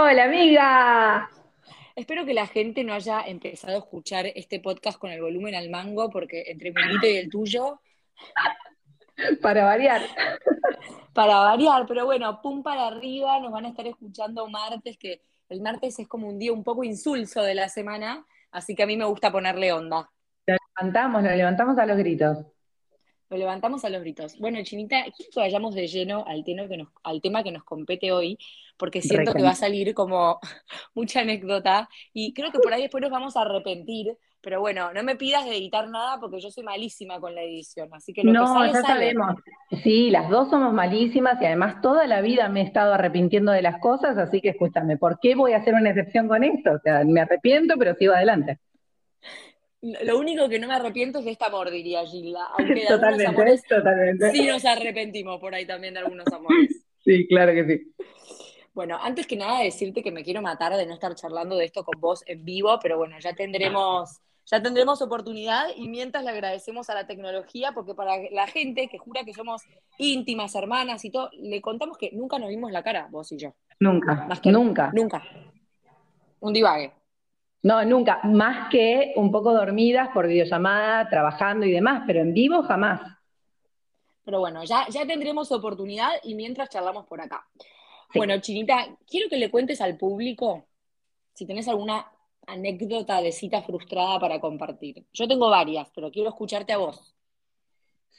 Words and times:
Hola, 0.00 0.26
amiga. 0.26 1.28
Espero 1.96 2.24
que 2.24 2.32
la 2.32 2.46
gente 2.46 2.84
no 2.84 2.94
haya 2.94 3.20
empezado 3.22 3.74
a 3.74 3.80
escuchar 3.80 4.26
este 4.26 4.60
podcast 4.60 4.96
con 4.96 5.10
el 5.10 5.20
volumen 5.20 5.56
al 5.56 5.70
mango, 5.70 6.08
porque 6.08 6.44
entre 6.46 6.70
mi 6.70 6.80
grito 6.80 7.08
y 7.08 7.16
el 7.16 7.28
tuyo. 7.28 7.80
Para 9.42 9.64
variar. 9.64 10.02
Para 11.12 11.38
variar, 11.38 11.84
pero 11.88 12.04
bueno, 12.04 12.40
pum 12.40 12.62
para 12.62 12.86
arriba, 12.86 13.40
nos 13.40 13.50
van 13.50 13.64
a 13.64 13.70
estar 13.70 13.88
escuchando 13.88 14.46
martes, 14.46 14.96
que 14.98 15.20
el 15.48 15.60
martes 15.60 15.98
es 15.98 16.06
como 16.06 16.28
un 16.28 16.38
día 16.38 16.52
un 16.52 16.62
poco 16.62 16.84
insulso 16.84 17.42
de 17.42 17.56
la 17.56 17.68
semana, 17.68 18.24
así 18.52 18.76
que 18.76 18.84
a 18.84 18.86
mí 18.86 18.96
me 18.96 19.04
gusta 19.04 19.32
ponerle 19.32 19.72
onda. 19.72 20.08
Lo 20.46 20.54
levantamos, 20.76 21.24
lo 21.24 21.30
levantamos 21.30 21.76
a 21.76 21.86
los 21.86 21.96
gritos. 21.96 22.46
Lo 23.30 23.36
levantamos 23.36 23.84
a 23.84 23.90
los 23.90 24.00
gritos. 24.00 24.38
Bueno, 24.38 24.58
Chinita, 24.62 25.02
quiero 25.14 25.30
que 25.32 25.40
vayamos 25.40 25.74
de 25.74 25.86
lleno 25.86 26.24
al 26.26 26.44
tema 26.44 26.66
que 26.66 26.78
nos, 26.78 26.88
al 27.02 27.20
tema 27.20 27.42
que 27.42 27.52
nos 27.52 27.62
compete 27.62 28.10
hoy, 28.10 28.38
porque 28.78 29.02
siento 29.02 29.34
que 29.34 29.42
va 29.42 29.50
a 29.50 29.54
salir 29.54 29.92
como 29.92 30.40
mucha 30.94 31.20
anécdota 31.20 31.88
y 32.14 32.32
creo 32.32 32.50
que 32.50 32.58
por 32.58 32.72
ahí 32.72 32.82
después 32.82 33.02
nos 33.02 33.10
vamos 33.10 33.36
a 33.36 33.42
arrepentir. 33.42 34.16
Pero 34.40 34.60
bueno, 34.60 34.92
no 34.94 35.02
me 35.02 35.16
pidas 35.16 35.44
de 35.44 35.56
editar 35.56 35.88
nada 35.88 36.18
porque 36.20 36.40
yo 36.40 36.48
soy 36.50 36.62
malísima 36.62 37.18
con 37.18 37.34
la 37.34 37.42
edición, 37.42 37.88
así 37.92 38.12
que 38.12 38.22
lo 38.22 38.32
no, 38.32 38.42
que 38.42 38.46
sale, 38.46 38.72
ya 38.72 38.80
sale. 38.82 38.86
sabemos. 38.86 39.34
Sí, 39.82 40.10
las 40.10 40.30
dos 40.30 40.48
somos 40.48 40.72
malísimas 40.72 41.42
y 41.42 41.46
además 41.46 41.82
toda 41.82 42.06
la 42.06 42.20
vida 42.20 42.48
me 42.48 42.60
he 42.62 42.64
estado 42.64 42.94
arrepintiendo 42.94 43.50
de 43.50 43.62
las 43.62 43.80
cosas, 43.80 44.16
así 44.16 44.40
que 44.40 44.50
escúchame, 44.50 44.96
¿por 44.96 45.18
qué 45.18 45.34
voy 45.34 45.52
a 45.52 45.58
hacer 45.58 45.74
una 45.74 45.90
excepción 45.90 46.28
con 46.28 46.44
esto? 46.44 46.70
O 46.70 46.78
sea, 46.78 47.02
me 47.04 47.20
arrepiento, 47.20 47.74
pero 47.76 47.94
sigo 47.96 48.14
adelante. 48.14 48.60
Lo 49.80 50.18
único 50.18 50.48
que 50.48 50.58
no 50.58 50.66
me 50.66 50.74
arrepiento 50.74 51.20
es 51.20 51.24
de 51.24 51.30
este 51.32 51.44
amor, 51.44 51.70
diría 51.70 52.04
Gilda. 52.04 52.46
Aunque 52.58 52.74
de 52.74 52.86
Totalmente, 52.86 53.26
amores 53.26 53.62
totalmente. 53.64 54.32
sí 54.32 54.46
nos 54.46 54.64
arrepentimos 54.64 55.38
por 55.40 55.54
ahí 55.54 55.66
también 55.66 55.94
de 55.94 56.00
algunos 56.00 56.26
amores. 56.32 56.84
Sí, 57.04 57.26
claro 57.26 57.52
que 57.54 57.64
sí. 57.64 57.94
Bueno, 58.74 58.98
antes 59.00 59.26
que 59.26 59.36
nada 59.36 59.60
decirte 59.60 60.02
que 60.02 60.10
me 60.12 60.22
quiero 60.22 60.42
matar 60.42 60.76
de 60.76 60.84
no 60.84 60.92
estar 60.92 61.14
charlando 61.14 61.56
de 61.56 61.64
esto 61.64 61.82
con 61.82 61.98
vos 61.98 62.22
en 62.26 62.44
vivo, 62.44 62.78
pero 62.82 62.98
bueno, 62.98 63.16
ya 63.18 63.32
tendremos, 63.32 64.20
ya 64.44 64.60
tendremos 64.60 65.00
oportunidad 65.00 65.68
y 65.74 65.88
mientras 65.88 66.22
le 66.22 66.30
agradecemos 66.30 66.90
a 66.90 66.94
la 66.94 67.06
tecnología, 67.06 67.72
porque 67.72 67.94
para 67.94 68.18
la 68.30 68.46
gente 68.46 68.88
que 68.88 68.98
jura 68.98 69.24
que 69.24 69.32
somos 69.32 69.62
íntimas, 69.96 70.54
hermanas 70.54 71.02
y 71.04 71.10
todo, 71.10 71.30
le 71.32 71.62
contamos 71.62 71.96
que 71.96 72.10
nunca 72.12 72.38
nos 72.38 72.50
vimos 72.50 72.72
la 72.72 72.82
cara, 72.82 73.08
vos 73.10 73.32
y 73.32 73.38
yo. 73.38 73.54
Nunca, 73.80 74.26
Más 74.28 74.40
que 74.40 74.52
nunca. 74.52 74.90
Nunca. 74.92 75.22
Un 76.40 76.52
divague. 76.52 76.92
No, 77.62 77.84
nunca. 77.84 78.20
Más 78.24 78.68
que 78.70 79.12
un 79.16 79.30
poco 79.30 79.52
dormidas 79.52 80.08
por 80.14 80.26
videollamada, 80.26 81.08
trabajando 81.08 81.66
y 81.66 81.72
demás, 81.72 82.04
pero 82.06 82.20
en 82.20 82.32
vivo 82.32 82.62
jamás. 82.62 83.00
Pero 84.24 84.40
bueno, 84.40 84.62
ya, 84.64 84.86
ya 84.88 85.06
tendremos 85.06 85.50
oportunidad 85.52 86.10
y 86.22 86.34
mientras 86.34 86.68
charlamos 86.68 87.06
por 87.06 87.20
acá. 87.20 87.46
Sí. 88.12 88.18
Bueno, 88.18 88.38
Chinita, 88.40 88.96
quiero 89.06 89.28
que 89.28 89.36
le 89.36 89.50
cuentes 89.50 89.80
al 89.80 89.96
público 89.96 90.66
si 91.34 91.46
tenés 91.46 91.68
alguna 91.68 92.06
anécdota 92.46 93.20
de 93.20 93.32
cita 93.32 93.62
frustrada 93.62 94.18
para 94.18 94.40
compartir. 94.40 95.06
Yo 95.12 95.28
tengo 95.28 95.50
varias, 95.50 95.88
pero 95.94 96.10
quiero 96.10 96.30
escucharte 96.30 96.72
a 96.72 96.78
vos. 96.78 97.14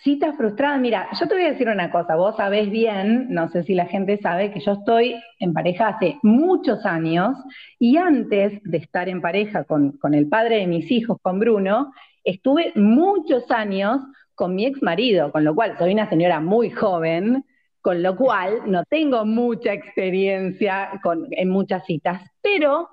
Cita 0.02 0.32
frustrada, 0.32 0.78
mira, 0.78 1.10
yo 1.20 1.28
te 1.28 1.34
voy 1.34 1.44
a 1.44 1.52
decir 1.52 1.68
una 1.68 1.92
cosa, 1.92 2.16
vos 2.16 2.38
sabés 2.38 2.70
bien, 2.72 3.28
no 3.30 3.50
sé 3.50 3.64
si 3.64 3.74
la 3.74 3.86
gente 3.86 4.18
sabe, 4.18 4.50
que 4.50 4.62
yo 4.62 4.72
estoy 4.72 5.22
en 5.40 5.52
pareja 5.52 5.90
hace 5.90 6.18
muchos 6.24 6.86
años 6.86 7.36
y 7.80 7.98
antes 7.98 8.64
de 8.64 8.78
estar 8.78 9.10
en 9.10 9.20
pareja 9.20 9.66
con, 9.66 9.98
con 9.98 10.14
el 10.14 10.30
padre 10.30 10.60
de 10.60 10.68
mis 10.68 10.90
hijos, 10.90 11.18
con 11.22 11.38
Bruno, 11.38 11.92
estuve 12.24 12.72
muchos 12.76 13.52
años 13.52 14.00
con 14.36 14.56
mi 14.56 14.68
ex 14.68 14.82
marido, 14.82 15.34
con 15.34 15.44
lo 15.44 15.54
cual 15.54 15.78
soy 15.78 15.92
una 15.92 16.08
señora 16.08 16.40
muy 16.40 16.70
joven, 16.70 17.44
con 17.82 18.02
lo 18.02 18.16
cual 18.16 18.62
no 18.68 18.86
tengo 18.86 19.26
mucha 19.26 19.74
experiencia 19.74 20.92
con, 21.04 21.28
en 21.32 21.50
muchas 21.50 21.86
citas, 21.86 22.22
pero 22.42 22.88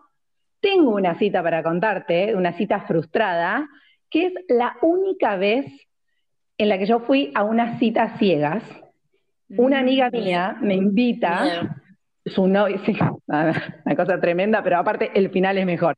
tengo 0.59 0.97
una 0.97 1.16
cita 1.16 1.41
para 1.41 1.62
contarte, 1.62 2.34
una 2.34 2.53
cita 2.55 2.81
frustrada, 2.81 3.69
que 4.11 4.27
es 4.27 4.33
la 4.49 4.77
única 4.83 5.37
vez 5.37 5.85
en 6.59 6.69
la 6.69 6.78
que 6.78 6.87
yo 6.87 7.00
fui 7.00 7.33
a 7.34 7.44
una 7.44 7.78
cita 7.78 8.17
ciegas. 8.19 8.62
Una 9.49 9.81
amiga 9.81 10.11
mía 10.11 10.56
me 10.61 10.75
invita, 10.75 11.44
Miedo. 11.44 11.69
su 12.25 12.49
novio, 12.49 12.78
sí, 12.84 12.97
una 13.28 13.97
cosa 13.97 14.21
tremenda, 14.21 14.62
pero 14.62 14.78
aparte 14.78 15.11
el 15.15 15.31
final 15.31 15.59
es 15.59 15.66
mejor. 15.66 15.97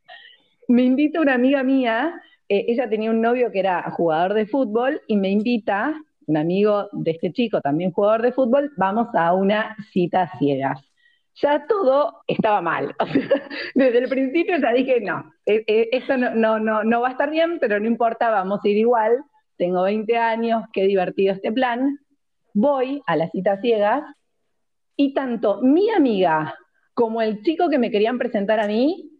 Me 0.69 0.83
invita 0.83 1.21
una 1.21 1.35
amiga 1.35 1.63
mía, 1.63 2.21
eh, 2.49 2.67
ella 2.69 2.89
tenía 2.89 3.11
un 3.11 3.23
novio 3.23 3.51
que 3.51 3.61
era 3.61 3.83
jugador 3.91 4.35
de 4.35 4.47
fútbol 4.47 5.01
y 5.07 5.17
me 5.17 5.31
invita, 5.31 5.95
un 6.27 6.37
amigo 6.37 6.89
de 6.93 7.13
este 7.13 7.33
chico, 7.33 7.63
también 7.63 7.91
jugador 7.91 8.21
de 8.21 8.33
fútbol, 8.33 8.71
vamos 8.77 9.09
a 9.15 9.33
una 9.33 9.77
cita 9.93 10.31
ciegas. 10.39 10.85
Ya 11.41 11.67
todo 11.67 12.23
estaba 12.27 12.61
mal. 12.61 12.95
Desde 13.75 13.99
el 13.99 14.09
principio 14.09 14.59
ya 14.59 14.73
dije, 14.73 15.01
no, 15.01 15.33
eh, 15.47 15.65
eh, 15.67 15.89
esto 15.93 16.19
no, 16.19 16.35
no, 16.35 16.59
no, 16.59 16.85
no 16.85 17.01
va 17.01 17.09
a 17.09 17.13
estar 17.13 17.31
bien, 17.31 17.59
pero 17.61 17.81
no 17.81 17.87
importa, 17.87 18.29
vamos 18.29 18.61
a 18.63 18.69
ir 18.69 18.77
igual. 18.77 19.25
Tengo 19.59 19.83
20 19.83 20.17
años, 20.17 20.65
qué 20.73 20.85
divertido 20.85 21.35
este 21.35 21.53
plan. 21.53 21.99
Voy 22.55 23.03
a 23.07 23.17
las 23.17 23.31
citas 23.33 23.61
ciegas 23.61 24.03
y 24.97 25.13
tanto 25.13 25.61
mi 25.63 25.91
amiga 25.91 26.57
como 26.95 27.21
el 27.23 27.43
chico 27.43 27.69
que 27.69 27.79
me 27.79 27.91
querían 27.91 28.19
presentar 28.19 28.61
a 28.61 28.67
mí 28.67 29.11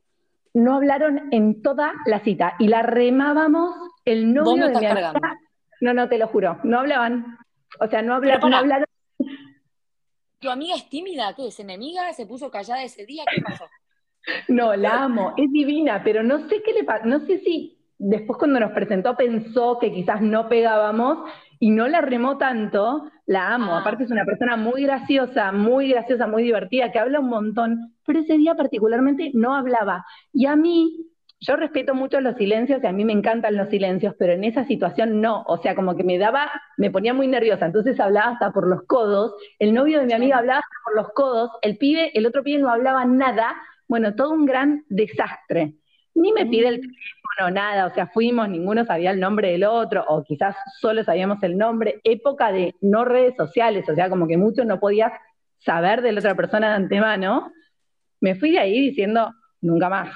no 0.54 0.75
hablaron 0.77 1.28
en 1.32 1.60
toda 1.62 1.93
la 2.06 2.21
cita 2.21 2.54
y 2.59 2.69
la 2.69 2.82
remábamos 2.82 3.75
el 4.04 4.32
novio 4.32 4.54
me 4.56 4.60
de 4.62 4.66
estás 4.69 4.81
mi 4.82 4.87
amiga. 4.87 5.12
No, 5.81 5.93
no, 5.94 6.09
te 6.09 6.19
lo 6.19 6.27
juro, 6.28 6.59
no 6.65 6.81
hablaban. 6.81 7.38
O 7.81 7.87
sea, 7.87 8.03
no, 8.03 8.15
habla- 8.15 8.38
no 8.38 8.56
hablaron. 8.56 8.87
¿Tu 10.41 10.50
amiga 10.50 10.77
es 10.77 10.88
tímida? 10.88 11.34
¿Qué 11.34 11.48
es 11.48 11.60
enemiga? 11.60 12.12
¿Se 12.12 12.27
puso 12.27 12.50
callada 12.50 12.82
ese 12.82 13.06
día? 13.06 13.25
¿Qué 13.31 13.41
pasó? 13.43 13.65
No, 14.48 14.75
la 14.77 15.04
amo, 15.04 15.34
es 15.37 15.50
divina, 15.53 16.03
pero 16.04 16.22
no 16.22 16.48
sé 16.48 16.62
qué 16.62 16.72
le 16.72 16.84
pasa, 16.84 17.04
no 17.06 17.21
sé 17.21 17.38
si 17.41 17.78
después 17.98 18.38
cuando 18.38 18.60
nos 18.60 18.72
presentó 18.72 19.16
pensó 19.16 19.78
que 19.81 19.92
quizás 19.92 20.20
no 20.20 20.48
pegábamos 20.48 21.19
y 21.60 21.70
no 21.70 21.88
la 21.88 22.00
remó 22.00 22.38
tanto, 22.38 23.10
la 23.26 23.54
amo, 23.54 23.75
Ah. 23.75 23.81
aparte 23.81 24.04
es 24.04 24.10
una 24.10 24.25
persona 24.25 24.56
muy 24.56 24.84
graciosa, 24.84 25.53
muy 25.53 25.88
graciosa, 25.91 26.26
muy 26.26 26.44
divertida, 26.44 26.92
que 26.92 26.98
habla 27.00 27.20
un 27.20 27.28
montón, 27.28 27.94
pero 28.06 28.20
ese 28.20 28.36
día 28.38 28.54
particularmente 28.54 29.32
no 29.34 29.54
hablaba. 29.56 30.04
Y 30.32 30.47
a 30.47 30.54
mí, 30.56 31.06
yo 31.41 31.56
respeto 31.56 31.94
mucho 31.94 32.20
los 32.20 32.36
silencios 32.36 32.82
y 32.82 32.86
a 32.86 32.92
mí 32.92 33.04
me 33.04 33.12
encantan 33.12 33.56
los 33.56 33.69
silencios, 33.69 34.15
pero 34.19 34.32
en 34.32 34.44
esa 34.44 34.65
situación 34.65 35.20
no, 35.20 35.42
o 35.47 35.59
sea, 35.59 35.75
como 35.75 35.97
que 35.97 36.04
me 36.04 36.19
daba, 36.19 36.50
me 36.76 36.91
ponía 36.91 37.15
muy 37.15 37.28
nerviosa, 37.28 37.66
entonces 37.66 37.98
hablaba 38.00 38.32
hasta 38.32 38.53
por 38.53 38.66
los 38.69 38.82
codos, 38.86 39.34
el 39.59 39.75
novio 39.75 40.00
de 40.00 40.06
mi 40.06 40.12
amiga 40.12 40.38
hablaba 40.38 40.60
hasta 40.60 40.76
por 40.84 40.97
los 40.97 41.12
codos, 41.15 41.50
el 41.62 41.76
pibe, 41.78 42.10
el 42.16 42.26
otro 42.26 42.42
pibe 42.42 42.60
no 42.62 42.70
hablaba 42.70 43.04
nada, 43.04 43.56
bueno, 43.88 44.15
todo 44.15 44.30
un 44.30 44.47
gran 44.47 44.84
desastre. 44.88 45.75
Ni 46.20 46.32
me 46.32 46.46
pide 46.46 46.68
el 46.68 46.80
teléfono, 46.80 47.50
nada, 47.52 47.86
o 47.86 47.90
sea, 47.94 48.06
fuimos, 48.08 48.48
ninguno 48.48 48.84
sabía 48.84 49.10
el 49.12 49.20
nombre 49.20 49.52
del 49.52 49.64
otro, 49.64 50.04
o 50.08 50.24
quizás 50.24 50.56
solo 50.80 51.04
sabíamos 51.04 51.42
el 51.42 51.56
nombre, 51.56 52.00
época 52.04 52.50
de 52.50 52.74
no 52.80 53.04
redes 53.04 53.34
sociales, 53.36 53.88
o 53.88 53.94
sea, 53.94 54.08
como 54.08 54.26
que 54.26 54.36
mucho 54.36 54.64
no 54.64 54.80
podías 54.80 55.12
saber 55.58 56.02
de 56.02 56.12
la 56.12 56.18
otra 56.20 56.34
persona 56.34 56.68
de 56.70 56.74
antemano. 56.74 57.52
Me 58.20 58.34
fui 58.34 58.50
de 58.50 58.58
ahí 58.58 58.80
diciendo, 58.80 59.32
nunca 59.60 59.88
más. 59.88 60.10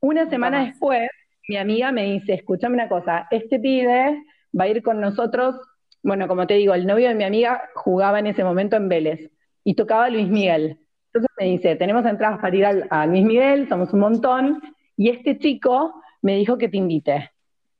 Una 0.00 0.28
semana 0.28 0.58
más. 0.58 0.66
después, 0.68 1.08
mi 1.48 1.56
amiga 1.56 1.92
me 1.92 2.04
dice, 2.04 2.34
escúchame 2.34 2.74
una 2.74 2.88
cosa, 2.88 3.26
este 3.30 3.58
pibe 3.60 4.22
va 4.58 4.64
a 4.64 4.68
ir 4.68 4.82
con 4.82 5.00
nosotros, 5.00 5.56
bueno, 6.02 6.28
como 6.28 6.46
te 6.46 6.54
digo, 6.54 6.72
el 6.74 6.86
novio 6.86 7.08
de 7.08 7.14
mi 7.14 7.24
amiga 7.24 7.62
jugaba 7.74 8.18
en 8.20 8.26
ese 8.28 8.44
momento 8.44 8.76
en 8.76 8.88
Vélez 8.88 9.30
y 9.64 9.74
tocaba 9.74 10.08
Luis 10.08 10.28
Miguel. 10.28 10.78
Entonces 11.12 11.30
me 11.38 11.46
dice, 11.46 11.76
tenemos 11.76 12.04
entradas 12.06 12.38
para 12.40 12.56
ir 12.56 12.64
al- 12.64 12.86
a 12.90 13.06
Luis 13.06 13.24
Miguel, 13.24 13.68
somos 13.68 13.92
un 13.92 14.00
montón, 14.00 14.62
y 14.96 15.10
este 15.10 15.38
chico 15.38 16.02
me 16.22 16.36
dijo 16.36 16.58
que 16.58 16.68
te 16.68 16.76
invite. 16.76 17.30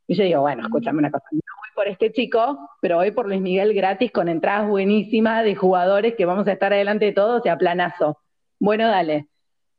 Y 0.06 0.14
yo 0.14 0.24
digo, 0.24 0.40
bueno, 0.42 0.62
escúchame 0.62 0.98
una 0.98 1.10
cosa, 1.10 1.26
no 1.32 1.38
voy 1.38 1.74
por 1.74 1.88
este 1.88 2.12
chico, 2.12 2.70
pero 2.80 2.96
voy 2.96 3.10
por 3.10 3.26
Luis 3.26 3.40
Miguel 3.40 3.74
gratis 3.74 4.12
con 4.12 4.28
entradas 4.28 4.68
buenísimas 4.68 5.44
de 5.44 5.54
jugadores 5.56 6.14
que 6.14 6.24
vamos 6.24 6.46
a 6.46 6.52
estar 6.52 6.72
adelante 6.72 7.06
de 7.06 7.12
todos, 7.12 7.40
o 7.40 7.42
sea, 7.42 7.58
planazo. 7.58 8.18
Bueno, 8.60 8.86
dale. 8.88 9.26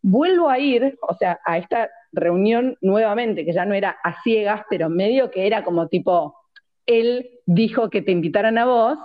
Vuelvo 0.01 0.49
a 0.49 0.59
ir, 0.59 0.97
o 1.01 1.13
sea, 1.15 1.39
a 1.45 1.57
esta 1.57 1.89
reunión 2.11 2.77
nuevamente, 2.81 3.45
que 3.45 3.53
ya 3.53 3.65
no 3.65 3.73
era 3.73 3.97
a 4.03 4.21
ciegas, 4.21 4.63
pero 4.69 4.89
medio 4.89 5.31
que 5.31 5.47
era 5.47 5.63
como 5.63 5.87
tipo, 5.87 6.35
él 6.85 7.29
dijo 7.45 7.89
que 7.89 8.01
te 8.01 8.11
invitaran 8.11 8.57
a 8.57 8.65
vos, 8.65 8.97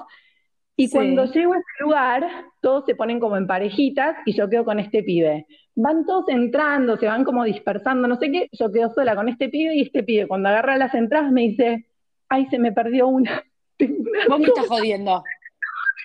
y 0.76 0.88
Sí. 0.88 0.94
cuando 0.94 1.26
llego 1.26 1.52
a 1.54 1.58
ese 1.58 1.84
lugar, 1.84 2.26
todos 2.62 2.86
se 2.86 2.94
ponen 2.94 3.20
como 3.20 3.36
en 3.36 3.46
parejitas 3.46 4.16
y 4.24 4.32
yo 4.32 4.48
quedo 4.48 4.64
con 4.64 4.78
este 4.78 5.02
pibe. 5.02 5.46
Van 5.74 6.06
todos 6.06 6.28
entrando, 6.30 6.96
se 6.96 7.06
van 7.06 7.24
como 7.24 7.44
dispersando, 7.44 8.08
no 8.08 8.16
sé 8.16 8.30
qué, 8.32 8.48
yo 8.52 8.72
quedo 8.72 8.88
sola 8.94 9.14
con 9.14 9.28
este 9.28 9.50
pibe 9.50 9.74
y 9.74 9.82
este 9.82 10.02
pibe 10.02 10.26
cuando 10.28 10.48
agarra 10.48 10.78
las 10.78 10.94
entradas 10.94 11.30
me 11.32 11.42
dice, 11.42 11.86
ay, 12.30 12.46
se 12.46 12.58
me 12.58 12.72
perdió 12.72 13.08
una. 13.08 13.42
Una 13.80 14.26
Vos 14.28 14.38
me 14.40 14.46
estás 14.46 14.66
jodiendo. 14.68 15.24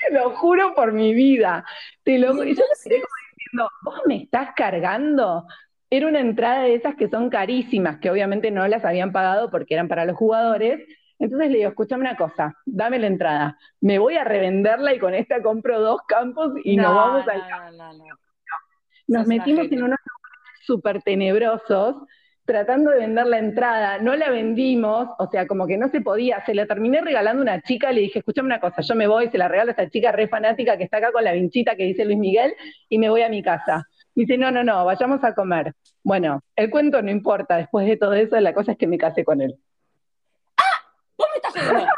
te 0.07 0.13
lo 0.15 0.31
juro 0.31 0.73
por 0.75 0.91
mi 0.93 1.13
vida. 1.13 1.63
Te 2.03 2.17
lo 2.17 2.31
y 2.31 2.37
yo 2.37 2.43
me 2.43 2.49
entonces- 2.49 2.83
quedé 2.83 2.95
como 3.01 3.13
diciendo, 3.37 3.69
¿vos 3.83 4.01
me 4.07 4.23
estás 4.23 4.49
cargando? 4.55 5.45
Era 5.89 6.07
una 6.07 6.19
entrada 6.19 6.63
de 6.63 6.73
esas 6.75 6.95
que 6.95 7.07
son 7.07 7.29
carísimas, 7.29 7.99
que 7.99 8.09
obviamente 8.09 8.51
no 8.51 8.67
las 8.67 8.83
habían 8.83 9.11
pagado 9.13 9.49
porque 9.51 9.75
eran 9.75 9.87
para 9.87 10.05
los 10.05 10.17
jugadores. 10.17 10.81
Entonces 11.19 11.49
le 11.49 11.57
digo, 11.57 11.69
escúchame 11.69 12.01
una 12.01 12.15
cosa, 12.15 12.55
dame 12.65 12.99
la 12.99 13.07
entrada. 13.07 13.57
Me 13.81 13.99
voy 13.99 14.15
a 14.15 14.23
revenderla 14.23 14.93
y 14.93 14.99
con 14.99 15.13
esta 15.13 15.41
compro 15.41 15.79
dos 15.81 16.01
campos 16.07 16.53
y 16.63 16.75
nos 16.75 16.87
No, 16.87 16.95
vamos 16.95 17.27
al 17.27 17.39
no, 17.39 17.71
no, 17.71 17.93
no, 17.93 17.93
no. 17.93 18.15
nos 19.07 19.27
metimos 19.27 19.71
en 19.71 19.83
unos 19.83 19.99
súper 20.61 21.01
tenebrosos 21.01 21.95
tratando 22.47 22.91
de 22.91 22.99
vender 22.99 23.27
la 23.27 23.39
entrada, 23.39 23.97
no 23.99 24.15
la 24.15 24.29
vendimos, 24.29 25.09
o 25.19 25.27
sea, 25.29 25.45
como 25.47 25.67
que 25.67 25.77
no 25.77 25.89
se 25.89 25.99
podía, 25.99 26.43
se 26.45 26.55
la 26.55 26.65
terminé 26.65 27.01
regalando 27.01 27.41
a 27.41 27.43
una 27.43 27.61
chica, 27.61 27.91
le 27.91 27.99
dije, 28.01 28.19
escúchame 28.19 28.45
una 28.45 28.61
cosa, 28.61 28.81
yo 28.81 28.95
me 28.95 29.05
voy, 29.05 29.29
se 29.29 29.37
la 29.37 29.49
regalo 29.49 29.69
a 29.69 29.71
esta 29.71 29.89
chica 29.89 30.13
re 30.13 30.29
fanática 30.29 30.77
que 30.77 30.85
está 30.85 30.97
acá 30.97 31.11
con 31.11 31.25
la 31.25 31.33
vinchita 31.33 31.75
que 31.75 31.83
dice 31.83 32.05
Luis 32.05 32.17
Miguel, 32.17 32.53
y 32.87 32.99
me 32.99 33.09
voy 33.09 33.21
a 33.21 33.29
mi 33.29 33.43
casa. 33.43 33.83
dice, 34.15 34.37
no, 34.37 34.49
no, 34.49 34.63
no, 34.63 34.85
vayamos 34.85 35.21
a 35.25 35.35
comer. 35.35 35.73
Bueno, 36.03 36.39
el 36.55 36.69
cuento 36.69 37.01
no 37.01 37.11
importa, 37.11 37.57
después 37.57 37.85
de 37.85 37.97
todo 37.97 38.13
eso, 38.13 38.39
la 38.39 38.53
cosa 38.53 38.71
es 38.71 38.77
que 38.77 38.87
me 38.87 38.97
casé 38.97 39.25
con 39.25 39.41
él. 39.41 39.57
¿Vos 41.17 41.27
me 41.31 41.37
estás 41.37 41.53
jodiendo? 41.53 41.93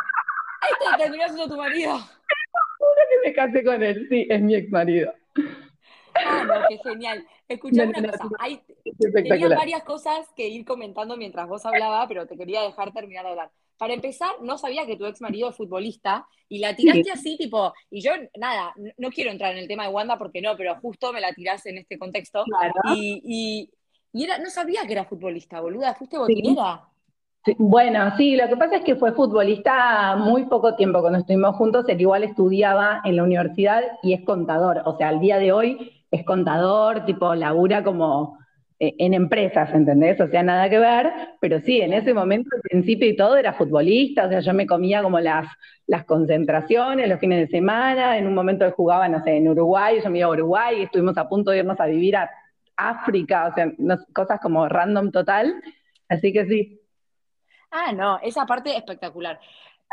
¿Este 0.71 1.03
terminó 1.03 1.25
siendo 1.25 1.47
tu 1.47 1.57
marido? 1.57 1.99
que 3.09 3.27
me 3.29 3.33
casé 3.33 3.63
con 3.63 3.81
él, 3.83 4.07
sí, 4.09 4.27
es 4.29 4.41
mi 4.41 4.55
ex 4.55 4.69
marido. 4.69 5.13
Ah, 6.13 6.43
no, 6.43 6.53
qué 6.67 6.77
genial. 6.77 7.25
Escuchame 7.47 7.93
una 7.97 8.11
cosa, 8.11 8.27
hay, 8.39 8.61
tenía 9.13 9.49
varias 9.49 9.83
cosas 9.83 10.27
que 10.35 10.47
ir 10.47 10.65
comentando 10.65 11.17
mientras 11.17 11.47
vos 11.47 11.65
hablabas, 11.65 12.07
pero 12.07 12.27
te 12.27 12.37
quería 12.37 12.61
dejar 12.61 12.93
terminar 12.93 13.25
de 13.25 13.31
hablar. 13.31 13.51
Para 13.77 13.93
empezar, 13.93 14.29
no 14.41 14.57
sabía 14.57 14.85
que 14.85 14.97
tu 14.97 15.05
ex 15.05 15.21
marido 15.21 15.49
es 15.49 15.55
futbolista 15.55 16.27
y 16.49 16.59
la 16.59 16.75
tiraste 16.75 17.11
así, 17.11 17.37
tipo, 17.37 17.73
y 17.89 18.01
yo, 18.01 18.11
nada, 18.37 18.73
no 18.97 19.09
quiero 19.09 19.31
entrar 19.31 19.53
en 19.53 19.59
el 19.59 19.67
tema 19.67 19.83
de 19.83 19.89
Wanda 19.89 20.17
porque 20.17 20.41
no, 20.41 20.57
pero 20.57 20.75
justo 20.81 21.13
me 21.13 21.21
la 21.21 21.33
tiraste 21.33 21.69
en 21.69 21.77
este 21.77 21.97
contexto. 21.97 22.43
Y, 22.93 23.69
y, 24.13 24.23
era, 24.23 24.37
no 24.37 24.49
sabía 24.49 24.85
que 24.85 24.93
era 24.93 25.05
futbolista, 25.05 25.61
boluda, 25.61 25.95
fuiste 25.95 26.17
botinera. 26.17 26.88
Bueno, 27.57 28.11
sí, 28.17 28.35
lo 28.35 28.47
que 28.47 28.57
pasa 28.57 28.77
es 28.77 28.83
que 28.83 28.95
fue 28.95 29.13
futbolista 29.13 30.15
muy 30.17 30.45
poco 30.45 30.75
tiempo 30.75 31.01
cuando 31.01 31.19
estuvimos 31.19 31.55
juntos, 31.55 31.85
él 31.87 32.01
igual 32.01 32.23
estudiaba 32.23 33.01
en 33.05 33.15
la 33.15 33.23
universidad 33.23 33.83
y 34.03 34.13
es 34.13 34.21
contador, 34.25 34.81
o 34.85 34.97
sea, 34.97 35.09
al 35.09 35.19
día 35.19 35.37
de 35.37 35.51
hoy 35.51 36.03
es 36.11 36.23
contador, 36.25 37.05
tipo, 37.05 37.35
labura 37.35 37.83
como 37.83 38.37
eh, 38.79 38.95
en 38.97 39.13
empresas, 39.13 39.73
¿entendés? 39.73 40.19
O 40.21 40.27
sea, 40.27 40.41
nada 40.43 40.69
que 40.69 40.79
ver, 40.79 41.11
pero 41.41 41.59
sí, 41.59 41.81
en 41.81 41.93
ese 41.93 42.13
momento, 42.13 42.49
al 42.55 42.61
principio 42.61 43.07
y 43.07 43.15
todo, 43.15 43.37
era 43.37 43.53
futbolista, 43.53 44.25
o 44.25 44.29
sea, 44.29 44.39
yo 44.39 44.53
me 44.53 44.65
comía 44.65 45.01
como 45.01 45.19
las, 45.19 45.47
concentraciones, 46.07 47.09
los 47.09 47.19
fines 47.19 47.39
de 47.39 47.57
semana, 47.57 48.17
en 48.17 48.27
un 48.27 48.33
momento 48.35 48.69
jugaba, 48.71 49.07
no 49.09 49.23
sé, 49.23 49.37
en 49.37 49.49
Uruguay, 49.49 49.99
yo 50.03 50.09
me 50.09 50.19
iba 50.19 50.27
a 50.27 50.31
Uruguay, 50.31 50.83
estuvimos 50.83 51.17
a 51.17 51.27
punto 51.27 51.51
de 51.51 51.59
irnos 51.59 51.79
a 51.79 51.87
vivir 51.87 52.15
a 52.15 52.29
África, 52.77 53.47
o 53.47 53.53
sea, 53.53 53.71
cosas 54.13 54.39
como 54.39 54.67
random 54.69 55.11
total, 55.11 55.53
así 56.07 56.31
que 56.31 56.45
sí. 56.45 56.78
Ah, 57.71 57.91
no, 57.91 58.19
esa 58.21 58.45
parte 58.45 58.75
espectacular. 58.75 59.39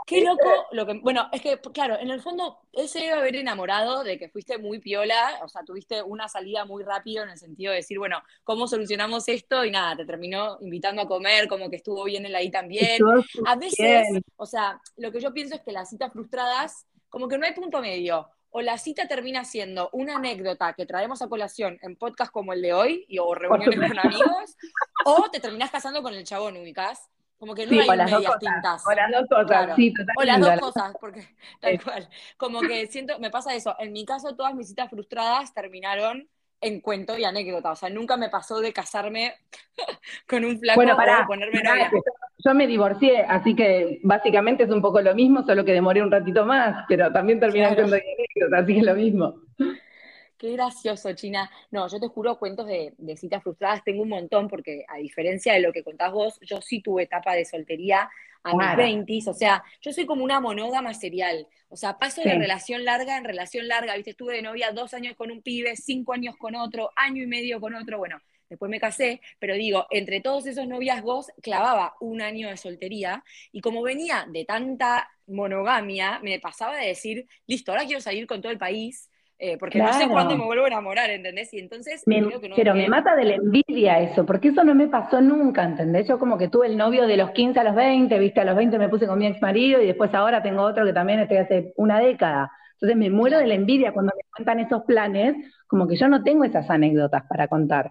Qué 0.06 0.22
loco 0.22 0.66
lo 0.72 0.86
que. 0.86 0.94
Bueno, 1.00 1.28
es 1.32 1.40
que, 1.40 1.58
claro, 1.72 1.98
en 1.98 2.10
el 2.10 2.20
fondo, 2.20 2.58
él 2.72 2.88
se 2.88 3.00
debe 3.00 3.14
haber 3.14 3.36
enamorado 3.36 4.04
de 4.04 4.18
que 4.18 4.28
fuiste 4.28 4.58
muy 4.58 4.78
piola, 4.78 5.40
o 5.42 5.48
sea, 5.48 5.64
tuviste 5.64 6.02
una 6.02 6.28
salida 6.28 6.64
muy 6.64 6.84
rápido 6.84 7.24
en 7.24 7.30
el 7.30 7.38
sentido 7.38 7.72
de 7.72 7.78
decir, 7.78 7.98
bueno, 7.98 8.22
¿cómo 8.44 8.68
solucionamos 8.68 9.26
esto? 9.28 9.64
Y 9.64 9.70
nada, 9.70 9.96
te 9.96 10.04
terminó 10.04 10.58
invitando 10.60 11.02
a 11.02 11.08
comer, 11.08 11.48
como 11.48 11.70
que 11.70 11.76
estuvo 11.76 12.04
bien 12.04 12.24
él 12.26 12.34
ahí 12.34 12.50
también. 12.50 13.00
A 13.46 13.56
veces, 13.56 14.06
o 14.36 14.46
sea, 14.46 14.80
lo 14.96 15.10
que 15.10 15.20
yo 15.20 15.32
pienso 15.32 15.56
es 15.56 15.62
que 15.62 15.72
las 15.72 15.90
citas 15.90 16.12
frustradas, 16.12 16.86
como 17.08 17.26
que 17.26 17.38
no 17.38 17.46
hay 17.46 17.54
punto 17.54 17.80
medio. 17.80 18.28
O 18.50 18.62
la 18.62 18.78
cita 18.78 19.08
termina 19.08 19.44
siendo 19.44 19.90
una 19.92 20.16
anécdota 20.16 20.72
que 20.72 20.86
traemos 20.86 21.20
a 21.20 21.28
colación 21.28 21.78
en 21.82 21.96
podcast 21.96 22.30
como 22.30 22.52
el 22.52 22.62
de 22.62 22.72
hoy, 22.72 23.04
y, 23.08 23.18
o 23.18 23.34
reuniones 23.34 23.88
con 23.88 23.98
amigos, 23.98 24.56
o 25.04 25.28
te 25.30 25.40
terminás 25.40 25.70
casando 25.70 26.02
con 26.02 26.14
el 26.14 26.24
chabón, 26.24 26.56
ubicás. 26.56 27.10
Como 27.38 27.54
que 27.54 27.66
no 27.66 27.80
hay 27.80 27.88
medias 27.88 28.38
tintas. 28.38 28.86
O 28.86 28.92
las 28.92 29.10
dos 29.10 29.28
cosas, 29.28 29.76
sí, 29.76 29.92
O 30.16 30.24
las 30.24 30.40
dos 30.40 30.60
cosas, 30.60 30.94
porque 31.00 31.28
tal 31.60 31.82
cual. 31.82 32.08
Como 32.36 32.60
que 32.60 32.86
siento, 32.86 33.18
me 33.18 33.30
pasa 33.30 33.54
eso. 33.54 33.74
En 33.78 33.92
mi 33.92 34.04
caso, 34.04 34.34
todas 34.34 34.54
mis 34.54 34.68
citas 34.68 34.88
frustradas 34.88 35.52
terminaron 35.52 36.28
en 36.60 36.80
cuento 36.80 37.16
y 37.18 37.24
anécdota. 37.24 37.72
O 37.72 37.76
sea, 37.76 37.90
nunca 37.90 38.16
me 38.16 38.30
pasó 38.30 38.60
de 38.60 38.72
casarme 38.72 39.34
con 40.28 40.44
un 40.44 40.58
flaco 40.58 40.78
bueno, 40.78 40.96
para, 40.96 41.26
ponerme 41.26 41.62
novia. 41.62 41.90
Yo 42.38 42.54
me 42.54 42.66
divorcié, 42.66 43.22
así 43.22 43.54
que 43.54 44.00
básicamente 44.02 44.64
es 44.64 44.70
un 44.70 44.80
poco 44.80 45.00
lo 45.00 45.14
mismo, 45.14 45.42
solo 45.42 45.64
que 45.64 45.72
demoré 45.72 46.02
un 46.02 46.10
ratito 46.10 46.44
más, 46.44 46.84
pero 46.88 47.12
también 47.12 47.40
terminan 47.40 47.74
siendo 47.74 47.96
anécdotas, 47.96 48.62
así 48.62 48.72
que 48.74 48.80
es 48.80 48.86
lo 48.86 48.94
mismo. 48.94 49.34
Qué 50.38 50.52
gracioso, 50.52 51.12
China. 51.14 51.50
No, 51.70 51.88
yo 51.88 51.98
te 51.98 52.08
juro, 52.08 52.38
cuentos 52.38 52.66
de, 52.66 52.92
citas 53.16 53.42
frustradas 53.42 53.82
tengo 53.84 54.02
un 54.02 54.10
montón, 54.10 54.48
porque 54.48 54.84
a 54.88 54.98
diferencia 54.98 55.54
de 55.54 55.60
lo 55.60 55.72
que 55.72 55.82
contás 55.82 56.12
vos, 56.12 56.38
yo 56.42 56.60
sí 56.60 56.82
tuve 56.82 57.04
etapa 57.04 57.34
de 57.34 57.44
soltería 57.44 58.10
a 58.42 58.54
mis 58.54 58.76
20 58.76 59.30
o 59.30 59.34
sea, 59.34 59.64
yo 59.80 59.92
soy 59.92 60.06
como 60.06 60.22
una 60.22 60.40
monógama 60.40 60.94
serial. 60.94 61.48
O 61.68 61.76
sea, 61.76 61.98
paso 61.98 62.22
de 62.22 62.34
relación 62.34 62.84
larga 62.84 63.16
en 63.16 63.24
relación 63.24 63.66
larga, 63.66 63.96
¿viste? 63.96 64.10
Estuve 64.10 64.36
de 64.36 64.42
novia 64.42 64.70
dos 64.72 64.94
años 64.94 65.16
con 65.16 65.30
un 65.30 65.42
pibe, 65.42 65.74
cinco 65.74 66.12
años 66.12 66.36
con 66.36 66.54
otro, 66.54 66.92
año 66.94 67.22
y 67.22 67.26
medio 67.26 67.60
con 67.60 67.74
otro, 67.74 67.98
bueno, 67.98 68.20
después 68.48 68.70
me 68.70 68.78
casé, 68.78 69.20
pero 69.38 69.54
digo, 69.54 69.86
entre 69.90 70.20
todos 70.20 70.46
esos 70.46 70.68
noviazgos 70.68 71.32
clavaba 71.42 71.94
un 72.00 72.20
año 72.20 72.48
de 72.48 72.56
soltería 72.56 73.24
y 73.52 73.60
como 73.60 73.82
venía 73.82 74.26
de 74.30 74.44
tanta 74.44 75.10
monogamia, 75.26 76.20
me 76.20 76.38
pasaba 76.38 76.76
de 76.76 76.86
decir, 76.88 77.26
listo, 77.46 77.72
ahora 77.72 77.84
quiero 77.84 78.00
salir 78.00 78.26
con 78.26 78.40
todo 78.40 78.52
el 78.52 78.58
país, 78.58 79.10
eh, 79.38 79.58
porque 79.58 79.78
no 79.78 79.92
sé 79.92 80.08
cuándo 80.08 80.36
me 80.36 80.44
vuelvo 80.44 80.64
a 80.64 80.68
enamorar, 80.68 81.10
¿entendés? 81.10 81.52
Y 81.52 81.58
entonces 81.58 82.02
Pero 82.56 82.74
me 82.74 82.88
mata 82.88 83.14
de 83.14 83.24
la 83.24 83.34
envidia 83.34 84.00
eso, 84.00 84.24
porque 84.24 84.48
eso 84.48 84.64
no 84.64 84.74
me 84.74 84.88
pasó 84.88 85.20
nunca, 85.20 85.62
¿entendés? 85.64 86.08
Yo 86.08 86.18
como 86.18 86.38
que 86.38 86.48
tuve 86.48 86.68
el 86.68 86.76
novio 86.78 87.06
de 87.06 87.18
los 87.18 87.32
15 87.32 87.60
a 87.60 87.64
los 87.64 87.74
20, 87.74 88.18
viste, 88.18 88.40
a 88.40 88.44
los 88.44 88.56
20 88.56 88.78
me 88.78 88.88
puse 88.88 89.06
con 89.06 89.18
mi 89.18 89.26
ex 89.26 89.42
marido 89.42 89.82
y 89.82 89.86
después 89.86 90.14
ahora 90.14 90.42
tengo 90.42 90.62
otro 90.62 90.86
que 90.86 90.94
también 90.94 91.20
estoy 91.20 91.36
hace 91.36 91.72
una 91.76 92.00
década. 92.00 92.50
Entonces 92.74 92.96
me 92.96 93.10
muero 93.10 93.38
de 93.38 93.46
la 93.46 93.54
envidia 93.54 93.92
cuando 93.92 94.12
me 94.16 94.22
cuentan 94.34 94.60
esos 94.60 94.84
planes, 94.84 95.36
como 95.66 95.86
que 95.86 95.96
yo 95.96 96.08
no 96.08 96.22
tengo 96.22 96.44
esas 96.44 96.68
anécdotas 96.70 97.24
para 97.28 97.48
contar. 97.48 97.90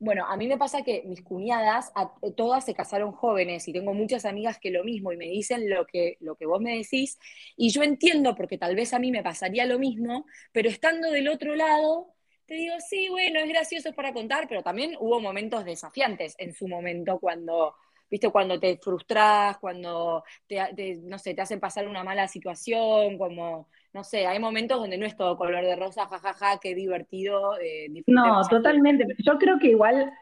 Bueno, 0.00 0.26
a 0.26 0.36
mí 0.36 0.46
me 0.46 0.56
pasa 0.58 0.82
que 0.82 1.02
mis 1.06 1.22
cuñadas, 1.22 1.92
eh, 2.22 2.32
todas 2.36 2.64
se 2.64 2.72
casaron 2.74 3.10
jóvenes 3.12 3.66
y 3.66 3.72
tengo 3.72 3.94
muchas 3.94 4.24
amigas 4.24 4.58
que 4.60 4.70
lo 4.70 4.84
mismo 4.84 5.12
y 5.12 5.16
me 5.16 5.26
dicen 5.26 5.68
lo 5.68 5.86
que, 5.86 6.16
lo 6.20 6.36
que 6.36 6.46
vos 6.46 6.60
me 6.60 6.76
decís 6.76 7.18
y 7.56 7.70
yo 7.70 7.82
entiendo 7.82 8.36
porque 8.36 8.58
tal 8.58 8.76
vez 8.76 8.94
a 8.94 9.00
mí 9.00 9.10
me 9.10 9.24
pasaría 9.24 9.66
lo 9.66 9.78
mismo, 9.80 10.24
pero 10.52 10.68
estando 10.68 11.10
del 11.10 11.28
otro 11.28 11.56
lado, 11.56 12.14
te 12.46 12.54
digo, 12.54 12.74
sí, 12.88 13.08
bueno, 13.08 13.40
es 13.40 13.48
gracioso 13.48 13.92
para 13.92 14.12
contar, 14.12 14.46
pero 14.48 14.62
también 14.62 14.94
hubo 15.00 15.20
momentos 15.20 15.64
desafiantes 15.64 16.34
en 16.38 16.54
su 16.54 16.68
momento 16.68 17.18
cuando, 17.18 17.74
viste, 18.08 18.30
cuando 18.30 18.58
te 18.60 18.78
frustras, 18.78 19.58
cuando 19.58 20.22
te, 20.46 20.96
no 21.02 21.18
sé, 21.18 21.34
te 21.34 21.42
hacen 21.42 21.58
pasar 21.60 21.88
una 21.88 22.04
mala 22.04 22.28
situación, 22.28 23.18
como 23.18 23.68
no 23.92 24.04
sé, 24.04 24.26
hay 24.26 24.38
momentos 24.38 24.78
donde 24.78 24.98
no 24.98 25.06
es 25.06 25.16
todo 25.16 25.36
color 25.36 25.64
de 25.64 25.76
rosa, 25.76 26.06
jajaja, 26.06 26.58
qué 26.60 26.74
divertido. 26.74 27.58
Eh, 27.58 27.88
no, 28.06 28.42
totalmente. 28.48 29.06
Yo 29.18 29.38
creo 29.38 29.58
que 29.58 29.68
igual 29.68 30.12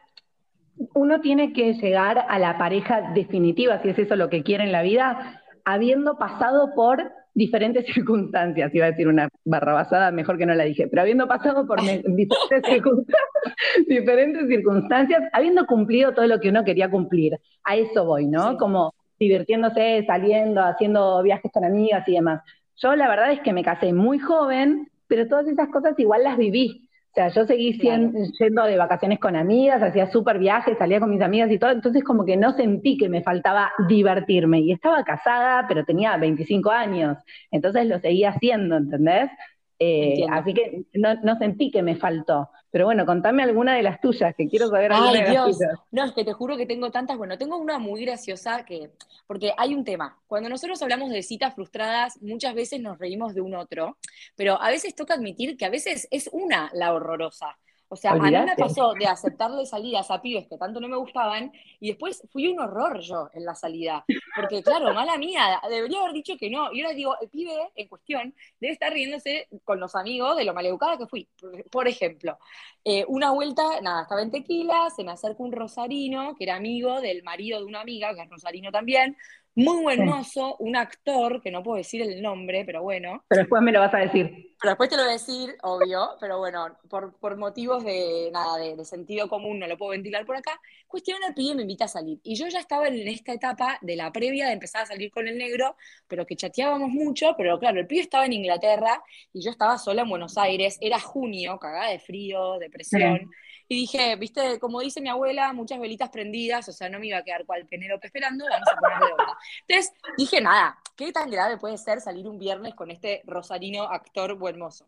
uno 0.93 1.21
tiene 1.21 1.53
que 1.53 1.73
llegar 1.73 2.25
a 2.27 2.39
la 2.39 2.57
pareja 2.57 3.11
definitiva, 3.13 3.81
si 3.81 3.89
es 3.89 3.99
eso 3.99 4.15
lo 4.15 4.29
que 4.29 4.43
quiere 4.43 4.63
en 4.63 4.71
la 4.71 4.83
vida, 4.83 5.43
habiendo 5.65 6.17
pasado 6.17 6.73
por 6.75 7.11
diferentes 7.33 7.85
circunstancias. 7.93 8.73
Iba 8.73 8.85
a 8.85 8.91
decir 8.91 9.07
una 9.07 9.29
barrabasada, 9.45 10.11
mejor 10.11 10.37
que 10.37 10.45
no 10.45 10.55
la 10.55 10.63
dije, 10.63 10.87
pero 10.87 11.01
habiendo 11.01 11.27
pasado 11.27 11.67
por 11.67 11.79
diferentes, 11.81 12.71
circunstancias, 12.71 13.21
diferentes 13.87 14.47
circunstancias, 14.47 15.23
habiendo 15.33 15.65
cumplido 15.65 16.13
todo 16.13 16.27
lo 16.27 16.39
que 16.39 16.49
uno 16.49 16.63
quería 16.63 16.89
cumplir. 16.89 17.37
A 17.63 17.75
eso 17.75 18.05
voy, 18.05 18.27
¿no? 18.27 18.57
Como 18.57 18.93
divirtiéndose, 19.19 20.03
saliendo, 20.05 20.61
haciendo 20.61 21.21
viajes 21.23 21.51
con 21.51 21.65
amigas 21.65 22.07
y 22.07 22.13
demás. 22.13 22.41
Yo 22.77 22.95
la 22.95 23.07
verdad 23.07 23.31
es 23.31 23.41
que 23.41 23.53
me 23.53 23.63
casé 23.63 23.93
muy 23.93 24.19
joven, 24.19 24.89
pero 25.07 25.27
todas 25.27 25.47
esas 25.47 25.69
cosas 25.69 25.97
igual 25.99 26.23
las 26.23 26.37
viví. 26.37 26.87
O 27.11 27.13
sea, 27.13 27.29
yo 27.29 27.45
seguí 27.45 27.79
yendo 27.79 28.63
de 28.65 28.77
vacaciones 28.77 29.17
con 29.17 29.35
amigas, 29.35 29.81
hacía 29.81 30.05
súper 30.11 30.37
viajes, 30.37 30.77
salía 30.77 30.99
con 30.99 31.09
mis 31.09 31.21
amigas 31.21 31.49
y 31.51 31.57
todo, 31.57 31.71
entonces 31.71 32.03
como 32.03 32.25
que 32.25 32.37
no 32.37 32.51
sentí 32.51 32.95
que 32.95 33.09
me 33.09 33.23
faltaba 33.23 33.71
divertirme. 33.87 34.59
Y 34.59 34.71
estaba 34.71 35.03
casada, 35.03 35.65
pero 35.67 35.83
tenía 35.83 36.15
25 36.17 36.69
años, 36.69 37.17
entonces 37.49 37.87
lo 37.87 37.99
seguía 37.99 38.29
haciendo, 38.29 38.77
¿entendés? 38.77 39.31
Eh, 39.79 40.25
así 40.29 40.53
que 40.53 40.85
no, 40.93 41.37
sentí 41.37 41.71
que 41.71 41.81
me 41.81 41.95
faltó. 41.95 42.49
Pero 42.77 42.85
bueno, 42.85 43.07
contame 43.07 43.41
alguna 43.41 43.75
de 43.75 43.81
las 43.81 43.99
tuyas, 43.99 44.35
que 44.35 44.47
quiero 44.47 44.67
saber 44.67 44.93
alguna 44.93 45.11
de 45.11 45.33
las 45.33 45.45
tuyas. 45.45 45.79
No, 45.89 46.05
es 46.05 46.11
que 46.11 46.23
te 46.23 46.31
juro 46.31 46.55
que 46.57 46.67
tengo 46.67 46.91
tantas. 46.91 47.17
Bueno, 47.17 47.35
tengo 47.35 47.57
una 47.57 47.79
muy 47.79 48.05
graciosa 48.05 48.63
que. 48.65 48.91
Porque 49.25 49.51
hay 49.57 49.73
un 49.73 49.83
tema. 49.83 50.15
Cuando 50.27 50.47
nosotros 50.47 50.79
hablamos 50.83 51.09
de 51.09 51.23
citas 51.23 51.55
frustradas, 51.55 52.21
muchas 52.21 52.53
veces 52.53 52.79
nos 52.79 52.99
reímos 52.99 53.33
de 53.33 53.41
un 53.41 53.55
otro, 53.55 53.97
pero 54.35 54.61
a 54.61 54.69
veces 54.69 54.93
toca 54.93 55.15
admitir 55.15 55.57
que 55.57 55.65
a 55.65 55.71
veces 55.71 56.07
es 56.11 56.29
una 56.31 56.69
la 56.71 56.93
horrorosa. 56.93 57.57
O 57.89 57.95
sea, 57.95 58.11
a 58.11 58.15
mí 58.15 58.31
me 58.31 58.55
pasó 58.57 58.93
de 58.93 59.07
aceptarle 59.07 59.65
salidas 59.65 60.11
a 60.11 60.21
pibes 60.21 60.47
que 60.47 60.57
tanto 60.57 60.81
no 60.81 60.89
me 60.89 60.97
gustaban 60.97 61.51
y 61.79 61.89
después 61.89 62.21
fui 62.31 62.47
un 62.47 62.59
horror 62.59 62.99
yo 62.99 63.29
en 63.33 63.45
la 63.45 63.55
salida. 63.55 64.03
Porque, 64.35 64.61
claro, 64.61 64.93
mala 64.93 65.17
mía, 65.17 65.61
debería 65.69 66.01
haber 66.01 66.13
dicho 66.13 66.35
que 66.37 66.49
no. 66.49 66.71
Y 66.73 66.81
ahora 66.81 66.93
digo, 66.93 67.15
el 67.21 67.29
pibe 67.29 67.53
en 67.75 67.87
cuestión 67.87 68.35
debe 68.59 68.73
estar 68.73 68.91
riéndose 68.91 69.47
con 69.63 69.79
los 69.79 69.95
amigos 69.95 70.35
de 70.35 70.43
lo 70.43 70.53
maleducada 70.53 70.97
que 70.97 71.07
fui. 71.07 71.29
Por 71.71 71.87
ejemplo, 71.87 72.37
eh, 72.83 73.05
una 73.07 73.31
vuelta, 73.31 73.63
nada, 73.81 74.01
estaba 74.01 74.21
en 74.21 74.31
tequila, 74.31 74.89
se 74.95 75.03
me 75.03 75.11
acerca 75.11 75.43
un 75.43 75.51
rosarino 75.51 76.35
que 76.35 76.43
era 76.43 76.55
amigo 76.55 76.99
del 76.99 77.23
marido 77.23 77.59
de 77.59 77.65
una 77.65 77.81
amiga, 77.81 78.13
que 78.13 78.21
es 78.21 78.29
rosarino 78.29 78.71
también. 78.71 79.15
Muy 79.57 79.81
buen 79.81 80.05
mozo, 80.05 80.55
un 80.59 80.75
actor, 80.75 81.41
que 81.41 81.49
no 81.49 81.63
puedo 81.63 81.77
decir 81.77 82.03
el 82.03 82.21
nombre, 82.21 82.63
pero 82.63 82.83
bueno. 82.83 83.23
Pero 83.27 83.39
después 83.39 83.63
me 83.63 83.71
lo 83.71 83.79
vas 83.79 83.93
a 83.93 83.97
decir. 83.97 84.53
Pero 84.59 84.71
después 84.71 84.87
te 84.87 84.97
lo 84.97 85.01
voy 85.01 85.09
a 85.09 85.13
decir, 85.13 85.55
obvio, 85.63 86.09
pero 86.19 86.37
bueno, 86.37 86.77
por, 86.87 87.37
motivos 87.37 87.83
de 87.83 88.29
nada, 88.31 88.57
de, 88.59 88.85
sentido 88.85 89.27
común, 89.27 89.57
no 89.57 89.65
lo 89.65 89.75
puedo 89.75 89.91
ventilar 89.91 90.27
por 90.27 90.35
acá. 90.35 90.61
Cuestión 90.85 91.17
el 91.27 91.33
pibe 91.33 91.55
me 91.55 91.61
invita 91.63 91.85
a 91.85 91.87
salir. 91.87 92.19
Y 92.23 92.35
yo 92.35 92.47
ya 92.47 92.59
estaba 92.59 92.87
en 92.87 93.07
esta 93.07 93.33
etapa 93.33 93.79
de 93.81 93.95
la 93.95 94.11
previa 94.11 94.45
de 94.45 94.53
empezar 94.53 94.83
a 94.83 94.85
salir 94.85 95.09
con 95.09 95.27
el 95.27 95.39
negro, 95.39 95.75
pero 96.07 96.27
que 96.27 96.35
chateábamos 96.35 96.89
mucho, 96.89 97.33
pero 97.35 97.57
claro, 97.57 97.79
el 97.79 97.87
pibe 97.87 98.01
estaba 98.01 98.27
en 98.27 98.33
Inglaterra 98.33 99.03
y 99.33 99.41
yo 99.41 99.49
estaba 99.49 99.79
sola 99.79 100.03
en 100.03 100.09
Buenos 100.09 100.37
Aires, 100.37 100.77
era 100.81 100.99
junio, 100.99 101.57
cagada 101.57 101.89
de 101.89 101.97
frío, 101.97 102.59
depresión. 102.59 103.31
Y 103.67 103.75
dije, 103.75 104.15
viste, 104.15 104.59
como 104.59 104.79
dice 104.79 105.01
mi 105.01 105.09
abuela, 105.09 105.51
muchas 105.51 105.79
velitas 105.79 106.09
prendidas, 106.09 106.67
o 106.69 106.71
sea, 106.71 106.89
no 106.89 106.99
me 106.99 107.07
iba 107.07 107.17
a 107.17 107.23
quedar 107.23 107.45
cual 107.45 107.67
Penélope 107.67 108.07
esperando, 108.07 108.45
vamos 108.49 108.67
a 108.71 108.77
ponerle 108.77 109.11
onda. 109.11 109.37
Entonces 109.67 109.93
dije, 110.17 110.39
nada, 110.39 110.77
¿qué 110.95 111.11
tan 111.11 111.29
grave 111.29 111.57
puede 111.57 111.77
ser 111.77 111.99
salir 111.99 112.27
un 112.27 112.39
viernes 112.39 112.75
con 112.75 112.91
este 112.91 113.21
rosarino 113.25 113.83
actor 113.83 114.35
buen 114.35 114.57
mozo? 114.57 114.87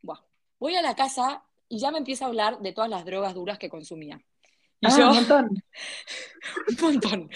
Bueno, 0.00 0.24
voy 0.58 0.76
a 0.76 0.82
la 0.82 0.94
casa 0.94 1.42
y 1.68 1.78
ya 1.78 1.90
me 1.90 1.98
empieza 1.98 2.24
a 2.24 2.28
hablar 2.28 2.60
de 2.60 2.72
todas 2.72 2.90
las 2.90 3.04
drogas 3.04 3.34
duras 3.34 3.58
que 3.58 3.68
consumía. 3.68 4.20
Y 4.80 4.86
ah, 4.86 4.98
yo, 4.98 5.08
un 5.08 5.14
montón. 5.14 5.64
un 6.68 6.76
montón. 6.82 7.30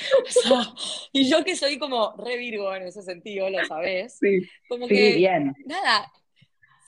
y 1.13 1.31
yo 1.31 1.45
que 1.45 1.57
soy 1.57 1.79
como 1.79 2.15
re 2.17 2.37
virgo 2.37 2.75
en 2.75 2.83
ese 2.83 3.03
sentido, 3.03 3.49
lo 3.49 3.65
sabés. 3.65 4.19
Sí, 4.19 4.49
como 4.69 4.87
que, 4.87 5.15
bien. 5.15 5.55
Nada, 5.65 6.13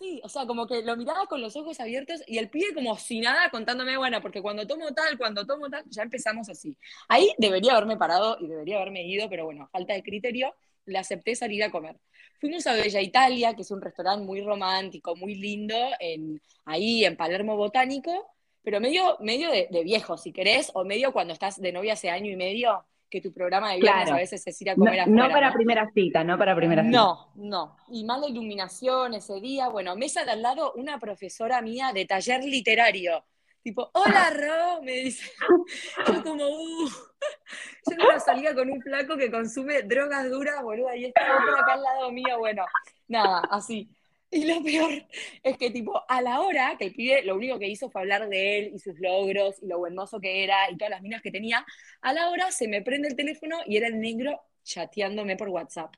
Sí, 0.00 0.18
o 0.24 0.30
sea, 0.30 0.46
como 0.46 0.66
que 0.66 0.80
lo 0.82 0.96
miraba 0.96 1.26
con 1.26 1.42
los 1.42 1.56
ojos 1.56 1.78
abiertos 1.78 2.22
y 2.26 2.38
el 2.38 2.48
pibe 2.48 2.72
como 2.72 2.96
si 2.96 3.20
nada 3.20 3.50
contándome, 3.50 3.98
bueno, 3.98 4.22
porque 4.22 4.40
cuando 4.40 4.66
tomo 4.66 4.94
tal, 4.94 5.18
cuando 5.18 5.44
tomo 5.44 5.68
tal, 5.68 5.84
ya 5.90 6.02
empezamos 6.02 6.48
así. 6.48 6.74
Ahí 7.06 7.34
debería 7.36 7.72
haberme 7.72 7.98
parado 7.98 8.38
y 8.40 8.46
debería 8.48 8.76
haberme 8.76 9.06
ido, 9.06 9.28
pero 9.28 9.44
bueno, 9.44 9.68
falta 9.70 9.92
de 9.92 10.02
criterio, 10.02 10.54
le 10.86 10.98
acepté 10.98 11.34
salir 11.36 11.62
a 11.64 11.70
comer. 11.70 12.00
Fuimos 12.40 12.66
a 12.66 12.72
Bella 12.72 13.02
Italia, 13.02 13.54
que 13.54 13.60
es 13.60 13.70
un 13.70 13.82
restaurante 13.82 14.24
muy 14.24 14.40
romántico, 14.40 15.14
muy 15.16 15.34
lindo, 15.34 15.76
en, 16.00 16.40
ahí 16.64 17.04
en 17.04 17.16
Palermo 17.16 17.56
Botánico, 17.56 18.26
pero 18.62 18.80
medio, 18.80 19.18
medio 19.20 19.50
de, 19.50 19.68
de 19.70 19.84
viejo, 19.84 20.16
si 20.16 20.32
querés, 20.32 20.70
o 20.72 20.84
medio 20.84 21.12
cuando 21.12 21.34
estás 21.34 21.60
de 21.60 21.72
novia 21.72 21.92
hace 21.92 22.08
año 22.08 22.30
y 22.30 22.36
medio, 22.36 22.86
que 23.10 23.20
tu 23.20 23.32
programa 23.32 23.72
de 23.72 23.80
viernes 23.80 24.10
a 24.10 24.16
veces 24.16 24.46
es 24.46 24.62
ir 24.62 24.70
a 24.70 24.74
comer 24.74 24.94
no, 24.94 25.02
afuera. 25.02 25.28
No 25.28 25.34
para 25.34 25.52
primera 25.52 25.90
cita, 25.92 26.24
no 26.24 26.38
para 26.38 26.54
primera 26.54 26.82
cita. 26.82 26.96
No, 26.96 27.32
no. 27.34 27.76
Y 27.88 28.04
mala 28.04 28.28
iluminación 28.28 29.14
ese 29.14 29.40
día. 29.40 29.68
Bueno, 29.68 29.96
mesa 29.96 30.24
de 30.24 30.30
al 30.30 30.42
lado 30.42 30.72
una 30.76 30.98
profesora 30.98 31.60
mía 31.60 31.90
de 31.92 32.06
taller 32.06 32.44
literario. 32.44 33.24
Tipo, 33.62 33.90
hola 33.92 34.30
Ro, 34.34 34.82
me 34.82 34.92
dice. 34.92 35.30
Yo 36.06 36.22
como, 36.22 36.48
uh. 36.48 36.88
Yo 37.90 37.96
no 37.96 38.20
salía 38.20 38.54
con 38.54 38.70
un 38.70 38.80
flaco 38.80 39.16
que 39.16 39.30
consume 39.30 39.82
drogas 39.82 40.30
duras, 40.30 40.62
boludo, 40.62 40.94
y 40.94 41.06
estaba 41.06 41.36
acá 41.36 41.72
al 41.74 41.82
lado 41.82 42.12
mío, 42.12 42.38
bueno, 42.38 42.64
nada, 43.08 43.42
así. 43.50 43.90
Y 44.30 44.44
lo 44.44 44.62
peor 44.62 44.92
es 45.42 45.56
que, 45.56 45.70
tipo, 45.70 46.02
a 46.08 46.22
la 46.22 46.40
hora 46.40 46.76
que 46.78 46.86
el 46.86 46.94
pibe 46.94 47.22
lo 47.24 47.34
único 47.34 47.58
que 47.58 47.68
hizo 47.68 47.90
fue 47.90 48.02
hablar 48.02 48.28
de 48.28 48.58
él 48.58 48.72
y 48.74 48.78
sus 48.78 48.98
logros 49.00 49.56
y 49.62 49.66
lo 49.66 49.78
buen 49.78 49.96
que 50.22 50.44
era 50.44 50.70
y 50.70 50.76
todas 50.76 50.90
las 50.90 51.02
minas 51.02 51.22
que 51.22 51.30
tenía, 51.30 51.64
a 52.00 52.12
la 52.12 52.30
hora 52.30 52.50
se 52.50 52.68
me 52.68 52.82
prende 52.82 53.08
el 53.08 53.16
teléfono 53.16 53.58
y 53.66 53.76
era 53.76 53.88
el 53.88 54.00
negro 54.00 54.40
chateándome 54.62 55.36
por 55.36 55.48
WhatsApp. 55.48 55.94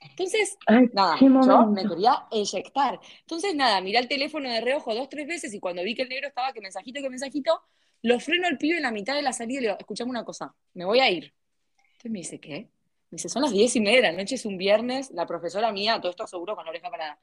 Entonces, 0.00 0.56
nada, 0.92 1.16
yo 1.20 1.66
me 1.66 1.82
quería 1.82 2.26
eyectar. 2.30 3.00
Entonces, 3.20 3.54
nada, 3.54 3.80
miré 3.80 3.98
el 3.98 4.08
teléfono 4.08 4.48
de 4.48 4.60
reojo 4.60 4.94
dos, 4.94 5.08
tres 5.08 5.26
veces 5.26 5.52
y 5.54 5.60
cuando 5.60 5.82
vi 5.82 5.94
que 5.94 6.02
el 6.02 6.08
negro 6.08 6.28
estaba 6.28 6.52
que 6.52 6.60
mensajito, 6.60 7.00
que 7.00 7.10
mensajito, 7.10 7.60
lo 8.02 8.20
freno 8.20 8.46
al 8.46 8.58
pibe 8.58 8.76
en 8.76 8.82
la 8.82 8.92
mitad 8.92 9.14
de 9.14 9.22
la 9.22 9.32
salida 9.32 9.58
y 9.58 9.62
le 9.62 9.68
digo, 9.68 9.78
escuchame 9.78 10.10
una 10.10 10.24
cosa, 10.24 10.54
me 10.74 10.84
voy 10.84 11.00
a 11.00 11.10
ir. 11.10 11.34
Entonces 11.76 12.10
me 12.12 12.18
dice, 12.18 12.38
¿qué? 12.38 12.70
Me 13.10 13.16
dice, 13.16 13.28
son 13.28 13.42
las 13.42 13.50
diez 13.50 13.74
y 13.74 13.80
media 13.80 13.96
de 13.96 14.02
la 14.02 14.12
noche, 14.12 14.36
es 14.36 14.44
un 14.44 14.56
viernes, 14.56 15.10
la 15.10 15.26
profesora 15.26 15.72
mía, 15.72 15.98
todo 16.00 16.10
esto 16.10 16.26
seguro 16.26 16.54
con 16.54 16.64
la 16.64 16.70
oreja 16.70 16.90
parada. 16.90 17.18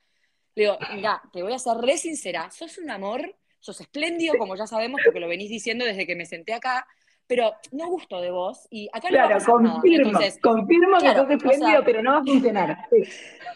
Le 0.55 0.63
digo, 0.63 0.77
mira, 0.93 1.21
te 1.33 1.43
voy 1.43 1.53
a 1.53 1.59
ser 1.59 1.77
re 1.77 1.97
sincera, 1.97 2.49
sos 2.49 2.77
un 2.77 2.89
amor, 2.89 3.35
sos 3.59 3.81
espléndido, 3.81 4.37
como 4.37 4.55
ya 4.55 4.67
sabemos, 4.67 5.01
porque 5.03 5.19
lo 5.19 5.27
venís 5.27 5.49
diciendo 5.49 5.85
desde 5.85 6.07
que 6.07 6.15
me 6.15 6.25
senté 6.25 6.53
acá, 6.53 6.87
pero 7.27 7.53
no 7.71 7.87
gusto 7.87 8.21
de 8.21 8.31
vos 8.31 8.67
y 8.69 8.89
acá 8.93 9.09
no 9.09 9.17
va 9.17 9.35
a 9.35 9.39
confirmo, 9.39 10.11
nada. 10.11 10.33
confirmo 10.41 10.97
que 10.99 11.13
sos 11.13 11.29
espléndido, 11.29 11.83
pero 11.83 12.03
no 12.03 12.11
va 12.11 12.17
a 12.19 12.23
funcionar. 12.23 12.77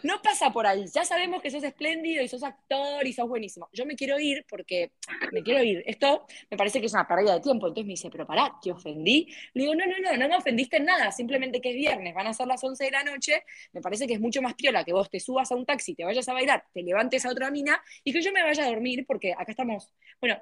No 0.04 0.22
pasa 0.22 0.52
por 0.52 0.66
ahí. 0.66 0.86
Ya 0.94 1.04
sabemos 1.04 1.42
que 1.42 1.52
sos 1.52 1.64
espléndido 1.64 2.24
y 2.24 2.28
sos 2.28 2.44
actor 2.44 3.06
y 3.06 3.14
sos 3.14 3.28
buenísimo. 3.28 3.68
Yo 3.74 3.86
me 3.86 3.96
quiero 3.96 4.20
ir 4.20 4.46
porque 4.50 4.94
me 5.32 5.44
quiero 5.44 5.62
ir. 5.64 5.84
Esto 5.86 6.26
me 6.50 6.58
parece 6.58 6.80
que 6.80 6.88
es 6.88 6.94
una 6.94 7.08
pérdida 7.08 7.34
de 7.34 7.42
tiempo. 7.42 7.68
Entonces 7.68 7.86
me 7.86 7.94
dice, 7.94 8.10
pero 8.10 8.26
pará, 8.26 8.56
¿te 8.62 8.72
ofendí? 8.72 9.28
Le 9.54 9.64
digo, 9.64 9.76
no, 9.76 9.86
no, 9.86 9.96
no, 10.00 10.18
no 10.18 10.30
me 10.30 10.38
ofendiste 10.38 10.78
en 10.78 10.86
nada. 10.86 11.12
Simplemente 11.12 11.60
que 11.60 11.72
es 11.72 11.76
viernes, 11.76 12.14
van 12.16 12.28
a 12.28 12.34
ser 12.34 12.48
las 12.48 12.64
11 12.64 12.84
de 12.86 12.92
la 12.92 13.04
noche. 13.04 13.44
Me 13.74 13.82
parece 13.82 14.08
que 14.08 14.14
es 14.14 14.20
mucho 14.20 14.42
más 14.42 14.54
piola 14.54 14.84
que 14.84 14.94
vos 14.94 15.10
te 15.10 15.20
subas 15.20 15.52
a 15.52 15.56
un 15.56 15.66
taxi, 15.66 15.96
te 15.96 16.06
vayas 16.06 16.28
a 16.30 16.34
bailar, 16.34 16.64
te 16.74 16.82
levantes 16.82 17.26
a 17.26 17.32
otra 17.32 17.52
mina 17.52 17.82
y 18.04 18.14
que 18.14 18.22
yo 18.22 18.32
me 18.32 18.42
vaya 18.42 18.66
a 18.66 18.70
dormir 18.70 19.06
porque 19.06 19.34
acá 19.34 19.52
estamos. 19.52 19.92
Bueno, 20.22 20.40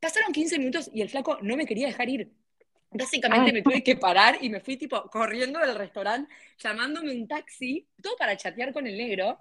pasaron 0.00 0.32
15 0.32 0.58
minutos 0.58 0.90
y 0.92 1.02
el 1.02 1.08
flaco 1.08 1.38
no 1.42 1.56
me 1.56 1.66
quería 1.66 1.86
dejar 1.86 2.08
ir. 2.08 2.30
Básicamente 2.90 3.52
me 3.52 3.62
tuve 3.62 3.82
que 3.82 3.96
parar 3.96 4.38
y 4.40 4.48
me 4.48 4.60
fui 4.60 4.76
tipo 4.76 5.02
corriendo 5.10 5.58
del 5.58 5.74
restaurante, 5.74 6.32
llamándome 6.58 7.12
un 7.12 7.28
taxi, 7.28 7.86
todo 8.02 8.16
para 8.16 8.36
chatear 8.36 8.72
con 8.72 8.86
el 8.86 8.96
negro. 8.96 9.38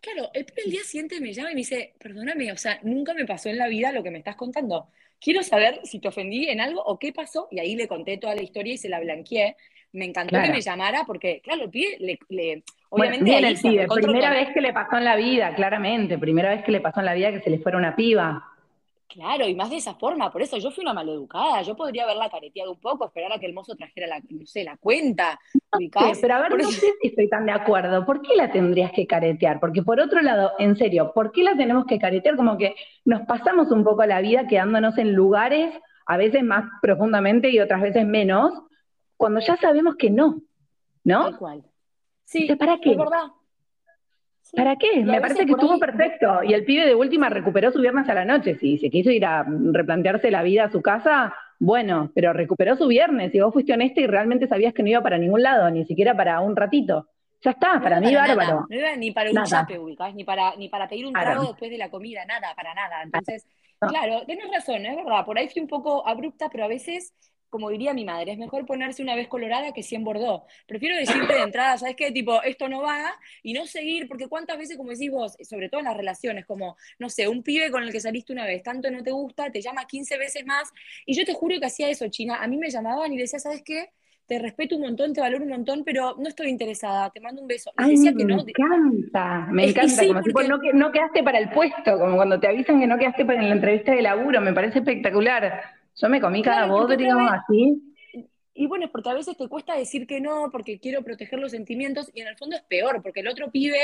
Claro, 0.00 0.30
el, 0.34 0.46
el 0.56 0.70
día 0.70 0.82
siguiente 0.82 1.18
me 1.20 1.32
llama 1.32 1.50
y 1.52 1.54
me 1.54 1.60
dice, 1.60 1.94
perdóname, 1.98 2.52
o 2.52 2.56
sea, 2.58 2.78
nunca 2.82 3.14
me 3.14 3.24
pasó 3.24 3.48
en 3.48 3.56
la 3.56 3.68
vida 3.68 3.90
lo 3.90 4.02
que 4.02 4.10
me 4.10 4.18
estás 4.18 4.36
contando. 4.36 4.90
Quiero 5.18 5.42
saber 5.42 5.80
si 5.84 6.00
te 6.00 6.08
ofendí 6.08 6.50
en 6.50 6.60
algo 6.60 6.82
o 6.84 6.98
qué 6.98 7.10
pasó. 7.10 7.48
Y 7.50 7.58
ahí 7.58 7.76
le 7.76 7.88
conté 7.88 8.18
toda 8.18 8.34
la 8.34 8.42
historia 8.42 8.74
y 8.74 8.78
se 8.78 8.90
la 8.90 9.00
blanqueé. 9.00 9.56
Me 9.92 10.04
encantó 10.04 10.36
que 10.42 10.50
me 10.50 10.60
llamara 10.60 11.04
porque, 11.06 11.40
claro, 11.40 11.64
el 11.64 11.70
pibe 11.70 11.96
le, 12.28 12.62
obviamente 12.90 13.38
el 13.38 13.88
primera 13.88 14.30
vez 14.30 14.50
que 14.52 14.60
le 14.60 14.72
pasó 14.74 14.98
en 14.98 15.04
la 15.04 15.16
vida, 15.16 15.54
claramente, 15.54 16.18
primera 16.18 16.50
vez 16.50 16.64
que 16.64 16.72
le 16.72 16.80
pasó 16.80 17.00
en 17.00 17.06
la 17.06 17.14
vida 17.14 17.32
que 17.32 17.40
se 17.40 17.48
le 17.48 17.58
fuera 17.58 17.78
una 17.78 17.96
piba. 17.96 18.44
Claro, 19.08 19.46
y 19.46 19.54
más 19.54 19.70
de 19.70 19.76
esa 19.76 19.94
forma, 19.94 20.32
por 20.32 20.42
eso 20.42 20.56
yo 20.58 20.70
fui 20.70 20.82
una 20.82 20.94
maleducada, 20.94 21.62
yo 21.62 21.76
podría 21.76 22.04
haberla 22.04 22.30
careteado 22.30 22.72
un 22.72 22.80
poco, 22.80 23.06
esperar 23.06 23.32
a 23.32 23.38
que 23.38 23.46
el 23.46 23.52
mozo 23.52 23.76
trajera 23.76 24.06
la, 24.06 24.20
no 24.28 24.46
sé, 24.46 24.64
la 24.64 24.76
cuenta. 24.76 25.38
pero 26.20 26.34
a 26.34 26.40
ver, 26.40 26.56
no 26.56 26.64
sé 26.64 26.80
si 27.00 27.08
estoy 27.08 27.28
tan 27.28 27.46
de 27.46 27.52
acuerdo. 27.52 28.04
¿Por 28.04 28.22
qué 28.22 28.34
la 28.34 28.50
tendrías 28.50 28.92
que 28.92 29.06
caretear? 29.06 29.60
Porque 29.60 29.82
por 29.82 30.00
otro 30.00 30.20
lado, 30.20 30.52
en 30.58 30.76
serio, 30.76 31.12
¿por 31.14 31.32
qué 31.32 31.44
la 31.44 31.56
tenemos 31.56 31.84
que 31.86 31.98
caretear? 31.98 32.36
Como 32.36 32.56
que 32.56 32.74
nos 33.04 33.22
pasamos 33.22 33.70
un 33.70 33.84
poco 33.84 34.04
la 34.04 34.20
vida 34.20 34.46
quedándonos 34.48 34.98
en 34.98 35.12
lugares, 35.12 35.72
a 36.06 36.16
veces 36.16 36.42
más 36.42 36.64
profundamente 36.82 37.50
y 37.50 37.60
otras 37.60 37.82
veces 37.82 38.06
menos, 38.06 38.52
cuando 39.16 39.40
ya 39.40 39.56
sabemos 39.56 39.96
que 39.96 40.10
no, 40.10 40.40
¿no? 41.04 41.24
Tal 41.24 41.38
cual. 41.38 41.64
Sí, 42.24 42.48
¿para 42.56 42.78
qué? 42.78 42.92
Es 42.92 42.98
verdad. 42.98 43.28
¿Para 44.52 44.76
qué? 44.76 45.04
Me 45.04 45.20
parece 45.20 45.46
que 45.46 45.52
estuvo 45.52 45.78
perfecto. 45.78 46.42
Y 46.42 46.52
el 46.52 46.64
pibe 46.64 46.86
de 46.86 46.94
última 46.94 47.28
recuperó 47.28 47.72
su 47.72 47.80
viernes 47.80 48.08
a 48.08 48.14
la 48.14 48.24
noche. 48.24 48.56
Si 48.56 48.78
se 48.78 48.90
quiso 48.90 49.10
ir 49.10 49.24
a 49.24 49.44
replantearse 49.44 50.30
la 50.30 50.42
vida 50.42 50.64
a 50.64 50.70
su 50.70 50.82
casa, 50.82 51.34
bueno, 51.58 52.10
pero 52.14 52.32
recuperó 52.32 52.76
su 52.76 52.86
viernes. 52.86 53.34
Y 53.34 53.40
vos 53.40 53.52
fuiste 53.52 53.72
honesta 53.72 54.00
y 54.00 54.06
realmente 54.06 54.46
sabías 54.46 54.74
que 54.74 54.82
no 54.82 54.90
iba 54.90 55.02
para 55.02 55.18
ningún 55.18 55.42
lado, 55.42 55.70
ni 55.70 55.84
siquiera 55.84 56.16
para 56.16 56.40
un 56.40 56.54
ratito. 56.54 57.08
Ya 57.42 57.50
está, 57.50 57.80
para 57.80 58.00
mí 58.00 58.14
bárbaro. 58.14 58.66
No 58.68 58.76
iba 58.76 58.96
ni 58.96 59.10
para 59.10 59.30
un 59.30 59.44
chape, 59.44 59.78
ni 60.14 60.24
para, 60.24 60.56
ni 60.56 60.68
para 60.68 60.88
pedir 60.88 61.06
un 61.06 61.12
trago 61.12 61.48
después 61.48 61.70
de 61.70 61.76
la 61.76 61.90
comida, 61.90 62.24
nada, 62.24 62.54
para 62.56 62.74
nada. 62.74 63.02
Entonces, 63.02 63.46
claro, 63.80 64.24
tenés 64.26 64.50
razón, 64.50 64.86
es 64.86 64.96
verdad. 64.96 65.26
Por 65.26 65.38
ahí 65.38 65.48
fui 65.48 65.60
un 65.60 65.68
poco 65.68 66.06
abrupta, 66.06 66.48
pero 66.50 66.64
a 66.64 66.68
veces 66.68 67.12
como 67.54 67.70
diría 67.70 67.94
mi 67.94 68.04
madre, 68.04 68.32
es 68.32 68.38
mejor 68.38 68.66
ponerse 68.66 69.00
una 69.00 69.14
vez 69.14 69.28
colorada 69.28 69.72
que 69.72 69.84
100 69.84 70.02
bordó. 70.02 70.44
Prefiero 70.66 70.96
decirte 70.96 71.34
de 71.34 71.42
entrada, 71.42 71.78
¿sabes 71.78 71.94
qué? 71.94 72.10
Tipo, 72.10 72.42
esto 72.42 72.68
no 72.68 72.82
va, 72.82 73.12
y 73.44 73.52
no 73.52 73.64
seguir, 73.64 74.08
porque 74.08 74.26
cuántas 74.26 74.58
veces, 74.58 74.76
como 74.76 74.90
decís 74.90 75.08
vos, 75.08 75.36
sobre 75.40 75.68
todo 75.68 75.78
en 75.78 75.84
las 75.84 75.96
relaciones, 75.96 76.46
como, 76.46 76.76
no 76.98 77.08
sé, 77.08 77.28
un 77.28 77.44
pibe 77.44 77.70
con 77.70 77.84
el 77.84 77.92
que 77.92 78.00
saliste 78.00 78.32
una 78.32 78.44
vez, 78.44 78.64
tanto 78.64 78.90
no 78.90 79.04
te 79.04 79.12
gusta, 79.12 79.52
te 79.52 79.62
llama 79.62 79.86
15 79.86 80.18
veces 80.18 80.44
más, 80.44 80.72
y 81.06 81.14
yo 81.14 81.24
te 81.24 81.32
juro 81.32 81.60
que 81.60 81.66
hacía 81.66 81.88
eso, 81.88 82.08
China. 82.08 82.38
A 82.42 82.48
mí 82.48 82.56
me 82.56 82.70
llamaban 82.70 83.12
y 83.12 83.18
decía, 83.18 83.38
¿sabes 83.38 83.62
qué? 83.64 83.90
te 84.26 84.38
respeto 84.38 84.76
un 84.76 84.82
montón, 84.82 85.12
te 85.12 85.20
valoro 85.20 85.44
un 85.44 85.50
montón, 85.50 85.84
pero 85.84 86.16
no 86.18 86.28
estoy 86.28 86.48
interesada, 86.48 87.10
te 87.10 87.20
mando 87.20 87.42
un 87.42 87.46
beso. 87.46 87.70
Ay, 87.76 87.94
me 87.98 88.22
encanta, 88.22 89.46
me 89.50 89.68
encanta, 89.68 90.06
como 90.06 90.22
si 90.22 90.48
no, 90.48 90.58
no, 90.72 90.92
quedaste 90.92 91.22
para 91.22 91.38
el 91.38 91.50
puesto, 91.50 91.98
como 91.98 92.16
cuando 92.16 92.40
te 92.40 92.48
avisan 92.48 92.80
que 92.80 92.86
no 92.86 92.96
quedaste 92.96 93.26
para 93.26 93.42
la 93.42 93.52
entrevista 93.52 93.92
de 93.92 94.00
laburo, 94.00 94.40
me 94.40 94.54
parece 94.54 94.78
espectacular. 94.78 95.73
Yo 95.96 96.08
me 96.08 96.20
comí 96.20 96.42
cada 96.42 96.66
digamos 96.96 97.32
así. 97.32 97.80
Y 98.56 98.68
bueno, 98.68 98.88
porque 98.90 99.08
a 99.08 99.14
veces 99.14 99.36
te 99.36 99.48
cuesta 99.48 99.76
decir 99.76 100.06
que 100.06 100.20
no, 100.20 100.48
porque 100.52 100.78
quiero 100.78 101.02
proteger 101.02 101.40
los 101.40 101.50
sentimientos, 101.50 102.08
y 102.14 102.20
en 102.20 102.28
el 102.28 102.36
fondo 102.36 102.54
es 102.54 102.62
peor, 102.62 103.02
porque 103.02 103.18
el 103.20 103.26
otro 103.26 103.50
pibe, 103.50 103.80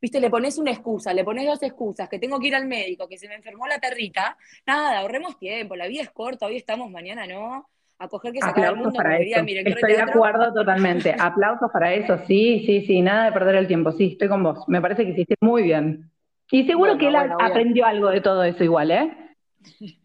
viste, 0.00 0.18
le 0.18 0.30
pones 0.30 0.56
una 0.56 0.70
excusa, 0.70 1.12
le 1.12 1.24
pones 1.24 1.46
dos 1.46 1.62
excusas, 1.62 2.08
que 2.08 2.18
tengo 2.18 2.40
que 2.40 2.48
ir 2.48 2.54
al 2.54 2.66
médico, 2.66 3.06
que 3.06 3.18
se 3.18 3.28
me 3.28 3.34
enfermó 3.34 3.66
la 3.66 3.78
perrita, 3.78 4.38
nada, 4.66 5.00
ahorremos 5.00 5.38
tiempo, 5.38 5.76
la 5.76 5.88
vida 5.88 6.02
es 6.02 6.10
corta, 6.10 6.46
hoy 6.46 6.56
estamos, 6.56 6.90
mañana 6.90 7.26
no, 7.26 7.68
a 7.98 8.08
coger 8.08 8.32
que 8.32 8.40
se 8.40 8.48
acaba 8.48 8.68
el 8.68 8.76
mundo, 8.76 8.94
para 8.94 9.18
eso. 9.18 9.40
Estoy 9.44 9.92
de, 9.92 10.00
acuerdo 10.00 10.54
totalmente, 10.54 11.14
aplausos 11.18 11.70
para 11.70 11.92
eso, 11.92 12.18
sí, 12.26 12.64
sí, 12.64 12.80
sí, 12.86 13.02
nada 13.02 13.26
de 13.26 13.32
perder 13.32 13.56
el 13.56 13.66
tiempo, 13.66 13.92
sí, 13.92 14.12
estoy 14.12 14.28
con 14.28 14.42
vos, 14.42 14.66
me 14.68 14.80
parece 14.80 15.04
que 15.04 15.10
hiciste 15.10 15.34
muy 15.42 15.64
bien. 15.64 16.10
Y 16.50 16.64
seguro 16.64 16.96
que 16.96 17.08
él 17.08 17.16
aprendió 17.16 17.84
algo 17.84 18.08
de 18.08 18.22
todo 18.22 18.42
eso 18.42 18.64
igual, 18.64 18.90
¿eh? 18.90 19.36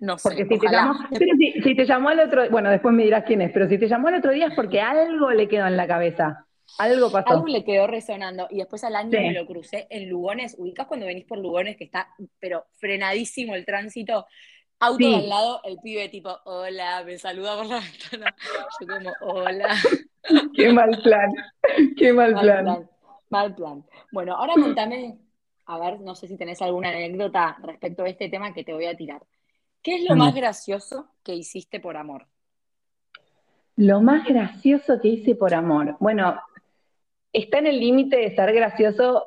No 0.00 0.18
sé, 0.18 0.28
Porque 0.28 0.44
si 0.44 0.58
te, 0.58 0.68
llamó, 0.70 0.98
pero 1.10 1.36
si, 1.36 1.74
te 1.76 1.84
llamó 1.84 2.08
al 2.08 2.20
otro, 2.20 2.48
bueno, 2.50 2.70
después 2.70 2.94
me 2.94 3.04
dirás 3.04 3.24
quién 3.24 3.42
es, 3.42 3.52
pero 3.52 3.68
si 3.68 3.78
te 3.78 3.88
llamó 3.88 4.08
al 4.08 4.16
otro 4.16 4.32
día 4.32 4.46
es 4.48 4.54
porque 4.54 4.80
algo 4.80 5.30
le 5.30 5.48
quedó 5.48 5.66
en 5.66 5.76
la 5.76 5.86
cabeza. 5.86 6.46
Algo 6.78 7.10
pasó. 7.10 7.30
Algo 7.30 7.46
le 7.46 7.64
quedó 7.64 7.86
resonando. 7.86 8.48
Y 8.50 8.58
después 8.58 8.82
al 8.84 8.96
año 8.96 9.10
me 9.10 9.32
lo 9.32 9.46
crucé 9.46 9.86
en 9.90 10.08
Lugones. 10.08 10.56
¿Ubicás 10.58 10.86
cuando 10.86 11.06
venís 11.06 11.24
por 11.24 11.38
Lugones 11.38 11.76
que 11.76 11.84
está, 11.84 12.08
pero 12.38 12.64
frenadísimo 12.76 13.54
el 13.54 13.64
tránsito? 13.64 14.26
Auto 14.78 15.16
al 15.16 15.28
lado, 15.28 15.60
el 15.64 15.78
pibe 15.82 16.08
tipo, 16.10 16.36
hola, 16.44 17.02
me 17.04 17.16
saluda 17.16 17.56
por 17.56 17.66
la 17.66 17.80
ventana. 18.12 18.36
Yo 18.80 18.86
como, 18.86 19.12
hola. 19.20 19.74
Qué 20.54 20.72
mal 20.72 21.00
plan. 21.02 21.32
Qué 21.96 22.12
mal, 22.12 22.34
plan. 22.34 22.88
Mal 23.30 23.54
plan. 23.54 23.84
Bueno, 24.12 24.34
ahora 24.36 24.52
contame, 24.54 25.18
a 25.64 25.78
ver, 25.78 26.00
no 26.00 26.14
sé 26.14 26.28
si 26.28 26.36
tenés 26.36 26.60
alguna 26.60 26.90
anécdota 26.90 27.56
respecto 27.62 28.02
a 28.02 28.08
este 28.08 28.28
tema 28.28 28.52
que 28.52 28.64
te 28.64 28.74
voy 28.74 28.84
a 28.84 28.96
tirar. 28.96 29.22
¿Qué 29.82 29.96
es 29.96 30.08
lo 30.08 30.16
más 30.16 30.34
gracioso 30.34 31.08
que 31.22 31.34
hiciste 31.34 31.80
por 31.80 31.96
amor? 31.96 32.26
Lo 33.76 34.00
más 34.00 34.26
gracioso 34.26 35.00
que 35.00 35.08
hice 35.08 35.34
por 35.34 35.54
amor. 35.54 35.96
Bueno, 36.00 36.40
está 37.32 37.58
en 37.58 37.66
el 37.66 37.78
límite 37.78 38.16
de 38.16 38.26
estar 38.26 38.52
gracioso, 38.52 39.24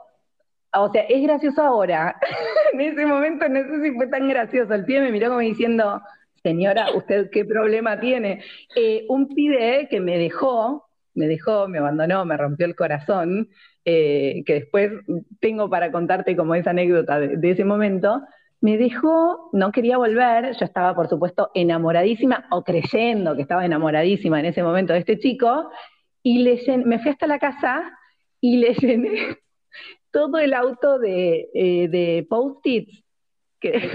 o 0.74 0.92
sea, 0.92 1.04
es 1.04 1.22
gracioso 1.22 1.62
ahora. 1.62 2.20
en 2.74 2.82
ese 2.82 3.06
momento 3.06 3.48
no 3.48 3.62
sé 3.62 3.84
si 3.84 3.96
fue 3.96 4.08
tan 4.08 4.28
gracioso. 4.28 4.74
El 4.74 4.86
pibe 4.86 5.02
me 5.02 5.12
miró 5.12 5.30
como 5.30 5.40
diciendo, 5.40 6.02
señora, 6.44 6.92
¿usted 6.96 7.30
qué 7.32 7.46
problema 7.46 8.00
tiene? 8.00 8.44
Eh, 8.76 9.06
un 9.10 9.28
pibe 9.28 9.88
que 9.90 10.00
me 10.00 10.18
dejó, 10.18 10.90
me 11.14 11.28
dejó, 11.28 11.68
me 11.68 11.78
abandonó, 11.78 12.26
me 12.26 12.38
rompió 12.38 12.66
el 12.66 12.76
corazón, 12.76 13.50
eh, 13.86 14.44
que 14.46 14.54
después 14.54 14.92
tengo 15.40 15.70
para 15.70 15.92
contarte 15.92 16.36
como 16.36 16.56
esa 16.56 16.72
anécdota 16.72 17.20
de, 17.20 17.52
ese 17.52 17.66
momento, 17.66 18.22
me 18.62 18.78
dejó, 18.78 19.50
no 19.54 19.72
quería 19.72 19.98
volver, 19.98 20.56
yo 20.58 20.66
estaba 20.66 20.94
por 20.94 21.08
supuesto 21.08 21.50
enamoradísima 21.54 22.48
o 22.52 22.64
creyendo 22.64 23.36
que 23.36 23.44
estaba 23.44 23.66
enamoradísima 23.66 24.40
en 24.40 24.48
ese 24.48 24.64
momento 24.64 24.94
de 24.94 25.00
este 25.00 25.18
chico, 25.18 25.70
y 26.22 26.40
le 26.40 26.60
me 26.86 27.00
fui 27.00 27.12
hasta 27.12 27.28
la 27.28 27.40
casa 27.40 27.98
y 28.42 28.58
le 28.58 28.74
llené 28.74 29.38
todo 30.12 30.38
el 30.38 30.54
auto 30.54 31.00
de, 31.00 31.50
eh, 31.54 31.88
de 31.88 32.28
post-its. 32.30 33.04
Que, 33.60 33.92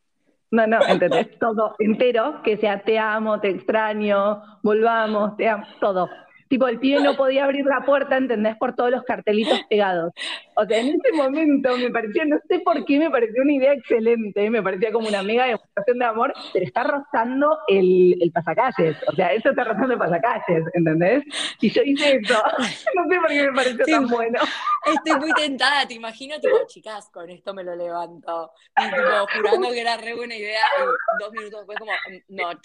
no, 0.50 0.66
no, 0.66 0.86
¿entendés? 0.86 1.38
Todo 1.38 1.74
entero, 1.78 2.42
que 2.42 2.56
sea 2.56 2.82
te 2.82 2.98
amo, 2.98 3.40
te 3.40 3.50
extraño, 3.50 4.42
volvamos, 4.62 5.36
te 5.36 5.48
amo, 5.48 5.66
todo. 5.80 6.08
Tipo, 6.48 6.66
el 6.68 6.78
pibe 6.78 7.00
no 7.00 7.16
podía 7.16 7.44
abrir 7.44 7.64
la 7.66 7.84
puerta, 7.84 8.16
¿entendés? 8.16 8.56
Por 8.56 8.74
todos 8.74 8.90
los 8.90 9.04
cartelitos 9.04 9.60
pegados. 9.68 10.12
O 10.54 10.64
sea, 10.64 10.78
en 10.78 10.88
ese 10.88 11.12
momento 11.14 11.76
me 11.76 11.90
parecía, 11.90 12.24
no 12.24 12.38
sé 12.48 12.60
por 12.60 12.84
qué, 12.84 12.98
me 12.98 13.10
pareció 13.10 13.42
una 13.42 13.52
idea 13.52 13.72
excelente, 13.74 14.50
me 14.50 14.62
parecía 14.62 14.90
como 14.90 15.08
una 15.08 15.22
mega 15.22 15.46
demostración 15.46 15.98
de 15.98 16.04
amor, 16.04 16.32
pero 16.52 16.64
está 16.64 16.84
rozando 16.84 17.58
el, 17.68 18.16
el 18.20 18.32
pasacalles. 18.32 18.96
O 19.06 19.14
sea, 19.14 19.32
eso 19.32 19.50
está 19.50 19.64
rozando 19.64 19.92
el 19.92 19.98
pasacalles, 19.98 20.64
¿entendés? 20.74 21.24
Y 21.60 21.70
yo 21.70 21.82
hice 21.82 22.20
eso. 22.22 22.42
No 22.94 23.04
sé 23.08 23.20
por 23.20 23.28
qué 23.28 23.42
me 23.50 23.52
pareció 23.52 23.84
tan 23.84 24.08
bueno. 24.08 24.40
Estoy 24.84 25.20
muy 25.20 25.32
tentada, 25.34 25.86
te 25.86 25.94
imagino, 25.94 26.40
tipo, 26.40 26.56
chicas, 26.66 27.08
con 27.10 27.28
esto 27.30 27.54
me 27.54 27.62
lo 27.62 27.76
levanto. 27.76 28.52
Y 28.76 28.84
tipo, 28.84 29.26
jurando 29.36 29.70
que 29.70 29.80
era 29.80 29.96
re 29.96 30.14
buena 30.14 30.34
idea, 30.34 30.62
y 30.78 31.22
dos 31.22 31.32
minutos 31.32 31.60
después, 31.60 31.78
como, 31.78 31.92
not. 32.28 32.58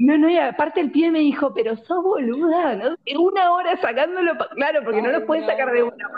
No, 0.00 0.16
no, 0.16 0.30
y 0.30 0.38
aparte 0.38 0.80
el 0.80 0.90
pie 0.90 1.10
me 1.10 1.18
dijo, 1.18 1.52
pero 1.52 1.76
sos 1.76 2.02
boluda, 2.02 2.74
¿no? 2.74 2.96
Una 3.20 3.52
hora 3.52 3.76
sacándolo, 3.76 4.32
claro, 4.54 4.80
porque 4.82 5.02
no 5.02 5.10
lo 5.10 5.26
puedes 5.26 5.44
sacar 5.44 5.70
de 5.70 5.82
una. 5.82 6.10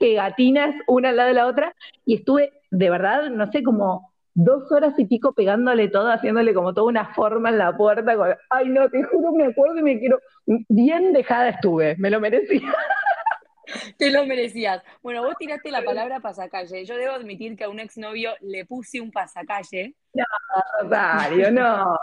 Pegatinas 0.00 0.74
una 0.88 1.10
al 1.10 1.16
lado 1.16 1.28
de 1.28 1.34
la 1.34 1.46
otra, 1.46 1.76
y 2.04 2.16
estuve, 2.16 2.52
de 2.72 2.90
verdad, 2.90 3.30
no 3.30 3.52
sé, 3.52 3.62
como 3.62 4.12
dos 4.34 4.72
horas 4.72 4.98
y 4.98 5.04
pico 5.04 5.32
pegándole 5.32 5.86
todo, 5.86 6.10
haciéndole 6.10 6.52
como 6.52 6.74
toda 6.74 6.88
una 6.88 7.14
forma 7.14 7.50
en 7.50 7.58
la 7.58 7.76
puerta. 7.76 8.36
Ay, 8.50 8.68
no, 8.68 8.88
te 8.90 9.04
juro, 9.04 9.30
me 9.30 9.46
acuerdo 9.46 9.78
y 9.78 9.82
me 9.82 10.00
quiero. 10.00 10.18
Bien 10.46 11.12
dejada 11.12 11.50
estuve, 11.50 11.94
me 11.98 12.10
lo 12.10 12.18
merecía. 12.18 12.74
Te 13.96 14.10
lo 14.10 14.24
merecías. 14.26 14.82
Bueno, 15.02 15.22
vos 15.22 15.36
tiraste 15.38 15.70
la 15.70 15.82
palabra 15.82 16.20
pasacalle. 16.20 16.84
Yo 16.84 16.96
debo 16.96 17.12
admitir 17.12 17.56
que 17.56 17.64
a 17.64 17.68
un 17.68 17.78
exnovio 17.78 18.32
le 18.40 18.64
puse 18.64 19.00
un 19.00 19.10
pasacalle. 19.10 19.94
No, 20.14 20.24
Rosario, 20.80 21.50
no. 21.50 21.98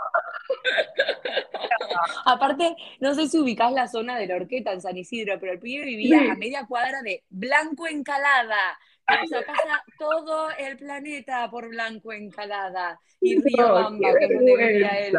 Aparte, 2.24 2.76
no 3.00 3.14
sé 3.14 3.28
si 3.28 3.38
ubicás 3.38 3.72
la 3.72 3.88
zona 3.88 4.18
de 4.18 4.26
la 4.26 4.36
Orqueta 4.36 4.72
en 4.72 4.80
San 4.80 4.96
Isidro, 4.96 5.38
pero 5.40 5.52
el 5.52 5.58
pibe 5.58 5.84
vivía 5.84 6.32
a 6.32 6.36
media 6.36 6.66
cuadra 6.66 7.02
de 7.02 7.24
Blanco 7.30 7.86
Encalada. 7.86 8.78
O 9.08 9.26
sea, 9.28 9.42
pasa 9.46 9.84
todo 9.98 10.50
el 10.58 10.76
planeta 10.76 11.48
por 11.50 11.68
Blanco 11.68 12.12
Encalada 12.12 12.98
y 13.20 13.40
Río 13.40 13.72
Bamba, 13.72 14.14
que 14.18 14.24
es 14.24 14.30
donde 14.30 14.56
vivía 14.56 15.06
él. 15.06 15.14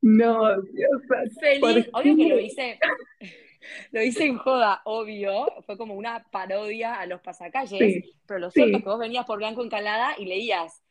No, 0.00 0.62
Dios 0.62 1.02
Feliz, 1.40 1.88
obvio 1.92 2.16
que 2.16 2.28
lo 2.28 2.40
hice. 2.40 2.78
Lo 3.92 4.02
hice 4.02 4.26
en 4.26 4.36
joda, 4.36 4.82
obvio, 4.84 5.46
fue 5.64 5.78
como 5.78 5.94
una 5.94 6.22
parodia 6.30 6.96
a 6.96 7.06
los 7.06 7.22
pasacalles, 7.22 8.04
pero 8.26 8.38
lo 8.38 8.50
cierto 8.50 8.76
es 8.76 8.82
que 8.82 8.88
vos 8.90 8.98
venías 8.98 9.24
por 9.24 9.38
Blanco 9.38 9.64
Encalada 9.64 10.14
y 10.18 10.26
leías, 10.26 10.82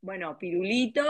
bueno, 0.00 0.38
Pirulito, 0.38 1.04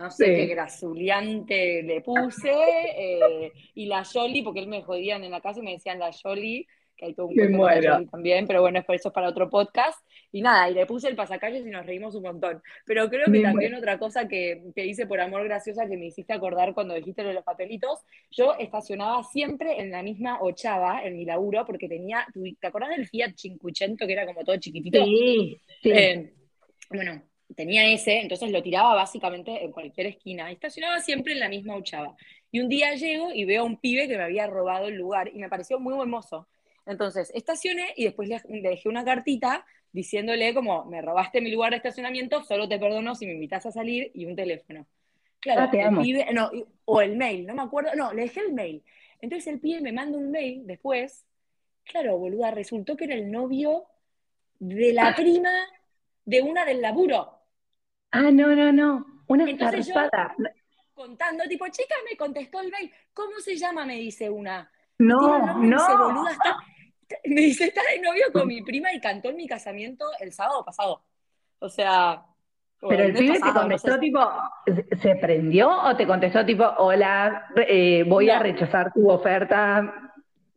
no 0.00 0.10
sé 0.10 0.24
qué 0.24 0.46
grasuliante 0.46 1.82
le 1.82 2.00
puse, 2.00 2.50
eh, 2.50 3.52
y 3.74 3.84
la 3.84 4.02
Yoli, 4.02 4.40
porque 4.40 4.60
él 4.60 4.66
me 4.66 4.82
jodían 4.82 5.22
en 5.24 5.30
la 5.30 5.42
casa 5.42 5.60
y 5.60 5.62
me 5.62 5.72
decían 5.72 5.98
la 5.98 6.10
Yoli, 6.10 6.66
que 6.96 7.04
hay 7.04 7.14
todo 7.14 7.26
un 7.26 7.34
Yoli 7.34 8.06
también, 8.06 8.46
pero 8.46 8.62
bueno, 8.62 8.78
es 8.78 8.86
por 8.86 8.94
eso 8.94 9.08
es 9.08 9.14
para 9.14 9.28
otro 9.28 9.50
podcast. 9.50 9.98
Y 10.32 10.40
nada, 10.40 10.70
y 10.70 10.74
le 10.74 10.86
puse 10.86 11.08
el 11.08 11.16
pasacalles 11.16 11.66
y 11.66 11.70
nos 11.70 11.84
reímos 11.84 12.14
un 12.14 12.22
montón. 12.22 12.62
Pero 12.86 13.10
creo 13.10 13.30
que 13.30 13.40
también 13.40 13.74
otra 13.74 13.98
cosa 13.98 14.26
que, 14.26 14.62
que, 14.74 14.86
hice 14.86 15.06
por 15.06 15.20
amor 15.20 15.44
graciosa 15.44 15.86
que 15.86 15.98
me 15.98 16.06
hiciste 16.06 16.32
acordar 16.32 16.72
cuando 16.72 16.94
dijiste 16.94 17.22
lo 17.22 17.28
de 17.28 17.34
los 17.34 17.44
papelitos, 17.44 17.98
yo 18.30 18.54
estacionaba 18.58 19.22
siempre 19.24 19.80
en 19.80 19.90
la 19.90 20.02
misma 20.02 20.40
ochava 20.40 21.02
en 21.04 21.16
mi 21.16 21.26
laburo, 21.26 21.66
porque 21.66 21.88
tenía, 21.88 22.26
¿te 22.58 22.66
acordás 22.66 22.90
del 22.90 23.06
Fiat 23.06 23.32
Cinquecento 23.36 24.06
que 24.06 24.12
era 24.14 24.24
como 24.24 24.44
todo 24.44 24.56
chiquitito? 24.56 25.04
Sí, 25.04 25.60
sí. 25.82 25.90
Eh, 25.90 26.32
bueno, 26.90 27.22
tenía 27.56 27.86
ese, 27.92 28.20
entonces 28.20 28.50
lo 28.50 28.62
tiraba 28.62 28.94
básicamente 28.94 29.64
en 29.64 29.72
cualquier 29.72 30.08
esquina. 30.08 30.50
Estacionaba 30.50 31.00
siempre 31.00 31.32
en 31.32 31.40
la 31.40 31.48
misma 31.48 31.76
ochava. 31.76 32.16
Y 32.50 32.60
un 32.60 32.68
día 32.68 32.94
llego 32.94 33.32
y 33.32 33.44
veo 33.44 33.62
a 33.62 33.64
un 33.64 33.76
pibe 33.76 34.08
que 34.08 34.16
me 34.16 34.24
había 34.24 34.46
robado 34.46 34.86
el 34.86 34.94
lugar 34.94 35.30
y 35.32 35.38
me 35.38 35.48
pareció 35.48 35.78
muy 35.78 35.94
buen 35.94 36.10
mozo. 36.10 36.48
Entonces 36.86 37.30
estacioné 37.34 37.92
y 37.96 38.04
después 38.04 38.28
le, 38.28 38.40
dejé 38.60 38.88
una 38.88 39.04
cartita 39.04 39.64
diciéndole 39.92 40.54
como, 40.54 40.84
me 40.84 41.02
robaste 41.02 41.40
mi 41.40 41.50
lugar 41.50 41.70
de 41.70 41.76
estacionamiento, 41.76 42.42
solo 42.44 42.68
te 42.68 42.78
perdono 42.78 43.14
si 43.14 43.26
me 43.26 43.32
invitas 43.32 43.66
a 43.66 43.72
salir 43.72 44.10
y 44.14 44.26
un 44.26 44.36
teléfono. 44.36 44.86
Claro, 45.40 45.62
ah, 45.62 45.70
el 45.72 45.98
pibe, 45.98 46.26
no, 46.32 46.50
o 46.84 47.00
el 47.00 47.16
mail, 47.16 47.46
no 47.46 47.54
me 47.54 47.62
acuerdo, 47.62 47.90
no, 47.96 48.12
le 48.12 48.22
dejé 48.22 48.40
el 48.40 48.52
mail. 48.52 48.82
Entonces 49.20 49.52
el 49.52 49.60
pibe 49.60 49.80
me 49.80 49.92
manda 49.92 50.18
un 50.18 50.30
mail 50.30 50.66
después, 50.66 51.24
claro, 51.84 52.18
boluda, 52.18 52.50
resultó 52.50 52.96
que 52.96 53.04
era 53.04 53.14
el 53.14 53.30
novio 53.30 53.84
de 54.58 54.92
la 54.92 55.14
prima 55.14 55.50
de 56.24 56.42
una 56.42 56.64
del 56.64 56.80
laburo. 56.80 57.39
Ah, 58.10 58.30
no, 58.30 58.54
no, 58.54 58.72
no. 58.72 59.06
Una 59.26 59.48
Entonces 59.48 59.86
yo, 59.86 59.94
contando, 61.00 61.44
tipo, 61.44 61.66
chica, 61.68 61.94
me 62.08 62.16
contestó 62.16 62.60
el 62.60 62.70
mail. 62.70 62.92
¿Cómo 63.14 63.38
se 63.38 63.56
llama? 63.56 63.86
Me 63.86 63.96
dice 63.96 64.28
una. 64.28 64.70
No, 64.98 65.56
no. 65.56 65.78
Dice, 65.78 65.96
boluda, 65.96 66.32
está, 66.32 66.56
me 67.24 67.40
dice, 67.40 67.64
está 67.66 67.80
de 67.90 68.00
novio 68.00 68.26
con 68.32 68.46
mi 68.46 68.62
prima 68.62 68.92
y 68.92 69.00
cantó 69.00 69.30
en 69.30 69.36
mi 69.36 69.46
casamiento 69.46 70.04
el 70.20 70.32
sábado 70.32 70.64
pasado. 70.64 71.02
O 71.58 71.68
sea. 71.68 72.22
Pero 72.86 73.04
el 73.04 73.12
pibe 73.12 73.38
te 73.40 73.52
contestó 73.52 73.98
tipo, 73.98 74.20
¿se 75.02 75.14
prendió 75.16 75.70
o 75.70 75.94
te 75.96 76.06
contestó 76.06 76.44
tipo, 76.46 76.64
hola, 76.78 77.46
eh, 77.68 78.04
voy 78.06 78.30
a 78.30 78.38
rechazar 78.38 78.90
tu 78.92 79.10
oferta? 79.10 80.09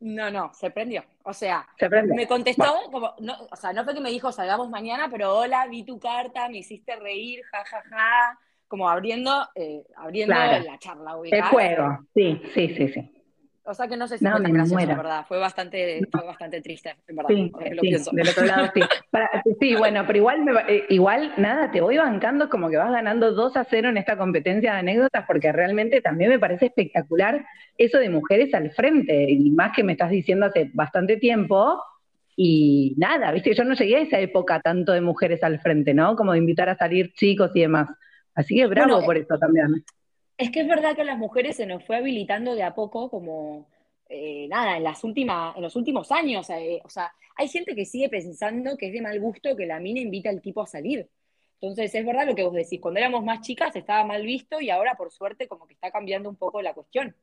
No, 0.04 0.30
no, 0.30 0.54
se 0.54 0.70
prendió. 0.70 1.02
O 1.24 1.32
sea, 1.32 1.66
me 2.14 2.28
contestó, 2.28 2.74
como, 2.92 3.14
no, 3.20 3.36
o 3.50 3.56
sea, 3.56 3.72
no 3.72 3.86
fue 3.86 3.94
que 3.94 4.02
me 4.02 4.10
dijo 4.10 4.34
salgamos 4.34 4.70
mañana, 4.70 5.08
pero 5.10 5.34
hola, 5.34 5.66
vi 5.68 5.84
tu 5.84 5.98
carta, 5.98 6.50
me 6.50 6.58
hiciste 6.58 6.98
reír, 6.98 7.42
jajaja, 7.46 7.90
ja, 7.90 7.98
ja, 7.98 8.40
como 8.68 8.90
abriendo, 8.90 9.48
eh, 9.56 9.86
abriendo 9.96 10.36
la 10.36 10.78
charla. 10.78 11.16
El 11.24 11.44
juego, 11.44 12.00
sí, 12.14 12.42
sí, 12.54 12.76
sí, 12.76 12.88
sí. 12.90 13.23
O 13.66 13.74
sea 13.74 13.88
que 13.88 13.96
no 13.96 14.08
sé 14.08 14.18
si 14.18 14.26
fue 14.26 14.42
tan 14.42 14.52
gracioso, 14.52 14.88
verdad. 14.88 15.26
Fue 15.26 15.40
bastante, 15.40 16.02
fue 16.12 16.26
bastante 16.26 16.62
triste, 16.62 16.96
en 17.08 17.16
verdad. 17.16 17.30
Sí, 17.30 17.52
lo 17.72 17.82
pienso. 17.82 18.12
Del 18.12 18.28
otro 18.28 18.46
lado, 18.46 18.70
sí. 18.74 18.82
sí, 19.62 19.76
bueno, 19.76 20.04
pero 20.06 20.18
igual, 20.20 20.46
eh, 20.68 20.84
igual, 20.90 21.34
nada, 21.38 21.72
te 21.72 21.80
voy 21.80 21.98
bancando 21.98 22.50
como 22.50 22.70
que 22.70 22.76
vas 22.76 22.92
ganando 22.92 23.32
2 23.32 23.56
a 23.56 23.64
0 23.64 23.90
en 23.90 23.98
esta 23.98 24.18
competencia 24.18 24.74
de 24.74 24.80
anécdotas, 24.80 25.26
porque 25.26 25.52
realmente 25.54 26.02
también 26.02 26.30
me 26.30 26.40
parece 26.40 26.66
espectacular 26.66 27.46
eso 27.78 28.00
de 28.00 28.10
mujeres 28.10 28.54
al 28.54 28.72
frente, 28.72 29.32
y 29.32 29.50
más 29.52 29.74
que 29.74 29.84
me 29.84 29.94
estás 29.94 30.10
diciendo 30.10 30.46
hace 30.46 30.70
bastante 30.74 31.16
tiempo. 31.16 31.82
Y 32.36 32.96
nada, 32.98 33.32
viste, 33.32 33.54
yo 33.54 33.64
no 33.64 33.76
llegué 33.76 33.96
a 33.96 34.02
esa 34.02 34.20
época 34.20 34.60
tanto 34.60 34.92
de 34.92 35.02
mujeres 35.02 35.42
al 35.44 35.60
frente, 35.60 35.94
¿no? 35.94 36.16
Como 36.18 36.34
de 36.34 36.40
invitar 36.40 36.68
a 36.68 36.76
salir 36.76 37.14
chicos 37.14 37.52
y 37.54 37.62
demás. 37.62 37.88
Así 38.36 38.56
que 38.56 38.68
bravo 38.68 39.06
por 39.06 39.18
eso 39.18 39.38
también. 39.38 39.86
Es 40.38 40.52
que 40.52 40.62
es 40.62 40.68
verdad 40.68 40.96
que 40.96 41.04
las 41.04 41.18
mujeres 41.18 41.58
se 41.58 41.66
nos 41.66 41.84
fue 41.86 41.98
habilitando 41.98 42.56
de 42.56 42.64
a 42.64 42.74
poco 42.74 43.10
como, 43.10 43.68
eh, 44.10 44.48
nada, 44.50 44.78
en, 44.78 44.84
las 44.84 45.04
últimas, 45.04 45.56
en 45.56 45.62
los 45.62 45.76
últimos 45.76 46.12
años. 46.12 46.50
Eh, 46.50 46.82
o 46.84 46.90
sea, 46.90 47.14
hay 47.36 47.48
gente 47.48 47.76
que 47.76 47.86
sigue 47.86 48.10
pensando 48.10 48.78
que 48.78 48.88
es 48.88 48.94
de 48.94 49.02
mal 49.02 49.20
gusto 49.20 49.56
que 49.56 49.66
la 49.66 49.80
mina 49.80 50.00
invita 50.00 50.30
al 50.30 50.42
tipo 50.42 50.62
a 50.62 50.68
salir. 50.68 51.10
Entonces, 51.62 51.96
es 51.96 52.06
verdad 52.06 52.28
lo 52.28 52.36
que 52.36 52.44
vos 52.44 52.54
decís, 52.54 52.80
cuando 52.82 53.00
éramos 53.00 53.24
más 53.24 53.42
chicas 53.42 53.76
estaba 53.76 54.04
mal 54.06 54.24
visto 54.26 54.60
y 54.60 54.70
ahora 54.70 54.96
por 54.96 55.12
suerte 55.12 55.48
como 55.48 55.66
que 55.68 55.76
está 55.76 55.92
cambiando 55.92 56.30
un 56.30 56.36
poco 56.36 56.62
la 56.62 56.74
cuestión. 56.74 57.16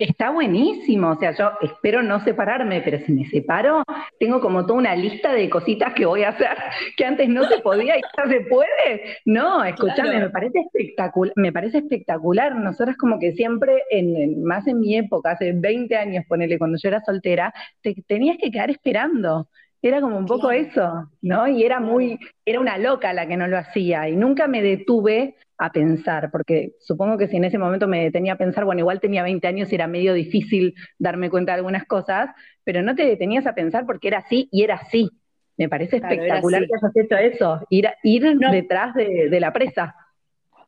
Está 0.00 0.30
buenísimo, 0.30 1.10
o 1.10 1.18
sea, 1.18 1.32
yo 1.36 1.50
espero 1.60 2.02
no 2.02 2.24
separarme, 2.24 2.80
pero 2.80 3.00
si 3.04 3.12
me 3.12 3.26
separo, 3.26 3.84
tengo 4.18 4.40
como 4.40 4.64
toda 4.64 4.78
una 4.78 4.96
lista 4.96 5.34
de 5.34 5.50
cositas 5.50 5.92
que 5.92 6.06
voy 6.06 6.22
a 6.22 6.30
hacer 6.30 6.56
que 6.96 7.04
antes 7.04 7.28
no 7.28 7.44
se 7.44 7.58
podía 7.58 7.98
y 7.98 8.00
ya 8.16 8.26
se 8.26 8.40
puede. 8.40 9.18
No, 9.26 9.62
escúchame, 9.62 10.18
me 10.18 10.30
parece 10.30 10.60
espectacular, 10.60 11.34
me 11.36 11.52
parece 11.52 11.78
espectacular. 11.78 12.56
Nosotras 12.56 12.96
como 12.96 13.18
que 13.18 13.32
siempre, 13.32 13.82
en, 13.90 14.42
más 14.42 14.66
en 14.66 14.80
mi 14.80 14.96
época, 14.96 15.32
hace 15.32 15.52
20 15.52 15.94
años, 15.94 16.24
ponele, 16.26 16.56
cuando 16.56 16.78
yo 16.82 16.88
era 16.88 17.04
soltera, 17.04 17.52
te 17.82 17.94
tenías 18.06 18.38
que 18.38 18.50
quedar 18.50 18.70
esperando. 18.70 19.50
Era 19.82 20.00
como 20.00 20.16
un 20.16 20.26
poco 20.26 20.50
eso, 20.50 21.10
¿no? 21.20 21.46
Y 21.46 21.62
era 21.62 21.78
muy, 21.78 22.18
era 22.46 22.58
una 22.58 22.78
loca 22.78 23.12
la 23.12 23.28
que 23.28 23.36
no 23.36 23.48
lo 23.48 23.58
hacía 23.58 24.08
y 24.08 24.16
nunca 24.16 24.46
me 24.46 24.62
detuve 24.62 25.36
a 25.62 25.70
pensar, 25.72 26.30
porque 26.30 26.72
supongo 26.80 27.18
que 27.18 27.28
si 27.28 27.36
en 27.36 27.44
ese 27.44 27.58
momento 27.58 27.86
me 27.86 28.02
detenía 28.02 28.32
a 28.32 28.38
pensar, 28.38 28.64
bueno, 28.64 28.78
igual 28.78 28.98
tenía 28.98 29.22
20 29.22 29.46
años 29.46 29.70
y 29.70 29.74
era 29.74 29.86
medio 29.86 30.14
difícil 30.14 30.74
darme 30.98 31.28
cuenta 31.28 31.52
de 31.52 31.56
algunas 31.56 31.84
cosas, 31.84 32.30
pero 32.64 32.82
no 32.82 32.94
te 32.94 33.04
detenías 33.04 33.46
a 33.46 33.54
pensar 33.54 33.84
porque 33.84 34.08
era 34.08 34.18
así 34.18 34.48
y 34.50 34.64
era 34.64 34.76
así. 34.76 35.10
Me 35.58 35.68
parece 35.68 35.96
espectacular 35.96 36.66
que 36.66 36.74
hayas 36.74 36.96
hecho 36.96 37.16
eso, 37.16 37.66
ir, 37.68 37.90
ir 38.02 38.38
detrás 38.50 38.94
de 38.94 39.38
la 39.38 39.52
presa. 39.52 39.94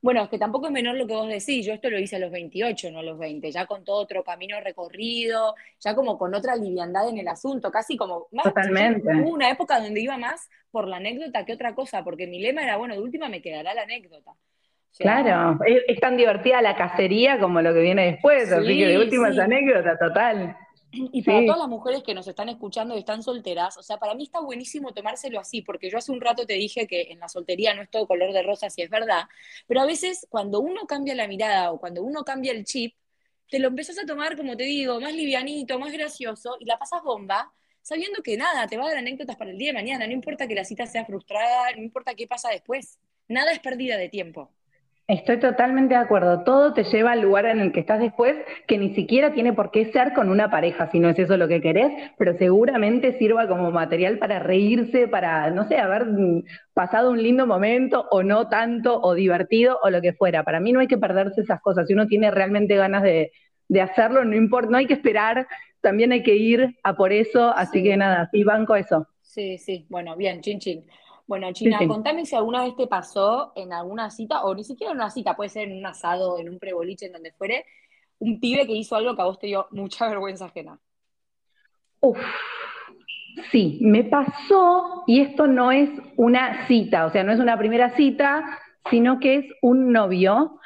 Bueno, 0.02 0.24
es 0.24 0.28
que 0.28 0.38
tampoco 0.38 0.66
es 0.66 0.72
menor 0.72 0.96
lo 0.96 1.06
que 1.06 1.14
vos 1.14 1.28
decís, 1.28 1.64
yo 1.64 1.72
esto 1.72 1.88
lo 1.88 1.98
hice 1.98 2.16
a 2.16 2.18
los 2.18 2.30
28, 2.30 2.90
no 2.90 2.98
a 2.98 3.02
los 3.02 3.16
20, 3.18 3.50
ya 3.50 3.64
con 3.64 3.84
todo 3.84 3.96
otro 3.96 4.22
camino 4.22 4.60
recorrido, 4.60 5.54
ya 5.80 5.94
como 5.94 6.18
con 6.18 6.34
otra 6.34 6.54
liviandad 6.54 7.08
en 7.08 7.16
el 7.16 7.28
asunto, 7.28 7.70
casi 7.70 7.96
como 7.96 8.26
más. 8.32 8.44
Totalmente. 8.44 9.08
Hubo 9.08 9.30
una 9.30 9.48
época 9.48 9.80
donde 9.80 10.00
iba 10.02 10.18
más 10.18 10.50
por 10.70 10.86
la 10.86 10.96
anécdota 10.96 11.46
que 11.46 11.54
otra 11.54 11.74
cosa, 11.74 12.04
porque 12.04 12.26
mi 12.26 12.40
lema 12.40 12.62
era, 12.62 12.76
bueno, 12.76 12.94
de 12.94 13.00
última 13.00 13.30
me 13.30 13.40
quedará 13.40 13.72
la 13.72 13.84
anécdota. 13.84 14.34
Claro, 14.98 15.58
es, 15.64 16.00
tan 16.00 16.16
divertida 16.16 16.62
la 16.62 16.76
cacería 16.76 17.38
como 17.38 17.60
lo 17.60 17.72
que 17.72 17.80
viene 17.80 18.12
después, 18.12 18.50
así 18.52 18.78
que 18.78 18.86
de 18.86 18.98
última 18.98 19.30
es 19.30 19.38
anécdota, 19.38 19.98
total. 19.98 20.56
Y 20.92 21.22
para 21.22 21.40
todas 21.46 21.58
las 21.58 21.68
mujeres 21.68 22.02
que 22.02 22.14
nos 22.14 22.28
están 22.28 22.50
escuchando 22.50 22.94
y 22.94 22.98
están 22.98 23.22
solteras, 23.22 23.78
o 23.78 23.82
sea, 23.82 23.96
para 23.96 24.14
mí 24.14 24.24
está 24.24 24.40
buenísimo 24.40 24.92
tomárselo 24.92 25.40
así, 25.40 25.62
porque 25.62 25.88
yo 25.88 25.96
hace 25.96 26.12
un 26.12 26.20
rato 26.20 26.44
te 26.44 26.52
dije 26.54 26.86
que 26.86 27.12
en 27.12 27.18
la 27.18 27.28
soltería 27.28 27.72
no 27.72 27.80
es 27.80 27.90
todo 27.90 28.06
color 28.06 28.32
de 28.34 28.42
rosa, 28.42 28.68
si 28.68 28.82
es 28.82 28.90
verdad, 28.90 29.22
pero 29.66 29.80
a 29.80 29.86
veces 29.86 30.26
cuando 30.28 30.60
uno 30.60 30.86
cambia 30.86 31.14
la 31.14 31.26
mirada 31.26 31.72
o 31.72 31.80
cuando 31.80 32.02
uno 32.02 32.24
cambia 32.24 32.52
el 32.52 32.64
chip, 32.64 32.94
te 33.48 33.58
lo 33.58 33.68
empezás 33.68 33.98
a 33.98 34.06
tomar, 34.06 34.36
como 34.36 34.54
te 34.56 34.64
digo, 34.64 35.00
más 35.00 35.14
livianito, 35.14 35.78
más 35.78 35.92
gracioso, 35.92 36.56
y 36.60 36.66
la 36.66 36.78
pasas 36.78 37.02
bomba, 37.02 37.52
sabiendo 37.80 38.22
que 38.22 38.36
nada, 38.36 38.66
te 38.66 38.76
va 38.76 38.84
a 38.84 38.88
dar 38.88 38.98
anécdotas 38.98 39.36
para 39.36 39.50
el 39.50 39.58
día 39.58 39.68
de 39.68 39.74
mañana, 39.74 40.06
no 40.06 40.12
importa 40.12 40.46
que 40.46 40.54
la 40.54 40.64
cita 40.64 40.86
sea 40.86 41.06
frustrada, 41.06 41.72
no 41.74 41.82
importa 41.82 42.14
qué 42.14 42.26
pasa 42.26 42.50
después, 42.50 42.98
nada 43.28 43.50
es 43.52 43.60
pérdida 43.60 43.96
de 43.96 44.10
tiempo. 44.10 44.50
Estoy 45.08 45.40
totalmente 45.40 45.94
de 45.94 46.00
acuerdo. 46.00 46.44
Todo 46.44 46.72
te 46.74 46.84
lleva 46.84 47.12
al 47.12 47.20
lugar 47.20 47.46
en 47.46 47.60
el 47.60 47.72
que 47.72 47.80
estás 47.80 47.98
después, 47.98 48.36
que 48.68 48.78
ni 48.78 48.94
siquiera 48.94 49.32
tiene 49.34 49.52
por 49.52 49.72
qué 49.72 49.90
ser 49.90 50.12
con 50.12 50.30
una 50.30 50.48
pareja, 50.48 50.90
si 50.92 51.00
no 51.00 51.08
es 51.08 51.18
eso 51.18 51.36
lo 51.36 51.48
que 51.48 51.60
querés, 51.60 51.92
pero 52.16 52.38
seguramente 52.38 53.18
sirva 53.18 53.48
como 53.48 53.72
material 53.72 54.18
para 54.18 54.38
reírse, 54.38 55.08
para, 55.08 55.50
no 55.50 55.66
sé, 55.66 55.78
haber 55.78 56.06
pasado 56.72 57.10
un 57.10 57.20
lindo 57.20 57.48
momento 57.48 58.06
o 58.10 58.22
no 58.22 58.48
tanto, 58.48 59.00
o 59.02 59.14
divertido, 59.14 59.78
o 59.82 59.90
lo 59.90 60.00
que 60.00 60.12
fuera. 60.12 60.44
Para 60.44 60.60
mí 60.60 60.72
no 60.72 60.78
hay 60.78 60.86
que 60.86 60.98
perderse 60.98 61.40
esas 61.40 61.60
cosas. 61.60 61.88
Si 61.88 61.94
uno 61.94 62.06
tiene 62.06 62.30
realmente 62.30 62.76
ganas 62.76 63.02
de, 63.02 63.32
hacerlo, 63.82 64.24
no 64.24 64.36
importa, 64.36 64.70
no 64.70 64.78
hay 64.78 64.86
que 64.86 64.94
esperar, 64.94 65.48
también 65.80 66.12
hay 66.12 66.22
que 66.22 66.36
ir 66.36 66.78
a 66.84 66.94
por 66.94 67.12
eso. 67.12 67.52
Así 67.56 67.82
que 67.82 67.96
nada, 67.96 68.28
sí, 68.30 68.44
banco 68.44 68.76
eso. 68.76 69.08
Sí, 69.20 69.58
sí, 69.58 69.84
bueno, 69.88 70.16
bien, 70.16 70.40
chin 70.42 70.60
chin. 70.60 70.84
Bueno, 71.26 71.52
China, 71.52 71.78
contame 71.86 72.26
si 72.26 72.34
alguna 72.34 72.64
vez 72.64 72.76
te 72.76 72.86
pasó 72.86 73.52
en 73.54 73.72
alguna 73.72 74.10
cita, 74.10 74.44
o 74.44 74.54
ni 74.54 74.64
siquiera 74.64 74.92
en 74.92 74.98
una 74.98 75.10
cita, 75.10 75.36
puede 75.36 75.50
ser 75.50 75.68
en 75.68 75.78
un 75.78 75.86
asado, 75.86 76.38
en 76.38 76.48
un 76.48 76.58
preboliche, 76.58 77.06
en 77.06 77.12
donde 77.12 77.32
fuere, 77.32 77.64
un 78.18 78.40
pibe 78.40 78.66
que 78.66 78.72
hizo 78.72 78.96
algo 78.96 79.14
que 79.14 79.22
a 79.22 79.26
vos 79.26 79.38
te 79.38 79.46
dio 79.46 79.66
mucha 79.70 80.08
vergüenza 80.10 80.46
ajena. 80.46 80.78
Uf, 82.00 82.18
sí, 83.50 83.78
me 83.82 84.04
pasó, 84.04 85.04
y 85.06 85.20
esto 85.20 85.46
no 85.46 85.70
es 85.70 85.88
una 86.16 86.66
cita, 86.66 87.06
o 87.06 87.10
sea, 87.10 87.22
no 87.22 87.32
es 87.32 87.38
una 87.38 87.56
primera 87.56 87.94
cita, 87.96 88.58
sino 88.90 89.20
que 89.20 89.36
es 89.36 89.44
un 89.62 89.92
novio. 89.92 90.58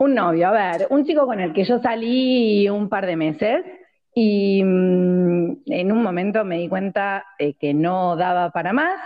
Un 0.00 0.14
novio, 0.14 0.48
a 0.48 0.52
ver, 0.52 0.86
un 0.90 1.04
chico 1.04 1.26
con 1.26 1.40
el 1.40 1.52
que 1.52 1.64
yo 1.64 1.80
salí 1.80 2.68
un 2.68 2.88
par 2.88 3.04
de 3.04 3.16
meses 3.16 3.64
y 4.14 4.62
mm, 4.62 5.62
en 5.66 5.92
un 5.92 6.02
momento 6.04 6.44
me 6.44 6.58
di 6.58 6.68
cuenta 6.68 7.24
que 7.58 7.74
no 7.74 8.14
daba 8.14 8.50
para 8.50 8.72
más 8.72 9.00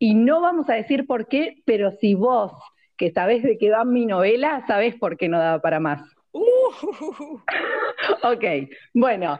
y 0.00 0.14
no 0.14 0.40
vamos 0.40 0.68
a 0.70 0.74
decir 0.74 1.06
por 1.06 1.28
qué, 1.28 1.62
pero 1.66 1.92
si 1.92 2.14
vos, 2.14 2.52
que 2.96 3.12
sabés 3.12 3.42
de 3.42 3.58
qué 3.58 3.70
va 3.70 3.84
mi 3.84 4.06
novela, 4.06 4.64
sabés 4.66 4.96
por 4.96 5.18
qué 5.18 5.28
no 5.28 5.38
daba 5.38 5.60
para 5.60 5.78
más. 5.78 6.00
Uh. 6.32 6.40
ok, 8.22 8.44
bueno, 8.94 9.38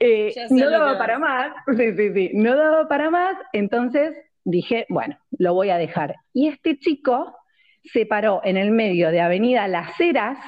eh, 0.00 0.34
no 0.50 0.68
daba 0.68 0.98
para 0.98 1.20
más, 1.20 1.52
sí, 1.76 1.92
sí, 1.96 2.12
sí, 2.12 2.30
no 2.34 2.56
daba 2.56 2.88
para 2.88 3.08
más, 3.08 3.36
entonces 3.52 4.16
dije, 4.44 4.84
bueno, 4.88 5.16
lo 5.38 5.54
voy 5.54 5.70
a 5.70 5.78
dejar. 5.78 6.16
Y 6.32 6.48
este 6.48 6.76
chico 6.80 7.36
se 7.84 8.04
paró 8.04 8.40
en 8.42 8.56
el 8.56 8.72
medio 8.72 9.12
de 9.12 9.20
Avenida 9.20 9.68
Las 9.68 9.98
Heras, 10.00 10.38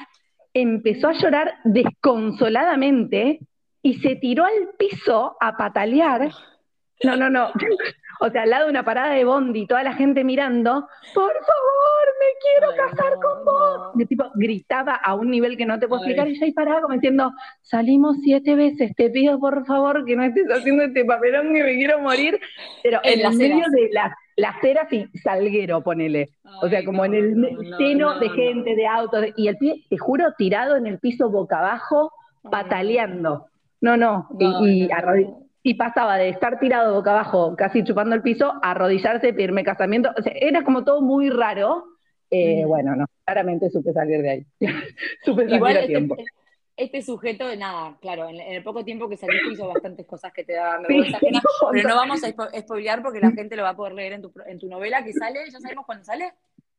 empezó 0.53 1.07
a 1.07 1.13
llorar 1.13 1.53
desconsoladamente 1.63 3.39
y 3.81 3.93
se 3.99 4.17
tiró 4.17 4.43
al 4.43 4.71
piso 4.77 5.37
a 5.39 5.55
patalear. 5.55 6.31
No, 7.01 7.15
no, 7.15 7.29
no. 7.29 7.53
O 8.25 8.29
sea, 8.29 8.43
al 8.43 8.51
lado 8.51 8.63
de 8.65 8.69
una 8.69 8.85
parada 8.85 9.15
de 9.15 9.25
bondi, 9.25 9.67
toda 9.67 9.83
la 9.83 9.95
gente 9.95 10.23
mirando, 10.23 10.87
por 11.13 11.33
favor, 11.33 12.05
me 12.21 12.29
quiero 12.39 12.87
casar 12.87 13.19
con 13.19 13.43
vos. 13.43 13.91
Y 13.95 14.05
tipo 14.05 14.31
gritaba 14.35 14.95
a 14.95 15.13
un 15.13 15.29
nivel 15.29 15.57
que 15.57 15.65
no 15.65 15.77
te 15.77 15.89
puedo 15.89 16.01
explicar, 16.01 16.29
y 16.29 16.39
yo 16.39 16.45
ahí 16.45 16.53
paraba 16.53 16.79
como 16.79 16.93
diciendo, 16.93 17.33
salimos 17.63 18.15
siete 18.23 18.55
veces, 18.55 18.95
te 18.95 19.09
pido 19.09 19.37
por 19.41 19.65
favor 19.65 20.05
que 20.05 20.15
no 20.15 20.23
estés 20.23 20.47
haciendo 20.49 20.83
este 20.83 21.03
papelón 21.03 21.53
que 21.53 21.65
me 21.65 21.73
quiero 21.75 21.99
morir. 21.99 22.39
Pero 22.81 23.01
en, 23.03 23.25
el 23.25 23.35
medio 23.35 23.65
de 23.69 23.89
las 23.91 24.13
las 24.37 24.55
ceras 24.61 24.91
y 24.93 25.05
salguero, 25.19 25.83
ponele. 25.83 26.29
o 26.61 26.69
sea, 26.69 26.85
como 26.85 27.03
en 27.03 27.15
el 27.15 27.75
seno 27.77 28.19
de 28.19 28.29
gente, 28.29 28.73
de 28.73 28.87
autos, 28.87 29.25
y 29.35 29.49
el 29.49 29.57
pie, 29.57 29.83
te 29.89 29.97
juro, 29.97 30.33
tirado 30.37 30.77
en 30.77 30.87
el 30.87 30.97
piso 30.97 31.29
boca 31.29 31.59
abajo, 31.59 32.13
pataleando. 32.49 33.47
No, 33.81 33.97
no, 33.97 34.29
y, 34.39 34.85
y 34.85 34.89
y 35.63 35.75
pasaba 35.75 36.17
de 36.17 36.29
estar 36.29 36.59
tirado 36.59 36.93
boca 36.93 37.11
abajo, 37.11 37.55
casi 37.55 37.85
chupando 37.85 38.13
el 38.15 38.21
piso, 38.21 38.53
a 38.61 38.71
arrodillarse, 38.71 39.33
pedirme 39.33 39.63
casamiento. 39.63 40.11
O 40.17 40.21
sea, 40.21 40.33
era 40.35 40.63
como 40.63 40.83
todo 40.83 41.01
muy 41.01 41.29
raro. 41.29 41.85
Eh, 42.29 42.65
bueno, 42.65 42.95
no, 42.97 43.05
claramente 43.23 43.69
supe 43.69 43.93
salir 43.93 44.21
de 44.21 44.29
ahí. 44.29 44.45
supe 45.23 45.43
salir 45.43 45.55
Igual 45.55 45.77
a 45.77 45.79
este 45.79 45.87
tiempo. 45.87 46.17
Este, 46.75 47.01
sujeto 47.01 47.47
de 47.47 47.55
nada, 47.55 47.95
claro, 48.01 48.27
en, 48.27 48.41
el 48.41 48.63
poco 48.63 48.83
tiempo 48.83 49.07
que 49.07 49.15
saliste 49.15 49.53
hizo 49.53 49.67
bastantes 49.67 50.07
cosas 50.07 50.33
que 50.33 50.43
te 50.43 50.53
daban 50.53 50.81
vergüenza 50.81 51.19
pero 51.71 51.89
no 51.89 51.95
vamos 51.95 52.23
a 52.23 52.59
spoilear 52.59 53.03
porque 53.03 53.19
la 53.19 53.29
gente 53.31 53.55
lo 53.55 53.61
va 53.61 53.69
a 53.69 53.75
poder 53.75 53.93
leer 53.93 54.13
en 54.13 54.23
tu, 54.23 54.33
en 54.47 54.57
tu 54.57 54.67
novela 54.67 55.03
que 55.03 55.13
sale, 55.13 55.39
¿ya 55.51 55.59
sabemos 55.59 55.85
cuándo 55.85 56.03
sale? 56.03 56.33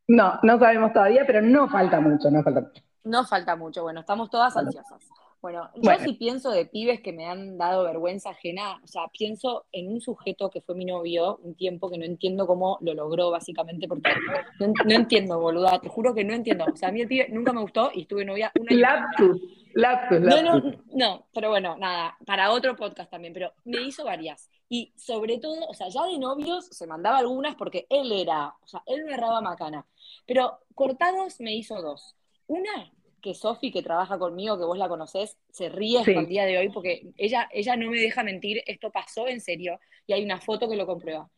No, 0.08 0.40
no 0.42 0.58
sabemos 0.58 0.92
todavía, 0.92 1.24
pero 1.24 1.40
no 1.42 1.68
falta 1.68 2.00
mucho, 2.00 2.28
no 2.28 2.42
falta 2.42 2.60
mucho. 2.60 2.82
No 3.04 3.24
falta 3.24 3.54
mucho, 3.54 3.82
bueno, 3.84 4.00
estamos 4.00 4.28
todas 4.30 4.56
ansiosas. 4.56 5.08
Bueno, 5.44 5.68
yo 5.74 5.90
sí 6.02 6.14
pienso 6.14 6.50
de 6.50 6.64
pibes 6.64 7.02
que 7.02 7.12
me 7.12 7.26
han 7.26 7.58
dado 7.58 7.84
vergüenza 7.84 8.30
ajena, 8.30 8.80
o 8.82 8.86
sea, 8.86 9.08
pienso 9.08 9.66
en 9.72 9.92
un 9.92 10.00
sujeto 10.00 10.48
que 10.48 10.62
fue 10.62 10.74
mi 10.74 10.86
novio 10.86 11.36
un 11.42 11.54
tiempo 11.54 11.90
que 11.90 11.98
no 11.98 12.06
entiendo 12.06 12.46
cómo 12.46 12.78
lo 12.80 12.94
logró, 12.94 13.30
básicamente, 13.30 13.86
porque 13.86 14.10
no, 14.58 14.94
entiendo, 14.94 15.38
boluda, 15.38 15.78
te 15.80 15.90
juro 15.90 16.14
que 16.14 16.24
no 16.24 16.32
entiendo. 16.32 16.64
O 16.64 16.74
sea, 16.74 16.88
a 16.88 16.92
mí 16.92 17.02
el 17.02 17.08
pibe 17.08 17.28
nunca 17.28 17.52
me 17.52 17.60
gustó 17.60 17.90
y 17.92 18.00
estuve 18.00 18.24
novia 18.24 18.50
una 18.58 18.74
lapsus, 18.74 19.42
lapsus, 19.74 20.20
No, 20.20 20.40
no, 20.40 20.72
no, 20.94 21.26
pero 21.34 21.50
bueno, 21.50 21.76
nada, 21.76 22.16
para 22.24 22.50
otro 22.50 22.74
podcast 22.74 23.10
también, 23.10 23.34
pero 23.34 23.52
me 23.66 23.82
hizo 23.82 24.02
varias. 24.02 24.48
Y 24.70 24.94
sobre 24.96 25.36
todo, 25.36 25.68
o 25.68 25.74
sea, 25.74 25.90
ya 25.90 26.06
de 26.06 26.18
novios 26.18 26.68
se 26.68 26.86
mandaba 26.86 27.18
algunas 27.18 27.54
porque 27.54 27.86
él 27.90 28.12
era, 28.12 28.54
o 28.62 28.66
sea, 28.66 28.82
él 28.86 29.04
me 29.04 29.12
erraba 29.12 29.42
macana. 29.42 29.84
Pero 30.26 30.60
cortados 30.74 31.38
me 31.38 31.54
hizo 31.54 31.82
dos. 31.82 32.16
Una, 32.46 32.93
que 33.24 33.32
Sofi, 33.32 33.72
que 33.72 33.82
trabaja 33.82 34.18
conmigo, 34.18 34.58
que 34.58 34.66
vos 34.66 34.76
la 34.76 34.86
conocés, 34.86 35.38
se 35.50 35.70
ríe 35.70 35.98
hasta 35.98 36.10
el 36.10 36.26
día 36.26 36.44
de 36.44 36.58
hoy 36.58 36.68
porque 36.68 37.08
ella, 37.16 37.48
ella 37.52 37.74
no 37.74 37.90
me 37.90 37.98
deja 37.98 38.22
mentir, 38.22 38.62
esto 38.66 38.92
pasó 38.92 39.26
en 39.28 39.40
serio 39.40 39.80
y 40.06 40.12
hay 40.12 40.22
una 40.22 40.42
foto 40.42 40.68
que 40.68 40.76
lo 40.76 40.84
comprueba. 40.84 41.30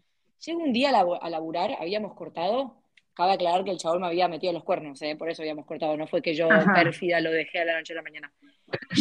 Llego 0.44 0.64
un 0.64 0.72
día 0.72 0.90
a, 0.90 1.30
laburar, 1.30 1.76
habíamos 1.78 2.14
cortado, 2.14 2.74
cabe 3.14 3.34
aclarar 3.34 3.62
que 3.62 3.70
el 3.70 3.78
chabón 3.78 4.00
me 4.00 4.08
había 4.08 4.26
metido 4.26 4.52
los 4.52 4.64
cuernos, 4.64 5.00
¿eh? 5.02 5.14
por 5.14 5.30
eso 5.30 5.42
habíamos 5.42 5.64
cortado, 5.64 5.96
no 5.96 6.08
fue 6.08 6.22
que 6.22 6.34
yo 6.34 6.48
pérfida 6.74 7.20
lo 7.20 7.30
dejé 7.30 7.60
a 7.60 7.64
la 7.64 7.78
noche 7.78 7.92
a 7.92 7.96
la 7.96 8.02
mañana. 8.02 8.32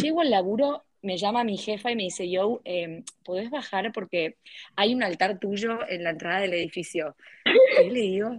Llego 0.00 0.20
al 0.20 0.30
laburo, 0.30 0.84
me 1.02 1.16
llama 1.16 1.42
mi 1.42 1.58
jefa 1.58 1.90
y 1.90 1.96
me 1.96 2.04
dice, 2.04 2.30
yo, 2.30 2.60
eh, 2.64 3.02
¿podés 3.24 3.50
bajar 3.50 3.90
porque 3.92 4.36
hay 4.76 4.94
un 4.94 5.02
altar 5.02 5.40
tuyo 5.40 5.80
en 5.88 6.04
la 6.04 6.10
entrada 6.10 6.40
del 6.40 6.54
edificio? 6.54 7.16
¿Qué 7.44 7.90
le 7.90 8.00
digo? 8.00 8.30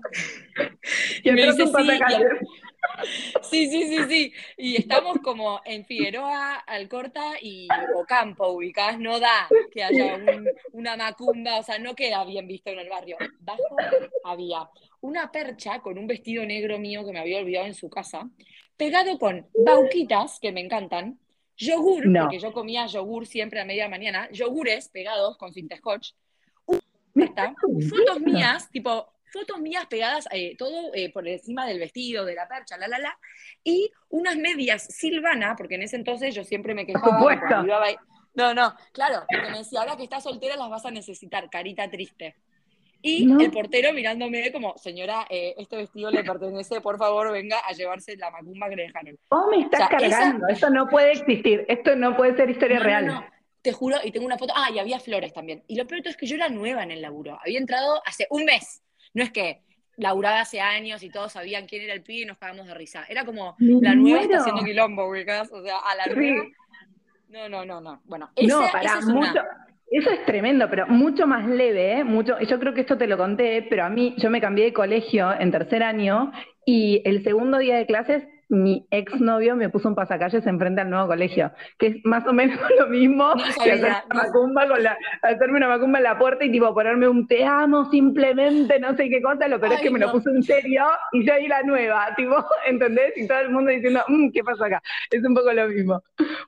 Y, 1.23 1.31
me 1.31 1.45
dice, 1.47 1.65
sí, 1.65 1.73
Sí, 3.41 3.69
sí, 3.69 3.87
sí, 3.87 4.03
sí. 4.09 4.33
Y 4.57 4.75
estamos 4.77 5.17
como 5.23 5.61
en 5.65 5.85
Figueroa, 5.85 6.55
Alcorta 6.55 7.33
y 7.41 7.67
Ocampo, 7.95 8.47
ubicadas. 8.49 8.99
No 8.99 9.19
da 9.19 9.47
que 9.71 9.83
haya 9.83 10.19
una 10.73 10.97
macumba, 10.97 11.59
o 11.59 11.63
sea, 11.63 11.79
no 11.79 11.95
queda 11.95 12.23
bien 12.25 12.47
visto 12.47 12.69
en 12.71 12.79
el 12.79 12.89
barrio. 12.89 13.17
Bajo 13.39 13.75
había 14.23 14.69
una 15.01 15.31
percha 15.31 15.79
con 15.79 15.97
un 15.97 16.07
vestido 16.07 16.45
negro 16.45 16.79
mío 16.79 17.05
que 17.05 17.11
me 17.11 17.19
había 17.19 17.39
olvidado 17.39 17.67
en 17.67 17.73
su 17.73 17.89
casa, 17.89 18.29
pegado 18.75 19.17
con 19.17 19.47
bauquitas, 19.65 20.39
que 20.39 20.51
me 20.51 20.61
encantan, 20.61 21.19
yogur, 21.55 22.03
porque 22.13 22.39
yo 22.39 22.51
comía 22.53 22.85
yogur 22.87 23.25
siempre 23.25 23.59
a 23.59 23.65
media 23.65 23.89
mañana, 23.89 24.29
yogures 24.31 24.89
pegados 24.89 25.37
con 25.37 25.53
cinta 25.53 25.77
scotch, 25.77 26.11
fotos 27.89 28.21
mías, 28.21 28.69
tipo 28.71 29.07
fotos 29.37 29.59
mías 29.59 29.85
pegadas, 29.87 30.27
eh, 30.31 30.55
todo 30.57 30.93
eh, 30.93 31.11
por 31.11 31.27
encima 31.27 31.65
del 31.65 31.79
vestido, 31.79 32.25
de 32.25 32.35
la 32.35 32.47
percha, 32.47 32.77
la, 32.77 32.87
la, 32.87 32.99
la, 32.99 33.17
y 33.63 33.91
unas 34.09 34.35
medias 34.37 34.87
Silvana, 34.89 35.55
porque 35.55 35.75
en 35.75 35.83
ese 35.83 35.95
entonces 35.95 36.33
yo 36.33 36.43
siempre 36.43 36.73
me 36.73 36.85
quejaba. 36.85 37.19
No, 38.33 38.53
no, 38.53 38.75
claro, 38.93 39.25
porque 39.27 39.49
me 39.49 39.57
decía, 39.57 39.79
ahora 39.79 39.97
que 39.97 40.03
estás 40.03 40.23
soltera 40.23 40.55
las 40.55 40.69
vas 40.69 40.85
a 40.85 40.91
necesitar, 40.91 41.49
carita 41.49 41.89
triste. 41.89 42.35
Y 43.01 43.31
el 43.43 43.51
portero 43.51 43.93
mirándome 43.93 44.51
como, 44.51 44.77
señora, 44.77 45.25
eh, 45.29 45.53
este 45.57 45.77
vestido 45.77 46.09
le 46.11 46.23
pertenece, 46.23 46.81
por 46.81 46.97
favor, 46.97 47.31
venga 47.31 47.57
a 47.59 47.71
llevarse 47.71 48.17
la 48.17 48.31
macumba 48.31 48.69
que 48.69 48.75
le 48.75 48.83
dejaron. 48.83 49.17
¿Cómo 49.29 49.51
me 49.51 49.61
estás 49.61 49.87
cargando? 49.87 50.47
Esto 50.47 50.69
no 50.69 50.87
puede 50.87 51.13
existir, 51.13 51.65
esto 51.67 51.95
no 51.95 52.15
puede 52.15 52.35
ser 52.35 52.49
historia 52.49 52.79
real. 52.79 53.25
te 53.61 53.71
juro, 53.71 53.97
y 54.03 54.11
tengo 54.11 54.25
una 54.25 54.37
foto, 54.37 54.53
ah, 54.55 54.69
y 54.71 54.79
había 54.79 54.99
flores 54.99 55.33
también. 55.33 55.63
Y 55.67 55.75
lo 55.75 55.85
peor 55.85 56.01
es 56.05 56.17
que 56.17 56.25
yo 56.25 56.35
era 56.35 56.49
nueva 56.49 56.83
en 56.83 56.91
el 56.91 57.01
laburo, 57.01 57.39
había 57.43 57.59
entrado 57.59 58.01
hace 58.05 58.27
un 58.29 58.45
mes. 58.45 58.81
No 59.17 59.23
es 59.23 59.31
que 59.31 59.61
laburaba 59.95 60.41
hace 60.41 60.61
años 60.61 61.01
y 61.01 61.09
todos 61.09 61.31
sabían 61.31 61.65
quién 61.65 61.81
era 61.81 61.93
el 61.95 62.03
pibe 62.03 62.21
y 62.21 62.25
nos 62.25 62.37
cagamos 62.37 62.67
de 62.67 62.75
risa. 62.75 63.03
Era 63.09 63.25
como 63.25 63.55
la 63.57 63.95
nueva 63.95 64.21
está 64.21 64.37
haciendo 64.37 64.63
quilombo, 64.63 65.09
ubicás. 65.09 65.51
O 65.51 65.63
sea, 65.63 65.79
a 65.79 65.95
la 65.95 66.13
nueva. 66.13 66.45
No, 67.29 67.49
no, 67.49 67.65
no, 67.65 67.81
no. 67.81 68.01
Bueno, 68.05 68.29
no, 68.47 68.61
para 68.71 69.01
mucho. 69.01 69.41
Eso 69.89 70.11
es 70.11 70.23
tremendo, 70.25 70.69
pero 70.69 70.85
mucho 70.85 71.25
más 71.25 71.47
leve, 71.47 71.93
¿eh? 71.99 72.03
Mucho, 72.03 72.39
yo 72.41 72.59
creo 72.59 72.75
que 72.75 72.81
esto 72.81 72.97
te 72.97 73.07
lo 73.07 73.17
conté, 73.17 73.65
pero 73.69 73.85
a 73.85 73.89
mí, 73.89 74.13
yo 74.17 74.29
me 74.29 74.39
cambié 74.39 74.65
de 74.65 74.73
colegio 74.73 75.33
en 75.33 75.49
tercer 75.49 75.81
año 75.81 76.31
y 76.63 77.01
el 77.05 77.23
segundo 77.23 77.57
día 77.57 77.77
de 77.77 77.87
clases 77.87 78.27
mi 78.49 78.87
exnovio 78.91 79.55
me 79.55 79.69
puso 79.69 79.89
un 79.89 79.95
pasacalles 79.95 80.45
enfrente 80.47 80.81
al 80.81 80.89
nuevo 80.89 81.07
colegio, 81.07 81.51
que 81.77 81.87
es 81.87 81.95
más 82.05 82.25
o 82.27 82.33
menos 82.33 82.57
lo 82.79 82.87
mismo 82.87 83.33
que 83.63 83.71
hacerme 83.71 83.87
una, 83.87 84.23
macumba 84.23 84.67
con 84.67 84.83
la, 84.83 84.97
hacerme 85.21 85.57
una 85.57 85.67
macumba 85.67 85.99
en 85.99 86.03
la 86.03 86.17
puerta 86.17 86.45
y 86.45 86.51
tipo 86.51 86.73
ponerme 86.73 87.07
un 87.07 87.27
te 87.27 87.45
amo 87.45 87.89
simplemente, 87.91 88.79
no 88.79 88.95
sé 88.95 89.09
qué 89.09 89.21
cosa, 89.21 89.47
lo 89.47 89.59
peor 89.59 89.73
es 89.73 89.81
que 89.81 89.91
me 89.91 89.99
lo 89.99 90.11
puso 90.11 90.29
en 90.29 90.43
serio 90.43 90.85
y 91.11 91.25
yo 91.25 91.33
ahí 91.33 91.47
la 91.47 91.63
nueva, 91.63 92.13
tipo, 92.15 92.35
¿entendés? 92.67 93.17
Y 93.17 93.27
todo 93.27 93.39
el 93.39 93.49
mundo 93.49 93.71
diciendo, 93.71 94.01
mm, 94.07 94.31
¿qué 94.31 94.43
pasa 94.43 94.65
acá? 94.65 94.81
Es 95.11 95.23
un 95.23 95.33
poco 95.33 95.51
lo 95.51 95.67
mismo. 95.67 96.01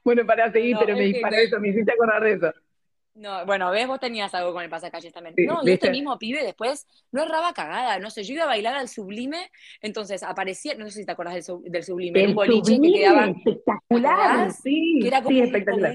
Bueno, 0.03 0.25
para 0.25 0.51
seguir, 0.51 0.77
pero 0.79 0.95
me 0.95 1.03
disparó 1.03 1.35
eso, 1.35 1.59
me 1.59 1.69
hiciste 1.69 1.91
acordar 1.91 2.23
de 2.23 2.33
eso. 2.33 2.53
No, 3.19 3.45
bueno, 3.45 3.69
ves, 3.69 3.85
vos 3.85 3.99
tenías 3.99 4.33
algo 4.33 4.53
con 4.53 4.63
el 4.63 4.69
pasacalles 4.69 5.11
también. 5.11 5.35
no, 5.45 5.59
y 5.63 5.71
este 5.71 5.89
mismo 5.91 6.17
pibe 6.17 6.41
después 6.41 6.87
no 7.11 7.23
erraba 7.23 7.53
cagada, 7.53 7.99
no 7.99 8.09
sé, 8.09 8.23
yo 8.23 8.33
iba 8.33 8.43
a 8.43 8.47
bailar 8.47 8.75
al 8.75 8.87
sublime, 8.87 9.51
entonces 9.81 10.23
aparecía, 10.23 10.75
no 10.75 10.85
sé 10.85 10.99
si 10.99 11.05
te 11.05 11.11
acordás 11.11 11.45
del, 11.63 11.83
sublime, 11.83 12.27
un 12.27 12.35
boliche 12.35 12.79
que 12.79 12.91
quedaba 12.93 13.25
espectacular, 13.25 14.51
sí, 14.53 14.99
que 15.01 15.07
era 15.09 15.21
como, 15.21 15.37
espectacular. 15.37 15.93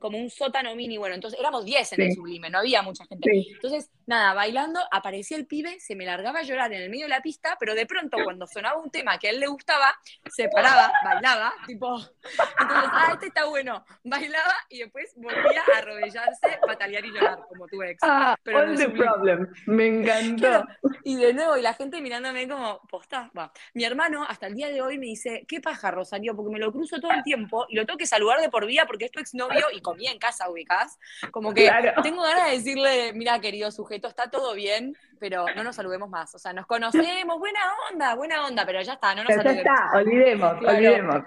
como 0.00 0.16
un 0.16 0.30
sótano 0.30 0.74
mini, 0.74 0.96
bueno, 0.96 1.14
entonces 1.14 1.38
éramos 1.38 1.66
10 1.66 1.92
en 1.92 2.00
el 2.00 2.14
sublime, 2.14 2.48
no 2.48 2.58
había 2.58 2.80
mucha 2.80 3.04
gente. 3.04 3.30
Entonces, 3.56 3.90
nada, 4.06 4.32
bailando, 4.32 4.80
aparecía 4.90 5.36
el 5.36 5.46
pibe, 5.46 5.78
se 5.80 5.94
me 5.96 6.06
largaba 6.06 6.38
a 6.38 6.44
llorar 6.44 6.72
en 6.72 6.80
el 6.80 6.88
medio 6.88 7.04
de 7.04 7.10
la 7.10 7.20
pista, 7.20 7.58
pero 7.60 7.74
de 7.74 7.84
pronto 7.84 8.16
cuando 8.24 8.46
sonaba 8.46 8.80
un 8.80 8.90
tema 8.90 9.18
que 9.18 9.28
a 9.28 9.30
él 9.30 9.40
le 9.40 9.48
gustaba, 9.48 9.94
se 10.30 10.48
paraba, 10.48 10.90
bailaba, 11.04 11.52
tipo, 11.66 11.94
entonces, 11.94 12.90
ah, 12.90 13.10
este 13.12 13.26
está 13.26 13.44
bueno, 13.44 13.84
bailaba 14.02 14.54
y 14.70 14.78
después 14.78 15.12
volvía 15.16 15.62
a 15.74 15.78
arrodillarse, 15.78 16.53
patalear 16.60 17.04
y 17.04 17.12
llorar, 17.12 17.38
como 17.48 17.66
tu 17.66 17.82
ex. 17.82 17.98
Ah, 18.02 18.36
pero 18.42 18.58
all 18.58 18.76
the 18.76 18.88
problem, 18.90 19.48
me 19.66 19.86
encantó. 19.86 20.66
y 21.04 21.16
de 21.16 21.34
nuevo, 21.34 21.56
y 21.56 21.62
la 21.62 21.74
gente 21.74 22.00
mirándome 22.00 22.48
como, 22.48 22.80
posta, 22.88 23.30
va. 23.36 23.52
Mi 23.74 23.84
hermano 23.84 24.24
hasta 24.26 24.46
el 24.46 24.54
día 24.54 24.68
de 24.68 24.82
hoy 24.82 24.98
me 24.98 25.06
dice, 25.06 25.44
¿qué 25.48 25.60
paja, 25.60 25.90
Rosario? 25.90 26.34
Porque 26.34 26.52
me 26.52 26.58
lo 26.58 26.72
cruzo 26.72 27.00
todo 27.00 27.12
el 27.12 27.22
tiempo 27.22 27.66
y 27.68 27.76
lo 27.76 27.86
tengo 27.86 27.98
que 27.98 28.06
saludar 28.06 28.40
de 28.40 28.48
por 28.48 28.66
vida 28.66 28.84
porque 28.86 29.06
es 29.06 29.10
tu 29.10 29.20
exnovio 29.20 29.66
y 29.72 29.80
comía 29.80 30.10
en 30.10 30.18
casa, 30.18 30.50
ubicás. 30.50 30.98
Como 31.30 31.52
que 31.52 31.70
tengo 32.02 32.22
ganas 32.22 32.46
de 32.46 32.56
decirle, 32.56 33.12
mira, 33.12 33.40
querido 33.40 33.70
sujeto, 33.70 34.08
está 34.08 34.30
todo 34.30 34.54
bien, 34.54 34.96
pero 35.18 35.46
no 35.54 35.64
nos 35.64 35.76
saludemos 35.76 36.08
más. 36.08 36.34
O 36.34 36.38
sea, 36.38 36.52
nos 36.52 36.66
conocemos, 36.66 37.38
buena 37.38 37.60
onda, 37.90 38.14
buena 38.14 38.46
onda, 38.46 38.64
pero 38.66 38.82
ya 38.82 38.94
está, 38.94 39.14
no 39.14 39.24
nos 39.24 39.34
pero 39.34 39.42
Ya 39.42 39.58
está, 39.58 39.90
olvidemos, 39.94 40.52
olvidemos. 40.64 41.22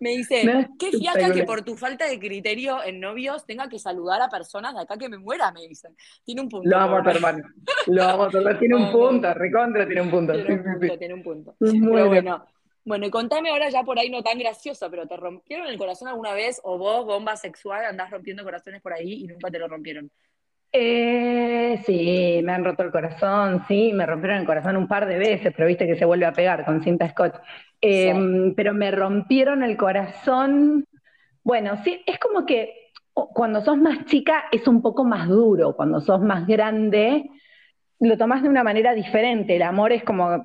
Me 0.00 0.10
dice, 0.10 0.68
qué 0.78 0.90
fiaca 0.92 1.32
que 1.32 1.44
por 1.44 1.62
tu 1.62 1.76
falta 1.76 2.06
de 2.06 2.18
criterio 2.18 2.82
en 2.84 3.00
novios 3.00 3.44
tenga 3.46 3.68
que 3.68 3.78
saludar 3.78 4.22
a 4.22 4.28
personas 4.28 4.74
de 4.74 4.82
acá 4.82 4.96
que 4.96 5.08
me 5.08 5.18
muera, 5.18 5.50
me 5.52 5.62
dicen. 5.62 5.96
Tiene 6.24 6.42
un 6.42 6.48
punto. 6.48 6.68
Lo 6.68 6.78
amo 6.78 6.96
a 6.98 7.02
tu 7.02 7.10
hermano. 7.10 7.44
Lo 7.86 8.02
amo 8.04 8.24
a 8.24 8.30
tu 8.30 8.38
hermano. 8.38 8.58
Tiene 8.58 8.76
un 8.76 8.92
punto, 8.92 9.34
recontra 9.34 9.86
tiene 9.86 10.00
un 10.02 10.10
punto. 10.10 10.32
Tiene 10.32 10.54
un 10.54 10.62
punto, 10.62 10.98
tiene 10.98 11.14
un 11.14 11.22
punto. 11.22 11.56
Muy 11.60 12.02
bueno. 12.02 12.46
Bueno, 12.84 13.04
y 13.04 13.10
contame 13.10 13.50
ahora 13.50 13.68
ya 13.68 13.82
por 13.82 13.98
ahí 13.98 14.08
no 14.08 14.22
tan 14.22 14.38
gracioso, 14.38 14.90
pero 14.90 15.06
¿te 15.06 15.14
rompieron 15.14 15.66
el 15.66 15.76
corazón 15.76 16.08
alguna 16.08 16.32
vez? 16.32 16.58
¿O 16.64 16.78
vos, 16.78 17.04
bomba 17.04 17.36
sexual, 17.36 17.84
andás 17.84 18.10
rompiendo 18.10 18.42
corazones 18.42 18.80
por 18.80 18.94
ahí 18.94 19.24
y 19.24 19.26
nunca 19.26 19.50
te 19.50 19.58
lo 19.58 19.68
rompieron? 19.68 20.10
Eh, 20.70 21.82
sí, 21.86 22.40
me 22.44 22.52
han 22.52 22.64
roto 22.64 22.82
el 22.82 22.90
corazón, 22.90 23.64
sí, 23.66 23.92
me 23.94 24.04
rompieron 24.04 24.38
el 24.38 24.46
corazón 24.46 24.76
un 24.76 24.86
par 24.86 25.06
de 25.06 25.18
veces, 25.18 25.52
pero 25.56 25.66
viste 25.66 25.86
que 25.86 25.96
se 25.96 26.04
vuelve 26.04 26.26
a 26.26 26.32
pegar 26.32 26.64
con 26.64 26.82
cinta 26.82 27.08
scotch. 27.08 27.36
Em, 27.80 28.54
pero 28.54 28.74
me 28.74 28.90
rompieron 28.90 29.62
el 29.62 29.76
corazón. 29.76 30.84
Bueno, 31.42 31.82
sí, 31.84 32.02
es 32.06 32.18
como 32.18 32.44
que 32.44 32.90
cuando 33.12 33.62
sos 33.62 33.78
más 33.78 34.04
chica 34.04 34.44
es 34.52 34.68
un 34.68 34.82
poco 34.82 35.04
más 35.04 35.28
duro, 35.28 35.74
cuando 35.74 36.00
sos 36.00 36.20
más 36.20 36.46
grande 36.46 37.28
lo 38.00 38.16
tomás 38.16 38.42
de 38.42 38.48
una 38.48 38.62
manera 38.62 38.94
diferente, 38.94 39.56
el 39.56 39.62
amor 39.62 39.92
es 39.92 40.04
como 40.04 40.42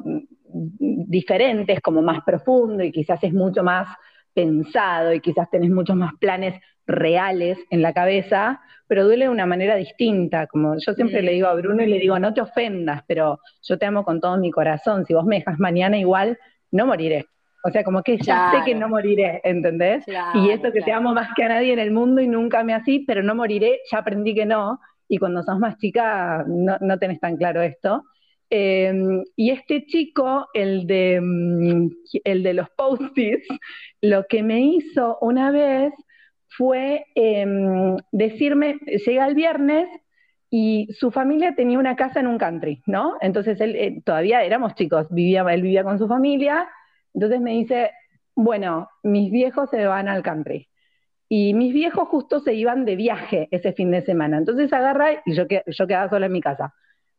diferentes, 0.49 1.81
como 1.81 2.01
más 2.01 2.23
profundo 2.23 2.83
y 2.83 2.91
quizás 2.91 3.23
es 3.23 3.33
mucho 3.33 3.63
más 3.63 3.87
pensado 4.33 5.13
y 5.13 5.19
quizás 5.19 5.49
tenés 5.49 5.69
muchos 5.69 5.95
más 5.95 6.13
planes 6.19 6.59
reales 6.85 7.57
en 7.69 7.81
la 7.81 7.93
cabeza, 7.93 8.61
pero 8.87 9.05
duele 9.05 9.25
de 9.25 9.31
una 9.31 9.45
manera 9.45 9.75
distinta. 9.75 10.47
Como 10.47 10.75
yo 10.77 10.93
siempre 10.93 11.21
le 11.21 11.33
digo 11.33 11.47
a 11.47 11.53
Bruno 11.55 11.83
y 11.83 11.87
le 11.87 11.99
digo, 11.99 12.19
no 12.19 12.33
te 12.33 12.41
ofendas, 12.41 13.03
pero 13.07 13.39
yo 13.61 13.77
te 13.77 13.85
amo 13.85 14.03
con 14.03 14.19
todo 14.19 14.37
mi 14.37 14.51
corazón. 14.51 15.05
Si 15.05 15.13
vos 15.13 15.25
me 15.25 15.37
dejas 15.37 15.59
mañana 15.59 15.97
igual, 15.97 16.37
no 16.71 16.85
moriré. 16.85 17.25
O 17.65 17.69
sea, 17.69 17.83
como 17.83 18.03
que 18.03 18.17
ya 18.17 18.51
sé 18.51 18.57
que 18.65 18.75
no 18.75 18.89
moriré, 18.89 19.39
¿entendés? 19.45 20.03
y 20.33 20.49
esto 20.49 20.71
que 20.73 20.81
te 20.81 20.91
amo 20.91 21.13
más 21.13 21.29
que 21.33 21.43
a 21.45 21.49
nadie 21.49 21.71
en 21.71 21.79
el 21.79 21.91
mundo 21.91 22.21
y 22.21 22.27
nunca 22.27 22.61
me 22.63 22.73
así, 22.73 22.99
pero 23.07 23.23
no 23.23 23.35
moriré, 23.35 23.79
ya 23.89 23.99
aprendí 23.99 24.35
que 24.35 24.45
no. 24.45 24.79
Y 25.07 25.17
cuando 25.17 25.43
sos 25.43 25.59
más 25.59 25.77
chica 25.77 26.43
no, 26.45 26.77
no 26.81 26.99
tenés 26.99 27.21
tan 27.21 27.37
claro 27.37 27.61
esto. 27.61 28.03
Em, 28.49 29.23
y 29.35 29.49
este 29.51 29.85
chico, 29.85 30.47
el 30.53 30.85
de, 30.85 31.19
mm, 31.21 31.89
el 32.23 32.43
de 32.43 32.53
los 32.53 32.69
post-its, 32.71 33.47
lo 34.01 34.25
que 34.27 34.43
me 34.43 34.61
hizo 34.61 35.17
una 35.21 35.51
vez 35.51 35.93
fue 36.47 37.05
em, 37.15 37.97
decirme, 38.11 38.79
llega 38.85 39.25
el 39.27 39.35
viernes 39.35 39.89
y 40.49 40.87
su 40.93 41.09
familia 41.11 41.55
tenía 41.55 41.79
una 41.79 41.95
casa 41.95 42.19
en 42.19 42.27
un 42.27 42.37
country, 42.37 42.83
¿no? 42.85 43.15
Entonces 43.21 43.59
él, 43.59 43.75
eh, 43.75 44.01
todavía 44.05 44.43
éramos 44.43 44.75
chicos, 44.75 45.07
vivía, 45.09 45.41
él 45.51 45.61
vivía 45.63 45.83
con 45.83 45.97
su 45.97 46.07
familia, 46.07 46.69
entonces 47.13 47.41
me 47.41 47.51
dice, 47.53 47.91
bueno, 48.35 48.89
mis 49.03 49.31
viejos 49.31 49.69
se 49.71 49.85
van 49.87 50.07
al 50.07 50.23
country. 50.23 50.69
Y 51.29 51.53
mis 51.55 51.73
viejos 51.73 52.07
justo 52.09 52.39
se 52.39 52.53
iban 52.53 52.85
de 52.85 52.95
viaje 52.95 53.47
ese 53.51 53.73
fin 53.73 53.91
de 53.91 54.01
semana. 54.03 54.37
Entonces 54.37 54.71
agarra 54.73 55.23
y 55.25 55.33
yo, 55.33 55.45
yo 55.47 55.87
quedaba 55.87 56.09
sola 56.09 56.27
en 56.27 56.31
mi 56.33 56.41
casa 56.41 56.73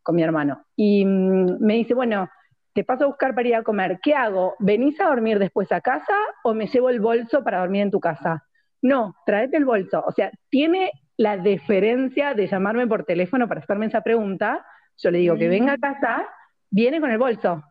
con 0.04 0.14
mi 0.14 0.22
hermano. 0.22 0.64
Y 0.76 1.04
mm, 1.04 1.56
me 1.58 1.74
dice, 1.74 1.94
bueno, 1.94 2.30
te 2.72 2.84
paso 2.84 3.04
a 3.04 3.06
buscar 3.08 3.34
para 3.34 3.48
ir 3.48 3.56
a 3.56 3.62
comer. 3.64 3.98
¿Qué 4.00 4.14
hago? 4.14 4.54
¿Venís 4.60 5.00
a 5.00 5.06
dormir 5.06 5.40
después 5.40 5.72
a 5.72 5.80
casa 5.80 6.14
o 6.44 6.54
me 6.54 6.66
llevo 6.68 6.90
el 6.90 7.00
bolso 7.00 7.42
para 7.42 7.58
dormir 7.60 7.82
en 7.82 7.90
tu 7.90 7.98
casa? 7.98 8.44
No, 8.82 9.16
tráete 9.26 9.56
el 9.56 9.64
bolso. 9.64 10.04
O 10.06 10.12
sea, 10.12 10.30
tiene 10.50 10.92
la 11.16 11.36
deferencia 11.36 12.34
de 12.34 12.46
llamarme 12.46 12.86
por 12.86 13.04
teléfono 13.04 13.48
para 13.48 13.60
hacerme 13.60 13.86
esa 13.86 14.02
pregunta. 14.02 14.64
Yo 14.98 15.10
le 15.10 15.18
digo 15.18 15.36
que 15.36 15.48
venga 15.48 15.72
a 15.72 15.78
casa, 15.78 16.28
viene 16.70 17.00
con 17.00 17.10
el 17.10 17.18
bolso. 17.18 17.64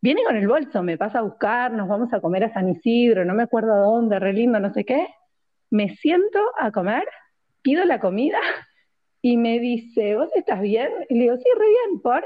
Viene 0.00 0.22
con 0.24 0.36
el 0.36 0.46
bolso, 0.46 0.82
me 0.82 0.98
pasa 0.98 1.20
a 1.20 1.22
buscar, 1.22 1.72
nos 1.72 1.88
vamos 1.88 2.12
a 2.12 2.20
comer 2.20 2.44
a 2.44 2.52
San 2.52 2.68
Isidro, 2.68 3.24
no 3.24 3.32
me 3.32 3.42
acuerdo 3.42 3.74
dónde, 3.74 4.18
re 4.18 4.34
lindo, 4.34 4.60
no 4.60 4.70
sé 4.70 4.84
qué. 4.84 5.08
Me 5.70 5.88
siento 5.96 6.38
a 6.58 6.70
comer, 6.70 7.04
pido 7.62 7.84
la 7.86 8.00
comida 8.00 8.38
y 9.24 9.38
me 9.38 9.58
dice, 9.58 10.16
¿vos 10.16 10.28
estás 10.34 10.60
bien? 10.60 10.90
Y 11.08 11.14
le 11.14 11.20
digo, 11.22 11.36
sí, 11.38 11.44
re 11.56 11.66
bien, 11.66 12.00
¿por? 12.02 12.22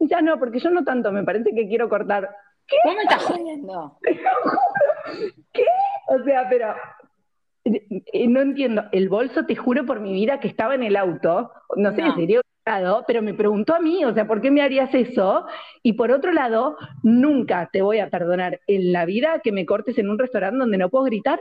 Y 0.00 0.08
ya 0.08 0.20
no, 0.20 0.36
porque 0.36 0.58
yo 0.58 0.68
no 0.70 0.82
tanto, 0.82 1.12
me 1.12 1.22
parece 1.22 1.54
que 1.54 1.68
quiero 1.68 1.88
cortar. 1.88 2.28
¿Qué? 2.66 2.76
¿Cómo 2.82 2.96
me 2.96 3.02
estás 3.04 3.22
jodiendo? 3.22 3.98
¿Qué? 5.52 5.64
O 6.08 6.24
sea, 6.24 6.48
pero 6.50 6.74
eh, 7.64 8.26
no 8.26 8.40
entiendo. 8.40 8.82
El 8.90 9.08
bolso, 9.08 9.46
te 9.46 9.54
juro 9.54 9.86
por 9.86 10.00
mi 10.00 10.12
vida 10.12 10.40
que 10.40 10.48
estaba 10.48 10.74
en 10.74 10.82
el 10.82 10.96
auto. 10.96 11.52
No 11.76 11.94
sé, 11.94 12.02
no. 12.02 12.16
sería 12.16 12.40
pero 13.06 13.22
me 13.22 13.34
preguntó 13.34 13.76
a 13.76 13.80
mí, 13.80 14.04
o 14.04 14.12
sea, 14.12 14.26
¿por 14.26 14.40
qué 14.40 14.50
me 14.50 14.62
harías 14.62 14.92
eso? 14.92 15.46
Y 15.84 15.92
por 15.92 16.10
otro 16.10 16.32
lado, 16.32 16.76
nunca 17.04 17.70
te 17.72 17.80
voy 17.80 18.00
a 18.00 18.10
perdonar 18.10 18.60
en 18.66 18.92
la 18.92 19.04
vida 19.04 19.38
que 19.38 19.52
me 19.52 19.66
cortes 19.66 19.98
en 19.98 20.10
un 20.10 20.18
restaurante 20.18 20.58
donde 20.58 20.78
no 20.78 20.88
puedo 20.88 21.04
gritar. 21.04 21.40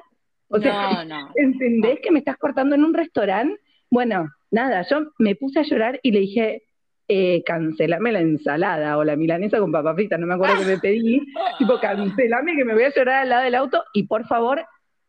O 0.50 0.60
sea, 0.60 1.04
no, 1.04 1.32
¿entendés 1.36 2.00
que 2.00 2.12
me 2.12 2.20
estás 2.20 2.38
cortando 2.38 2.76
en 2.76 2.84
un 2.84 2.94
restaurante? 2.94 3.60
Bueno, 3.90 4.28
nada, 4.52 4.86
yo 4.90 5.12
me 5.18 5.36
puse 5.36 5.60
a 5.60 5.64
llorar 5.64 6.00
y 6.04 6.12
le 6.12 6.20
dije, 6.20 6.64
eh, 7.08 7.44
cancelame 7.44 8.12
la 8.12 8.20
ensalada 8.20 8.98
o 8.98 9.04
la 9.04 9.16
milanesa 9.16 9.60
con 9.60 9.72
papa 9.72 9.96
frita, 9.96 10.18
no 10.18 10.28
me 10.28 10.36
acuerdo 10.36 10.60
que 10.60 10.66
me 10.66 10.78
pedí, 10.80 11.26
tipo, 11.58 11.80
cancelame 11.80 12.56
que 12.56 12.66
me 12.66 12.74
voy 12.74 12.84
a 12.84 12.94
llorar 12.94 13.24
al 13.24 13.30
lado 13.30 13.44
del 13.44 13.56
auto 13.56 13.84
y 13.94 14.04
por 14.04 14.26
favor, 14.28 14.66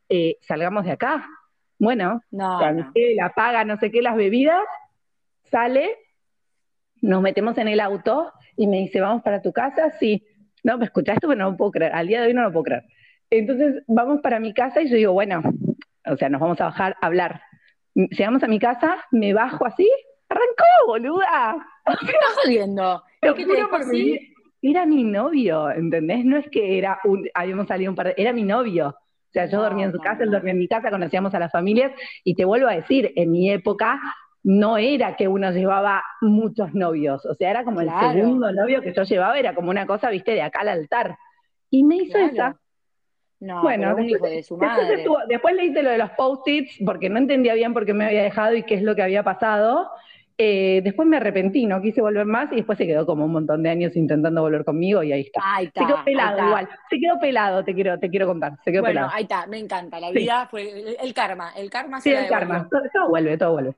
eh, 0.08 0.36
salgamos 0.40 0.84
de 0.84 0.92
acá. 0.92 1.26
Bueno, 1.78 2.22
cancela, 2.30 3.32
paga, 3.34 3.64
no 3.64 3.78
sé 3.78 3.90
qué, 3.90 4.02
las 4.02 4.14
bebidas, 4.14 4.64
sale, 5.44 5.96
nos 7.00 7.22
metemos 7.22 7.56
en 7.58 7.68
el 7.68 7.80
auto 7.80 8.32
y 8.56 8.66
me 8.66 8.78
dice, 8.78 9.00
¿vamos 9.00 9.22
para 9.22 9.40
tu 9.40 9.52
casa? 9.52 9.90
Sí. 9.98 10.22
No, 10.62 10.76
me 10.76 10.84
escuchaste, 10.84 11.26
pero 11.26 11.36
no 11.36 11.50
lo 11.52 11.56
puedo 11.56 11.70
creer. 11.70 11.94
Al 11.94 12.06
día 12.06 12.20
de 12.20 12.28
hoy 12.28 12.34
no 12.34 12.42
lo 12.42 12.52
puedo 12.52 12.64
creer. 12.64 12.84
Entonces 13.30 13.82
vamos 13.86 14.20
para 14.20 14.40
mi 14.40 14.52
casa 14.52 14.82
y 14.82 14.90
yo 14.90 14.96
digo, 14.96 15.12
bueno, 15.12 15.42
o 16.04 16.16
sea, 16.16 16.28
nos 16.28 16.40
vamos 16.40 16.60
a 16.60 16.64
bajar 16.64 16.96
a 17.00 17.06
hablar. 17.06 17.40
Llegamos 17.94 18.42
a 18.42 18.48
mi 18.48 18.58
casa, 18.58 18.96
me 19.10 19.34
bajo 19.34 19.66
así, 19.66 19.90
arrancó, 20.28 20.64
boluda. 20.86 21.56
¿Qué 22.00 22.12
estás 22.12 22.44
jodiendo? 22.44 23.02
Era 24.62 24.86
mi 24.86 25.04
novio, 25.04 25.70
¿entendés? 25.70 26.24
No 26.24 26.36
es 26.36 26.48
que 26.50 26.78
era 26.78 27.00
un, 27.04 27.28
habíamos 27.34 27.66
salido 27.66 27.90
un 27.90 27.96
par 27.96 28.08
de, 28.08 28.14
era 28.16 28.32
mi 28.32 28.42
novio. 28.42 28.88
O 28.88 29.32
sea, 29.32 29.46
yo 29.46 29.62
dormía 29.62 29.86
en 29.86 29.92
su 29.92 29.98
casa, 29.98 30.24
él 30.24 30.30
dormía 30.30 30.52
en 30.52 30.58
mi 30.58 30.66
casa, 30.66 30.90
conocíamos 30.90 31.32
a 31.34 31.38
las 31.38 31.52
familias, 31.52 31.92
y 32.24 32.34
te 32.34 32.44
vuelvo 32.44 32.66
a 32.66 32.74
decir, 32.74 33.12
en 33.14 33.30
mi 33.30 33.50
época 33.50 34.00
no 34.42 34.76
era 34.76 35.14
que 35.16 35.28
uno 35.28 35.52
llevaba 35.52 36.02
muchos 36.20 36.74
novios, 36.74 37.24
o 37.26 37.34
sea, 37.34 37.50
era 37.50 37.64
como 37.64 37.80
el 37.80 37.90
segundo 38.12 38.50
novio 38.52 38.82
que 38.82 38.92
yo 38.92 39.04
llevaba, 39.04 39.38
era 39.38 39.54
como 39.54 39.70
una 39.70 39.86
cosa, 39.86 40.10
viste, 40.10 40.32
de 40.32 40.42
acá 40.42 40.60
al 40.60 40.70
altar. 40.70 41.16
Y 41.70 41.84
me 41.84 41.96
hizo 41.96 42.18
esa. 42.18 42.58
No, 43.40 43.62
bueno, 43.62 43.96
un 43.96 44.04
hijo 44.04 44.26
de 44.26 44.42
su 44.42 44.56
madre. 44.56 45.04
Después, 45.28 45.54
le 45.56 45.64
hice 45.64 45.82
lo 45.82 45.90
de 45.90 45.98
los 45.98 46.10
post-its 46.10 46.78
porque 46.84 47.08
no 47.08 47.18
entendía 47.18 47.54
bien 47.54 47.72
por 47.72 47.86
qué 47.86 47.94
me 47.94 48.04
había 48.04 48.22
dejado 48.22 48.54
y 48.54 48.62
qué 48.64 48.74
es 48.74 48.82
lo 48.82 48.94
que 48.94 49.02
había 49.02 49.22
pasado. 49.22 49.90
Eh, 50.42 50.80
después 50.82 51.06
me 51.06 51.18
arrepentí, 51.18 51.66
no 51.66 51.82
quise 51.82 52.00
volver 52.00 52.24
más 52.24 52.50
y 52.52 52.56
después 52.56 52.78
se 52.78 52.86
quedó 52.86 53.04
como 53.04 53.26
un 53.26 53.32
montón 53.32 53.62
de 53.62 53.68
años 53.68 53.94
intentando 53.94 54.40
volver 54.40 54.64
conmigo 54.64 55.02
y 55.02 55.12
ahí 55.12 55.20
está. 55.20 55.42
se 55.58 55.70
quedó 55.70 56.02
pelado 56.02 56.46
igual, 56.46 56.68
se 56.88 56.98
quedó 56.98 57.20
pelado, 57.20 57.62
te 57.62 57.74
quiero, 57.74 57.98
te 57.98 58.08
quiero 58.08 58.26
contar, 58.26 58.56
se 58.64 58.72
quedó 58.72 58.80
bueno, 58.80 59.06
ahí 59.12 59.24
está, 59.24 59.46
me 59.46 59.58
encanta, 59.58 60.00
la 60.00 60.10
vida 60.10 60.48
fue 60.50 60.96
el, 60.98 61.12
karma, 61.12 61.52
el 61.56 61.68
karma 61.68 62.00
Sí, 62.00 62.10
el 62.10 62.26
karma, 62.26 62.66
todo, 62.70 63.10
vuelve, 63.10 63.36
todo 63.36 63.52
vuelve. 63.52 63.74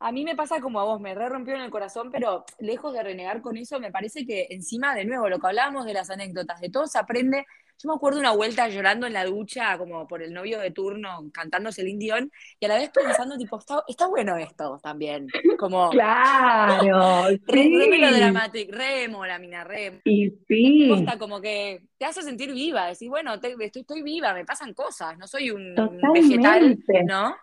A 0.00 0.12
mí 0.12 0.24
me 0.24 0.36
pasa 0.36 0.60
como 0.60 0.78
a 0.78 0.84
vos, 0.84 1.00
me 1.00 1.14
re 1.14 1.26
rompió 1.30 1.54
en 1.54 1.62
el 1.62 1.70
corazón, 1.70 2.10
pero 2.12 2.44
lejos 2.58 2.92
de 2.92 3.02
renegar 3.02 3.40
con 3.40 3.56
eso, 3.56 3.80
me 3.80 3.90
parece 3.90 4.26
que 4.26 4.46
encima, 4.50 4.94
de 4.94 5.06
nuevo, 5.06 5.30
lo 5.30 5.38
que 5.38 5.46
hablábamos 5.46 5.86
de 5.86 5.94
las 5.94 6.10
anécdotas, 6.10 6.60
de 6.60 6.68
todo 6.68 6.86
se 6.86 6.98
aprende. 6.98 7.46
Yo 7.80 7.88
me 7.88 7.94
acuerdo 7.94 8.18
una 8.18 8.32
vuelta 8.32 8.68
llorando 8.68 9.06
en 9.06 9.12
la 9.12 9.24
ducha, 9.24 9.78
como 9.78 10.06
por 10.08 10.20
el 10.20 10.32
novio 10.32 10.58
de 10.58 10.72
turno, 10.72 11.30
cantándose 11.32 11.82
el 11.82 11.88
indión, 11.88 12.30
y 12.58 12.64
a 12.64 12.68
la 12.68 12.74
vez 12.74 12.90
pensando, 12.90 13.36
tipo, 13.36 13.56
está, 13.86 14.06
bueno 14.08 14.36
esto 14.36 14.80
también. 14.82 15.28
Como. 15.56 15.90
Claro. 15.90 17.28
re, 17.46 17.62
sí. 17.62 18.68
remo 18.70 19.24
la 19.24 19.38
mina, 19.38 19.62
remo. 19.62 20.00
Y 20.04 20.30
sí. 20.48 20.88
Costa 20.90 21.18
como 21.18 21.40
que 21.40 21.82
te 21.96 22.04
hace 22.04 22.22
sentir 22.22 22.52
viva, 22.52 22.86
decir, 22.86 23.08
bueno, 23.08 23.34
estoy, 23.34 23.54
estoy 23.60 24.02
viva, 24.02 24.34
me 24.34 24.44
pasan 24.44 24.74
cosas, 24.74 25.16
no 25.16 25.28
soy 25.28 25.52
un 25.52 25.74
vegetal, 26.12 26.78
¿no? 27.06 27.36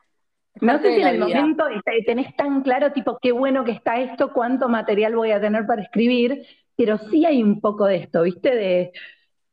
No 0.61 0.81
sé 0.81 0.95
si 0.95 1.01
en 1.01 1.07
el 1.07 1.19
momento 1.19 1.65
tenés 2.05 2.35
tan 2.35 2.61
claro, 2.61 2.91
tipo, 2.93 3.19
qué 3.21 3.31
bueno 3.31 3.63
que 3.63 3.71
está 3.71 3.99
esto, 3.99 4.31
cuánto 4.33 4.69
material 4.69 5.15
voy 5.15 5.31
a 5.31 5.41
tener 5.41 5.65
para 5.65 5.81
escribir, 5.81 6.45
pero 6.77 6.97
sí 7.09 7.25
hay 7.25 7.43
un 7.43 7.59
poco 7.59 7.85
de 7.85 7.97
esto, 7.97 8.23
¿viste? 8.23 8.55
De, 8.55 8.91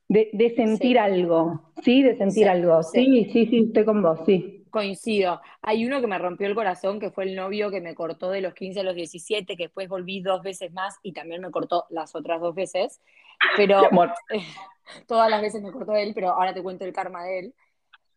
de, 0.08 0.52
sentir 0.56 0.98
algo, 0.98 1.72
¿sí? 1.82 2.02
De 2.02 2.16
sentir 2.16 2.48
algo. 2.48 2.82
Sí, 2.82 3.28
sí, 3.32 3.46
sí, 3.46 3.64
estoy 3.66 3.84
con 3.84 4.02
vos, 4.02 4.20
sí. 4.26 4.64
Coincido. 4.70 5.40
Hay 5.60 5.84
uno 5.84 6.00
que 6.00 6.06
me 6.06 6.18
rompió 6.18 6.46
el 6.46 6.54
corazón, 6.54 6.98
que 6.98 7.10
fue 7.10 7.24
el 7.24 7.36
novio 7.36 7.70
que 7.70 7.80
me 7.80 7.94
cortó 7.94 8.30
de 8.30 8.40
los 8.40 8.54
15 8.54 8.80
a 8.80 8.82
los 8.84 8.94
17, 8.94 9.56
que 9.56 9.64
después 9.64 9.88
volví 9.88 10.20
dos 10.20 10.42
veces 10.42 10.72
más 10.72 10.96
y 11.02 11.12
también 11.12 11.42
me 11.42 11.50
cortó 11.50 11.84
las 11.90 12.14
otras 12.14 12.40
dos 12.40 12.54
veces. 12.54 13.00
Pero 13.56 13.82
todas 15.06 15.30
las 15.30 15.42
veces 15.42 15.62
me 15.62 15.72
cortó 15.72 15.94
él, 15.94 16.12
pero 16.14 16.30
ahora 16.30 16.54
te 16.54 16.62
cuento 16.62 16.84
el 16.84 16.92
karma 16.92 17.24
de 17.24 17.38
él 17.38 17.54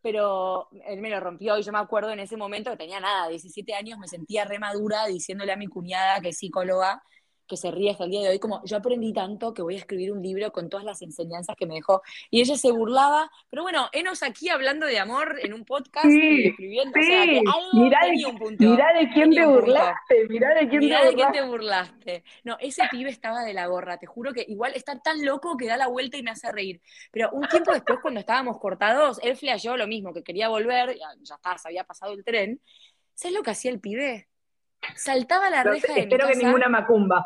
pero 0.05 0.69
él 0.85 1.01
me 1.01 1.09
lo 1.09 1.19
rompió 1.19 1.57
y 1.57 1.63
yo 1.63 1.71
me 1.71 1.79
acuerdo 1.79 2.11
en 2.11 2.19
ese 2.19 2.37
momento 2.37 2.69
que 2.69 2.77
tenía 2.77 2.99
nada, 2.99 3.27
17 3.27 3.73
años, 3.73 3.97
me 3.97 4.07
sentía 4.07 4.45
re 4.45 4.59
madura 4.59 5.07
diciéndole 5.07 5.51
a 5.51 5.55
mi 5.55 5.65
cuñada 5.65 6.21
que 6.21 6.29
es 6.29 6.37
psicóloga, 6.37 7.01
que 7.47 7.57
se 7.57 7.71
ríe 7.71 7.91
hasta 7.91 8.05
el 8.05 8.11
día 8.11 8.21
de 8.21 8.29
hoy, 8.29 8.39
como 8.39 8.63
yo 8.65 8.77
aprendí 8.77 9.13
tanto 9.13 9.53
que 9.53 9.61
voy 9.61 9.75
a 9.75 9.79
escribir 9.79 10.11
un 10.11 10.21
libro 10.21 10.51
con 10.51 10.69
todas 10.69 10.85
las 10.85 11.01
enseñanzas 11.01 11.55
que 11.55 11.65
me 11.65 11.75
dejó. 11.75 12.01
Y 12.29 12.41
ella 12.41 12.57
se 12.57 12.71
burlaba, 12.71 13.31
pero 13.49 13.63
bueno, 13.63 13.89
enos 13.91 14.23
aquí 14.23 14.49
hablando 14.49 14.85
de 14.85 14.99
amor 14.99 15.37
en 15.41 15.53
un 15.53 15.65
podcast 15.65 16.05
y 16.05 16.47
escribiendo. 16.47 16.93
Sí. 16.93 17.01
O 17.01 17.03
sea, 17.05 17.25
que 17.25 17.41
mirá, 17.73 17.99
de, 18.05 18.25
un 18.25 18.37
punto, 18.37 18.63
mirá 18.63 18.93
de 18.93 19.09
quién 19.09 19.31
te 19.31 19.45
burlaste, 19.45 20.27
mirá 20.29 20.53
de 20.55 20.69
quién 20.69 20.81
te 20.81 20.87
burlaste. 20.87 21.15
quién 21.15 21.31
te 21.31 21.43
burlaste. 21.43 22.23
No, 22.43 22.57
ese 22.59 22.83
pibe 22.89 23.09
estaba 23.09 23.43
de 23.43 23.53
la 23.53 23.67
gorra, 23.67 23.97
te 23.97 24.05
juro 24.05 24.33
que 24.33 24.45
igual 24.47 24.73
está 24.75 24.99
tan 24.99 25.23
loco 25.23 25.57
que 25.57 25.67
da 25.67 25.77
la 25.77 25.87
vuelta 25.87 26.17
y 26.17 26.23
me 26.23 26.31
hace 26.31 26.51
reír. 26.51 26.81
Pero 27.11 27.29
un 27.31 27.47
tiempo 27.47 27.71
después, 27.71 27.99
cuando 28.01 28.19
estábamos 28.19 28.59
cortados, 28.59 29.19
él 29.21 29.35
flasheó 29.35 29.77
lo 29.77 29.87
mismo, 29.87 30.13
que 30.13 30.23
quería 30.23 30.49
volver, 30.49 30.97
ya, 30.97 31.07
ya 31.21 31.35
está, 31.35 31.57
se 31.57 31.67
había 31.67 31.83
pasado 31.83 32.13
el 32.13 32.23
tren. 32.23 32.61
¿Sabes 33.13 33.35
lo 33.35 33.43
que 33.43 33.51
hacía 33.51 33.71
el 33.71 33.79
pibe? 33.79 34.27
Saltaba 34.95 35.49
la 35.49 35.63
reja 35.63 35.93
de 35.93 36.05
mi 36.05 36.09
casa. 36.09 36.15
Espero 36.15 36.27
que 36.27 36.45
ninguna 36.45 36.69
macumba. 36.69 37.25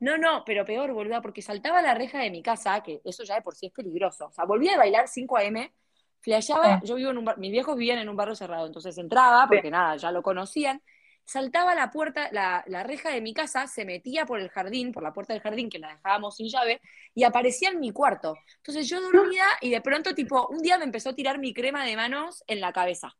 No, 0.00 0.16
no, 0.16 0.44
pero 0.46 0.64
peor, 0.64 0.92
boluda, 0.92 1.20
porque 1.20 1.42
saltaba 1.42 1.82
la 1.82 1.94
reja 1.94 2.18
de 2.20 2.30
mi 2.30 2.42
casa, 2.42 2.82
que 2.82 3.02
eso 3.04 3.22
ya 3.22 3.34
de 3.34 3.42
por 3.42 3.54
sí 3.54 3.66
es 3.66 3.72
peligroso. 3.72 4.26
O 4.26 4.32
sea, 4.32 4.46
volvía 4.46 4.74
a 4.74 4.78
bailar 4.78 5.08
5 5.08 5.36
a.m., 5.36 5.72
flasheaba, 6.20 6.74
ah. 6.74 6.80
yo 6.82 6.94
vivo 6.94 7.10
en 7.10 7.18
un 7.18 7.24
bar, 7.24 7.38
mis 7.38 7.50
viejos 7.50 7.76
vivían 7.76 7.98
en 7.98 8.08
un 8.08 8.16
barrio 8.16 8.34
cerrado, 8.34 8.66
entonces 8.66 8.96
entraba, 8.98 9.46
porque 9.46 9.70
nada, 9.70 9.96
ya 9.96 10.10
lo 10.10 10.22
conocían, 10.22 10.82
saltaba 11.24 11.74
la 11.74 11.90
puerta, 11.90 12.28
la, 12.32 12.64
la, 12.66 12.82
reja 12.82 13.10
de 13.10 13.20
mi 13.20 13.32
casa, 13.34 13.66
se 13.66 13.84
metía 13.84 14.26
por 14.26 14.40
el 14.40 14.48
jardín, 14.48 14.92
por 14.92 15.02
la 15.02 15.12
puerta 15.12 15.32
del 15.32 15.42
jardín, 15.42 15.68
que 15.70 15.78
la 15.78 15.88
dejábamos 15.88 16.36
sin 16.36 16.48
llave, 16.48 16.80
y 17.14 17.24
aparecía 17.24 17.70
en 17.70 17.80
mi 17.80 17.92
cuarto. 17.92 18.36
Entonces 18.56 18.88
yo 18.88 19.00
dormía 19.00 19.44
y 19.60 19.70
de 19.70 19.80
pronto, 19.80 20.14
tipo, 20.14 20.48
un 20.48 20.58
día 20.58 20.78
me 20.78 20.84
empezó 20.84 21.10
a 21.10 21.14
tirar 21.14 21.38
mi 21.38 21.54
crema 21.54 21.84
de 21.84 21.96
manos 21.96 22.42
en 22.46 22.60
la 22.60 22.72
cabeza. 22.72 23.16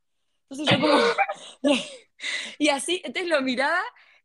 Entonces 0.51 0.77
yo 0.77 0.81
como... 0.81 0.99
y 2.59 2.69
así, 2.69 3.01
entonces 3.05 3.31
lo 3.31 3.41
miraba 3.43 3.81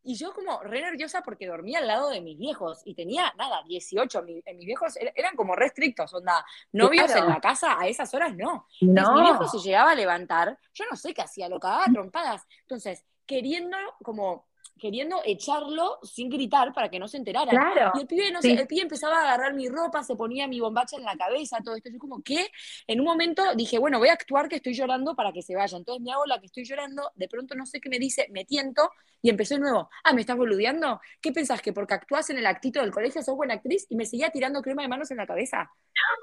y 0.07 0.15
yo 0.15 0.33
como 0.33 0.61
re 0.61 0.81
nerviosa 0.81 1.23
porque 1.23 1.47
dormía 1.47 1.79
al 1.79 1.87
lado 1.87 2.09
de 2.09 2.21
mis 2.21 2.37
viejos 2.37 2.81
y 2.85 2.93
tenía, 2.93 3.33
nada, 3.37 3.63
18. 3.67 4.21
mis 4.21 4.65
viejos 4.65 4.95
er, 4.97 5.11
eran 5.15 5.35
como 5.35 5.55
restrictos, 5.55 6.13
onda, 6.13 6.45
novios 6.73 7.13
en 7.15 7.27
la 7.27 7.41
casa 7.41 7.79
a 7.79 7.87
esas 7.87 8.13
horas 8.13 8.35
no. 8.35 8.67
no. 8.81 9.13
Mi 9.15 9.21
viejo 9.21 9.47
se 9.47 9.57
llegaba 9.57 9.91
a 9.91 9.95
levantar, 9.95 10.59
yo 10.73 10.85
no 10.89 10.95
sé 10.95 11.13
qué 11.13 11.23
hacía, 11.23 11.49
lo 11.49 11.59
cagaba 11.59 11.85
trompadas. 11.85 12.43
Entonces, 12.61 13.03
queriendo 13.25 13.77
como 14.03 14.45
queriendo 14.79 15.21
echarlo 15.25 15.99
sin 16.03 16.29
gritar 16.29 16.73
para 16.73 16.89
que 16.89 16.99
no 16.99 17.07
se 17.07 17.17
enterara. 17.17 17.91
Y 17.95 18.01
el 18.01 18.07
pibe, 18.07 18.31
no 18.31 18.41
sé, 18.41 18.51
el 18.51 18.67
pibe 18.67 18.81
empezaba 18.81 19.17
a 19.17 19.21
agarrar 19.21 19.53
mi 19.53 19.69
ropa, 19.69 20.03
se 20.03 20.15
ponía 20.15 20.47
mi 20.47 20.59
bombacha 20.59 20.97
en 20.97 21.03
la 21.03 21.15
cabeza, 21.15 21.59
todo 21.63 21.75
esto. 21.75 21.89
Yo 21.89 21.99
como, 21.99 22.21
¿qué? 22.21 22.47
En 22.87 22.99
un 22.99 23.05
momento 23.05 23.43
dije, 23.55 23.79
bueno, 23.79 23.99
voy 23.99 24.09
a 24.09 24.13
actuar 24.13 24.49
que 24.49 24.57
estoy 24.57 24.73
llorando 24.73 25.15
para 25.15 25.31
que 25.31 25.41
se 25.41 25.55
vaya. 25.55 25.77
Entonces 25.77 26.03
me 26.03 26.11
hago 26.11 26.25
la 26.25 26.39
que 26.39 26.47
estoy 26.47 26.65
llorando, 26.65 27.11
de 27.15 27.27
pronto 27.27 27.55
no 27.55 27.65
sé 27.65 27.79
qué 27.79 27.89
me 27.89 27.99
dice, 27.99 28.27
me 28.31 28.45
tiento 28.45 28.89
y 29.21 29.29
empezó 29.29 29.55
de 29.55 29.61
nuevo. 29.61 29.89
Ah, 30.03 30.13
¿me 30.13 30.21
estás 30.21 30.37
boludeando? 30.37 31.01
¿Qué 31.19 31.31
pensás? 31.31 31.59
¿Que 31.61 31.73
porque 31.73 31.95
actúas 31.95 32.29
en 32.29 32.37
el 32.37 32.45
actito 32.45 32.81
del 32.81 32.91
colegio 32.91 33.23
sos 33.23 33.35
buena 33.35 33.55
actriz? 33.55 33.87
Y 33.89 33.95
me 33.95 34.05
seguía 34.05 34.29
tirando 34.29 34.61
crema 34.61 34.83
de 34.83 34.87
manos 34.87 35.09
en 35.09 35.17
la 35.17 35.25
cabeza. 35.25 35.71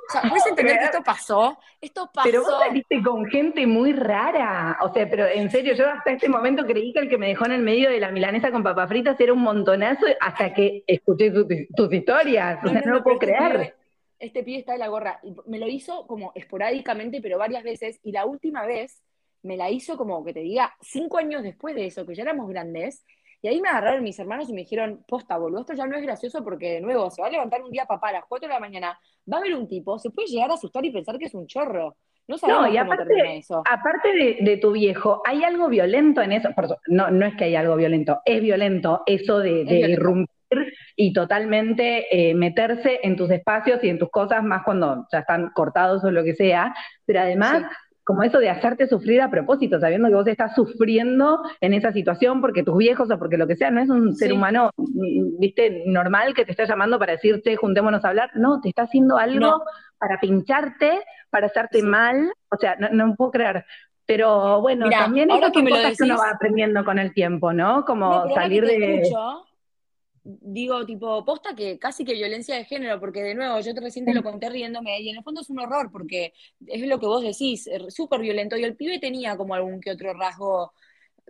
O 0.08 0.12
sea, 0.12 0.22
¿puedes 0.22 0.46
entender 0.48 0.78
que 0.78 0.84
esto 0.84 1.02
pasó? 1.02 1.58
Esto 1.80 2.10
pasó. 2.14 2.28
Pero 2.28 2.42
vos 2.42 2.60
saliste 2.60 3.02
con 3.02 3.26
gente 3.26 3.66
muy 3.66 3.92
rara. 3.92 4.78
O 4.82 4.92
sea, 4.92 5.08
pero 5.08 5.26
en 5.26 5.50
serio, 5.50 5.74
yo 5.74 5.88
hasta 5.88 6.12
este 6.12 6.28
momento 6.28 6.64
creí 6.64 6.92
que 6.92 7.00
el 7.00 7.08
que 7.08 7.18
me 7.18 7.26
dejó 7.26 7.46
en 7.46 7.52
el 7.52 7.62
medio 7.62 7.90
de 7.90 7.98
la 7.98 8.12
milanesa 8.12 8.41
con 8.50 8.62
papas 8.62 8.88
fritas 8.88 9.20
era 9.20 9.32
un 9.32 9.42
montonazo 9.42 10.06
hasta 10.20 10.52
que 10.52 10.84
escuché 10.86 11.30
tus 11.30 11.92
historias. 11.92 12.58
o 12.64 12.68
sea, 12.68 12.82
no, 12.84 12.94
lo 12.94 13.02
puedo 13.02 13.20
este 13.20 13.26
creer. 13.26 13.76
este 14.18 14.42
pibe 14.42 14.58
está 14.58 14.72
de 14.72 14.78
la 14.78 14.88
gorra. 14.88 15.20
Me 15.46 15.58
lo 15.58 15.68
hizo 15.68 16.06
como 16.06 16.32
esporádicamente, 16.34 17.20
pero 17.20 17.38
varias 17.38 17.62
veces. 17.62 18.00
Y 18.02 18.12
la 18.12 18.26
última 18.26 18.66
vez 18.66 19.02
me 19.42 19.56
la 19.56 19.70
hizo 19.70 19.96
como 19.96 20.24
que 20.24 20.32
te 20.32 20.40
diga, 20.40 20.74
cinco 20.80 21.18
años 21.18 21.42
después 21.42 21.74
de 21.74 21.86
eso, 21.86 22.06
que 22.06 22.14
ya 22.14 22.22
éramos 22.22 22.48
grandes. 22.48 23.04
Y 23.42 23.48
ahí 23.48 23.60
me 23.60 23.68
agarraron 23.68 24.04
mis 24.04 24.18
hermanos 24.18 24.48
y 24.48 24.52
me 24.52 24.60
dijeron, 24.60 25.04
posta, 25.06 25.36
boludo, 25.36 25.62
esto 25.62 25.74
ya 25.74 25.86
no 25.86 25.96
es 25.96 26.02
gracioso 26.02 26.44
porque 26.44 26.74
de 26.74 26.80
nuevo 26.80 27.10
se 27.10 27.20
va 27.20 27.28
a 27.28 27.30
levantar 27.30 27.62
un 27.62 27.72
día 27.72 27.86
papá 27.86 28.10
a 28.10 28.12
las 28.12 28.24
4 28.28 28.46
de 28.46 28.54
la 28.54 28.60
mañana, 28.60 28.98
va 29.30 29.38
a 29.38 29.40
haber 29.40 29.56
un 29.56 29.66
tipo, 29.66 29.98
se 29.98 30.10
puede 30.10 30.28
llegar 30.28 30.50
a 30.52 30.54
asustar 30.54 30.84
y 30.84 30.92
pensar 30.92 31.18
que 31.18 31.24
es 31.24 31.34
un 31.34 31.48
chorro. 31.48 31.96
No 32.28 32.68
y 32.68 32.76
aparte, 32.76 33.36
eso. 33.36 33.62
Aparte 33.68 34.36
de, 34.40 34.56
tu 34.56 34.72
viejo, 34.72 35.22
¿hay 35.26 35.44
algo 35.44 35.68
violento 35.68 36.22
en 36.22 36.32
eso? 36.32 36.50
No, 36.86 37.10
no 37.10 37.26
es 37.26 37.34
que 37.34 37.44
hay 37.44 37.56
algo 37.56 37.76
violento, 37.76 38.20
es 38.24 38.40
violento 38.40 39.02
eso 39.06 39.40
de, 39.40 39.64
irrumpir 39.90 40.28
y 40.96 41.12
totalmente 41.12 42.06
eh, 42.10 42.34
meterse 42.34 43.00
en 43.02 43.16
tus 43.16 43.30
espacios 43.30 43.82
y 43.82 43.88
en 43.88 43.98
tus 43.98 44.10
cosas, 44.10 44.42
más 44.44 44.62
cuando 44.64 45.06
ya 45.10 45.20
están 45.20 45.50
cortados 45.54 46.04
o 46.04 46.10
lo 46.10 46.22
que 46.24 46.34
sea. 46.34 46.74
Pero 47.04 47.20
además, 47.20 47.64
como 48.04 48.22
eso 48.22 48.38
de 48.38 48.50
hacerte 48.50 48.88
sufrir 48.88 49.20
a 49.20 49.30
propósito, 49.30 49.78
sabiendo 49.78 50.08
que 50.08 50.14
vos 50.14 50.26
estás 50.26 50.54
sufriendo 50.54 51.40
en 51.60 51.72
esa 51.72 51.92
situación 51.92 52.40
porque 52.40 52.62
tus 52.62 52.76
viejos 52.76 53.10
o 53.10 53.18
porque 53.18 53.36
lo 53.36 53.46
que 53.46 53.56
sea, 53.56 53.70
no 53.70 53.80
es 53.80 53.88
un 53.88 54.14
ser 54.14 54.32
humano, 54.32 54.70
viste, 55.38 55.84
normal 55.86 56.34
que 56.34 56.44
te 56.44 56.50
está 56.50 56.64
llamando 56.64 56.98
para 56.98 57.12
decirte, 57.12 57.56
juntémonos 57.56 58.04
a 58.04 58.08
hablar, 58.08 58.30
no, 58.34 58.60
te 58.60 58.70
está 58.70 58.82
haciendo 58.82 59.18
algo 59.18 59.62
para 59.98 60.18
pincharte, 60.18 61.00
para 61.30 61.46
hacerte 61.46 61.82
mal, 61.82 62.32
o 62.50 62.56
sea, 62.56 62.76
no, 62.76 63.14
puedo 63.14 63.30
creer. 63.30 63.64
Pero 64.04 64.60
bueno, 64.60 64.90
también 64.90 65.30
es 65.30 65.40
que, 65.52 65.64
cosas 65.64 65.96
que 65.96 66.04
uno 66.04 66.16
va 66.18 66.30
aprendiendo 66.30 66.84
con 66.84 66.98
el 66.98 67.14
tiempo, 67.14 67.52
¿no? 67.52 67.84
Como 67.84 68.28
salir 68.34 68.66
de 68.66 69.04
digo, 70.24 70.84
tipo, 70.86 71.24
posta 71.24 71.54
que 71.54 71.78
casi 71.78 72.04
que 72.04 72.14
violencia 72.14 72.54
de 72.56 72.64
género, 72.64 73.00
porque 73.00 73.22
de 73.22 73.34
nuevo, 73.34 73.60
yo 73.60 73.74
te 73.74 73.80
recién 73.80 74.04
te 74.04 74.14
lo 74.14 74.22
conté 74.22 74.48
riéndome, 74.50 75.00
y 75.00 75.08
en 75.08 75.16
el 75.16 75.24
fondo 75.24 75.40
es 75.40 75.50
un 75.50 75.58
horror, 75.58 75.90
porque 75.90 76.32
es 76.66 76.86
lo 76.86 77.00
que 77.00 77.06
vos 77.06 77.22
decís, 77.22 77.68
súper 77.88 78.20
violento, 78.20 78.56
y 78.56 78.64
el 78.64 78.76
pibe 78.76 78.98
tenía 78.98 79.36
como 79.36 79.54
algún 79.54 79.80
que 79.80 79.90
otro 79.90 80.14
rasgo 80.14 80.72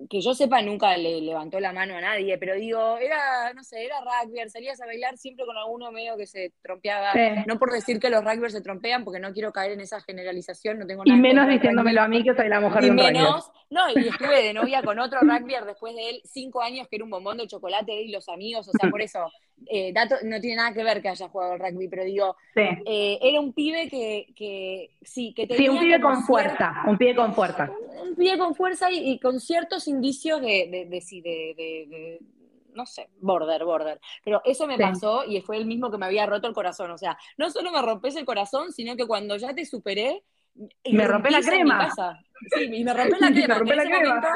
que 0.09 0.21
yo 0.21 0.35
sepa, 0.35 0.63
nunca 0.63 0.97
le 0.97 1.21
levantó 1.21 1.61
la 1.61 1.73
mano 1.73 1.97
a 1.97 2.01
nadie, 2.01 2.39
pero 2.39 2.55
digo, 2.55 2.97
era, 2.99 3.53
no 3.55 3.63
sé, 3.63 3.85
era 3.85 3.97
rugby, 4.01 4.49
salías 4.49 4.81
a 4.81 4.87
bailar 4.87 5.17
siempre 5.17 5.45
con 5.45 5.57
alguno 5.57 5.93
medio 5.93 6.17
que 6.17 6.27
se 6.27 6.53
trompeaba. 6.63 7.13
No 7.47 7.59
por 7.59 7.73
decir 7.73 8.01
que 8.01 8.11
los 8.11 8.25
rugbyers 8.25 8.53
se 8.53 8.63
trompean, 8.63 9.05
porque 9.05 9.21
no 9.21 9.33
quiero 9.33 9.53
caer 9.53 9.73
en 9.73 9.81
esa 9.81 10.01
generalización, 10.01 10.79
no 10.79 10.87
tengo 10.87 11.05
nada. 11.05 11.17
Y 11.17 11.21
menos 11.21 11.49
diciénómelo 11.49 12.03
a 12.03 12.09
mí, 12.09 12.23
que 12.23 12.35
soy 12.35 12.49
la 12.49 12.61
mujer 12.61 12.85
y 12.85 12.87
de 12.89 12.93
menos, 12.93 13.51
no, 13.71 13.91
y 13.91 14.09
estuve 14.09 14.43
de 14.43 14.55
novia 14.55 14.83
con 14.83 14.99
otro 14.99 15.21
rugbyer 15.21 15.65
después 15.65 15.95
de 15.95 16.11
él, 16.11 16.21
cinco 16.25 16.63
años, 16.63 16.89
que 16.89 16.97
era 16.97 17.05
un 17.05 17.11
bombón 17.11 17.39
de 17.39 17.47
chocolate, 17.47 17.93
y 17.93 18.11
los 18.11 18.29
amigos, 18.29 18.69
o 18.69 18.73
sea, 18.73 18.91
por 18.91 19.03
eso, 19.03 19.31
eh, 19.67 19.93
dato, 19.93 20.17
no 20.25 20.41
tiene 20.41 20.57
nada 20.57 20.73
que 20.73 20.85
ver 20.85 21.03
que 21.03 21.09
haya 21.09 21.29
jugado 21.29 21.53
al 21.53 21.61
rugby, 21.61 21.89
pero 21.89 22.05
digo, 22.05 22.37
eh, 22.57 23.19
era 23.21 23.41
un 23.41 23.53
pibe 23.53 23.89
que, 23.89 24.27
que 24.35 24.91
sí, 25.03 25.33
que 25.35 25.47
tenía. 25.47 25.63
Sí, 25.63 25.69
un 25.69 25.81
pibe 25.81 26.01
con 26.01 26.23
fuerza, 26.25 26.83
un 26.87 26.99
pibe 26.99 27.15
con 27.15 27.35
fuerza. 27.35 27.71
Un, 28.03 28.15
pibe 28.15 28.39
con 28.39 28.55
fuerza 28.55 28.91
y, 28.91 29.19
con 29.19 29.41
ciertos 29.41 29.89
indicios 29.89 30.41
de, 30.41 30.69
de, 30.71 30.87
de, 30.87 31.55
de 31.89 32.21
no 32.75 32.87
sé, 32.87 33.09
border, 33.21 33.65
border. 33.65 34.01
Pero 34.25 34.41
eso 34.45 34.67
me 34.67 34.79
pasó 34.79 35.25
y 35.25 35.41
fue 35.41 35.57
el 35.57 35.67
mismo 35.67 35.91
que 35.91 35.99
me 35.99 36.07
había 36.07 36.27
roto 36.27 36.49
el 36.49 36.55
corazón. 36.55 36.91
O 36.91 36.99
sea, 36.99 37.19
no 37.37 37.51
solo 37.51 37.71
me 37.71 37.83
rompes 37.83 38.17
el 38.17 38.25
corazón, 38.25 38.73
sino 38.73 38.97
que 38.97 39.07
cuando 39.07 39.37
ya 39.37 39.55
te 39.55 39.65
superé, 39.65 40.25
me 40.91 41.07
rompe 41.07 41.31
la 41.31 41.41
crema. 41.41 41.91
Sí, 42.55 42.69
y 42.73 42.85
me 42.85 42.93
rompe 42.93 43.19
la 43.19 43.29
crema. 43.33 43.57
en 43.57 43.69
ese 43.69 43.89
momento, 43.89 44.29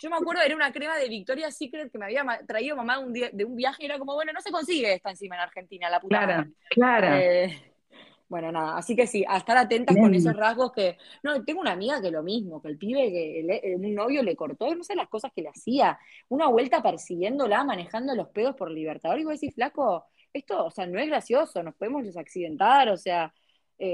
yo 0.00 0.10
me 0.10 0.16
acuerdo, 0.16 0.42
era 0.42 0.54
una 0.54 0.72
crema 0.72 0.96
de 0.96 1.08
Victoria's 1.08 1.56
Secret 1.56 1.90
que 1.90 1.98
me 1.98 2.06
había 2.06 2.24
traído 2.46 2.76
mamá 2.76 2.98
un 2.98 3.12
día, 3.12 3.30
de 3.32 3.44
un 3.44 3.56
viaje 3.56 3.82
y 3.82 3.86
era 3.86 3.98
como, 3.98 4.14
bueno, 4.14 4.32
no 4.32 4.40
se 4.40 4.50
consigue 4.50 4.94
esta 4.94 5.10
encima 5.10 5.36
en 5.36 5.42
Argentina, 5.42 5.90
la 5.90 6.00
puta. 6.00 6.24
Claro, 6.24 6.50
claro. 6.70 7.16
Eh, 7.16 7.68
bueno, 8.28 8.52
nada, 8.52 8.76
así 8.76 8.94
que 8.94 9.06
sí, 9.06 9.24
a 9.26 9.38
estar 9.38 9.56
atentas 9.56 9.96
con 9.96 10.14
esos 10.14 10.36
rasgos 10.36 10.72
que. 10.72 10.98
No, 11.22 11.42
tengo 11.44 11.62
una 11.62 11.72
amiga 11.72 12.02
que 12.02 12.10
lo 12.10 12.22
mismo, 12.22 12.60
que 12.60 12.68
el 12.68 12.76
pibe, 12.76 13.10
que 13.10 13.74
un 13.74 13.94
novio 13.94 14.22
le 14.22 14.36
cortó, 14.36 14.74
no 14.74 14.84
sé 14.84 14.94
las 14.94 15.08
cosas 15.08 15.32
que 15.34 15.40
le 15.40 15.48
hacía, 15.48 15.98
una 16.28 16.46
vuelta 16.48 16.82
persiguiéndola, 16.82 17.64
manejando 17.64 18.14
los 18.14 18.28
pedos 18.28 18.54
por 18.54 18.70
Libertador, 18.70 19.18
y 19.18 19.24
vos 19.24 19.32
decís, 19.32 19.54
flaco, 19.54 20.04
esto, 20.32 20.66
o 20.66 20.70
sea, 20.70 20.86
no 20.86 20.98
es 20.98 21.06
gracioso, 21.06 21.62
nos 21.62 21.74
podemos 21.74 22.04
desaccidentar, 22.04 22.90
o 22.90 22.98
sea, 22.98 23.32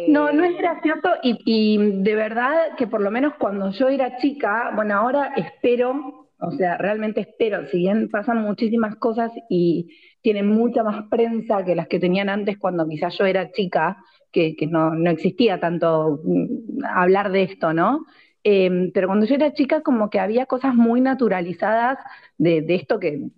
no, 0.09 0.33
no 0.33 0.45
es 0.45 0.55
eh, 0.55 0.59
gracioso 0.59 1.09
y, 1.23 1.77
de 2.03 2.15
verdad 2.15 2.75
que 2.77 2.87
por 2.87 3.01
lo 3.01 3.11
menos 3.11 3.35
cuando 3.39 3.71
yo 3.71 3.89
era 3.89 4.17
chica, 4.17 4.73
bueno, 4.75 4.95
ahora 4.95 5.33
espero, 5.37 6.29
o 6.39 6.51
sea, 6.53 6.79
realmente 6.79 7.21
espero, 7.21 7.67
si 7.67 7.79
bien 7.79 8.09
pasan 8.09 8.43
muchísimas 8.43 8.97
cosas 8.97 9.31
y 9.51 9.89
tienen 10.23 10.49
mucha 10.49 10.83
más 10.83 11.09
prensa 11.11 11.65
que 11.65 11.75
las 11.75 11.87
que 11.87 12.01
tenían 12.01 12.31
antes 12.31 12.57
cuando 12.59 12.89
quizás 12.89 13.17
yo 13.19 13.27
era 13.27 13.53
chica, 13.53 13.99
que, 14.33 14.57
no, 14.69 14.95
no 14.95 15.11
existía 15.11 15.61
tanto 15.61 16.21
mm, 16.25 16.85
hablar 16.85 17.31
de 17.31 17.45
esto, 17.45 17.73
¿no? 17.73 18.05
Em, 18.43 18.91
pero 18.93 19.07
cuando 19.07 19.27
yo 19.27 19.37
era 19.37 19.55
chica 19.55 19.83
como 19.83 20.11
que 20.11 20.21
había 20.21 20.47
cosas 20.47 20.75
muy 20.75 21.01
naturalizadas 21.01 21.99
de, 22.39 22.65
esto 22.75 22.99
que 22.99 23.29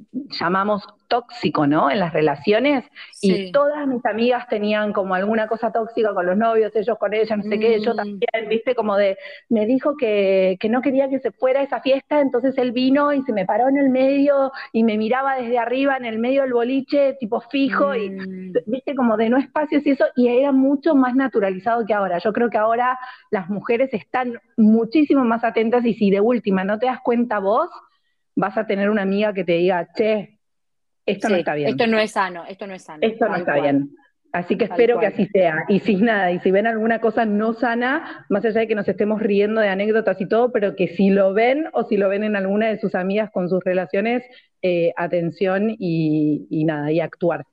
llamamos 0.40 0.82
tóxico, 1.08 1.66
¿no? 1.66 1.90
En 1.90 2.00
las 2.00 2.12
relaciones. 2.12 2.84
Y 3.22 3.52
todas 3.52 3.86
mis 3.86 4.04
amigas 4.04 4.48
tenían 4.48 4.92
como 4.92 5.14
alguna 5.14 5.46
cosa 5.46 5.70
tóxica 5.70 6.12
con 6.14 6.26
los 6.26 6.36
novios, 6.36 6.74
ellos 6.74 6.98
con 6.98 7.14
ella, 7.14 7.36
no 7.36 7.42
sé 7.44 7.58
qué, 7.58 7.80
yo 7.80 7.92
mm. 7.92 7.96
también, 7.96 8.48
viste, 8.48 8.74
como 8.74 8.96
de, 8.96 9.16
me 9.48 9.66
dijo 9.66 9.96
que, 9.96 10.58
no 10.68 10.82
quería 10.82 11.08
que 11.08 11.20
se 11.20 11.30
fuera 11.30 11.60
a 11.60 11.62
esa 11.62 11.80
fiesta, 11.80 12.20
entonces 12.20 12.56
él 12.58 12.72
vino 12.72 13.12
y 13.12 13.22
se 13.22 13.32
me 13.32 13.46
paró 13.46 13.68
en 13.68 13.76
el 13.76 13.90
medio 13.90 14.50
y 14.72 14.82
me 14.82 14.98
miraba 14.98 15.36
desde 15.36 15.58
arriba 15.58 15.96
en 15.96 16.04
el 16.04 16.18
medio 16.18 16.42
del 16.42 16.52
boliche, 16.52 17.16
tipo 17.20 17.40
fijo, 17.40 17.94
y 17.94 18.10
mm. 18.10 18.52
viste, 18.66 18.94
como 18.94 19.16
de 19.16 19.28
no 19.30 19.38
espacios 19.38 19.86
y 19.86 19.90
eso, 19.90 20.06
y 20.16 20.28
era 20.28 20.52
mucho 20.52 20.94
más 20.94 21.14
naturalizado 21.14 21.86
que 21.86 21.94
ahora. 21.94 22.18
Yo 22.18 22.32
creo 22.32 22.50
que 22.50 22.58
ahora 22.58 22.98
las 23.30 23.48
mujeres 23.48 23.92
están 23.92 24.40
muchísimo 24.56 25.24
más 25.24 25.44
atentas 25.44 25.84
y 25.84 25.94
si 25.94 26.10
de 26.10 26.20
última 26.20 26.64
no 26.64 26.78
te 26.78 26.86
das 26.86 27.00
cuenta 27.02 27.38
vos, 27.38 27.70
vas 28.36 28.56
a 28.56 28.66
tener 28.66 28.90
una 28.90 29.02
amiga 29.02 29.32
que 29.32 29.44
te 29.44 29.52
diga, 29.52 29.88
che, 29.94 30.38
esto 31.04 31.28
no 31.28 31.36
está 31.36 31.54
bien. 31.54 31.70
Esto 31.70 31.86
no 31.86 31.98
es 31.98 32.12
sano, 32.12 32.44
esto 32.46 32.66
no 32.66 32.74
es 32.74 32.82
sano. 32.82 32.98
Esto 33.00 33.28
no 33.28 33.36
está 33.36 33.54
bien. 33.60 33.90
Así 34.32 34.58
que 34.58 34.64
espero 34.64 35.00
que 35.00 35.06
así 35.06 35.26
sea. 35.26 35.64
Y 35.68 35.80
si 35.80 35.96
nada, 35.96 36.30
y 36.30 36.38
si 36.40 36.50
ven 36.50 36.66
alguna 36.66 37.00
cosa 37.00 37.24
no 37.24 37.54
sana, 37.54 38.26
más 38.28 38.44
allá 38.44 38.60
de 38.60 38.68
que 38.68 38.74
nos 38.74 38.86
estemos 38.86 39.20
riendo 39.20 39.62
de 39.62 39.68
anécdotas 39.68 40.20
y 40.20 40.28
todo, 40.28 40.52
pero 40.52 40.76
que 40.76 40.88
si 40.88 41.08
lo 41.08 41.32
ven 41.32 41.68
o 41.72 41.84
si 41.84 41.96
lo 41.96 42.10
ven 42.10 42.22
en 42.22 42.36
alguna 42.36 42.68
de 42.68 42.78
sus 42.78 42.94
amigas 42.94 43.30
con 43.30 43.48
sus 43.48 43.64
relaciones, 43.64 44.24
eh, 44.60 44.92
atención 44.96 45.70
y, 45.70 46.46
y 46.50 46.64
nada, 46.64 46.92
y 46.92 47.00
actuar. 47.00 47.46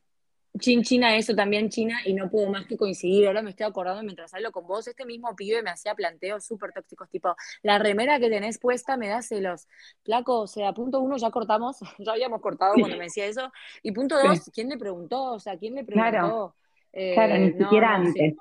Chin 0.60 0.84
China 0.84 1.16
eso 1.16 1.34
también, 1.36 1.70
China, 1.70 1.98
y 2.06 2.14
no 2.14 2.30
puedo 2.30 2.50
más 2.50 2.68
que 2.68 2.78
coincidir. 2.78 3.28
Ahora 3.28 3.42
me 3.42 3.50
estoy 3.50 3.66
acordando 3.66 4.04
mientras 4.04 4.34
hablo 4.34 4.52
con 4.52 4.68
vos, 4.68 4.88
este 4.88 5.06
mismo 5.06 5.36
pibe 5.36 5.64
me 5.64 5.72
hacía 5.72 5.96
planteos 5.96 6.46
súper 6.46 6.72
tóxicos, 6.72 7.10
tipo, 7.10 7.36
la 7.64 7.80
remera 7.80 8.20
que 8.20 8.30
tenés 8.30 8.60
puesta 8.60 8.96
me 8.96 9.08
da 9.08 9.22
celos. 9.22 9.68
Placo, 10.04 10.42
o 10.42 10.48
sea, 10.48 10.72
punto 10.74 11.00
uno, 11.00 11.18
ya 11.18 11.32
cortamos, 11.32 11.78
ya 12.00 12.12
habíamos 12.12 12.42
cortado 12.42 12.74
cuando 12.78 12.98
me 12.98 13.06
decía 13.06 13.26
eso. 13.26 13.52
Y 13.82 13.92
punto 13.92 14.16
dos, 14.22 14.52
¿quién 14.54 14.70
le 14.70 14.78
preguntó? 14.78 15.34
O 15.34 15.40
sea, 15.40 15.58
¿quién 15.58 15.74
le 15.74 15.84
preguntó? 15.84 16.12
Claro, 16.12 16.56
claro 16.92 17.38
ni 17.38 17.48
eh, 17.48 17.56
siquiera 17.58 17.96
antes. 17.96 18.14
Sí, 18.14 18.38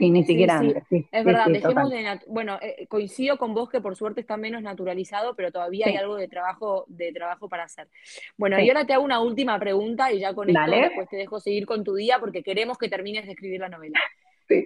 ni 0.00 0.24
siquiera 0.24 0.58
antes. 0.58 0.84
es 0.90 1.24
verdad, 1.24 1.46
dejemos 1.48 1.90
de. 1.90 2.20
Bueno, 2.26 2.58
eh, 2.60 2.86
coincido 2.88 3.36
con 3.38 3.54
vos 3.54 3.68
que 3.68 3.80
por 3.80 3.96
suerte 3.96 4.20
está 4.20 4.36
menos 4.36 4.62
naturalizado, 4.62 5.34
pero 5.34 5.52
todavía 5.52 5.86
hay 5.86 5.96
algo 5.96 6.16
de 6.16 6.28
trabajo, 6.28 6.84
de 6.88 7.12
trabajo 7.12 7.48
para 7.48 7.64
hacer. 7.64 7.88
Bueno, 8.36 8.58
y 8.60 8.68
ahora 8.68 8.86
te 8.86 8.92
hago 8.92 9.04
una 9.04 9.20
última 9.20 9.58
pregunta 9.58 10.12
y 10.12 10.20
ya 10.20 10.34
con 10.34 10.48
esto 10.48 10.70
después 10.70 11.08
te 11.08 11.16
dejo 11.16 11.40
seguir 11.40 11.66
con 11.66 11.84
tu 11.84 11.94
día 11.94 12.18
porque 12.18 12.42
queremos 12.42 12.78
que 12.78 12.88
termines 12.88 13.26
de 13.26 13.32
escribir 13.32 13.60
la 13.60 13.68
novela. 13.68 13.98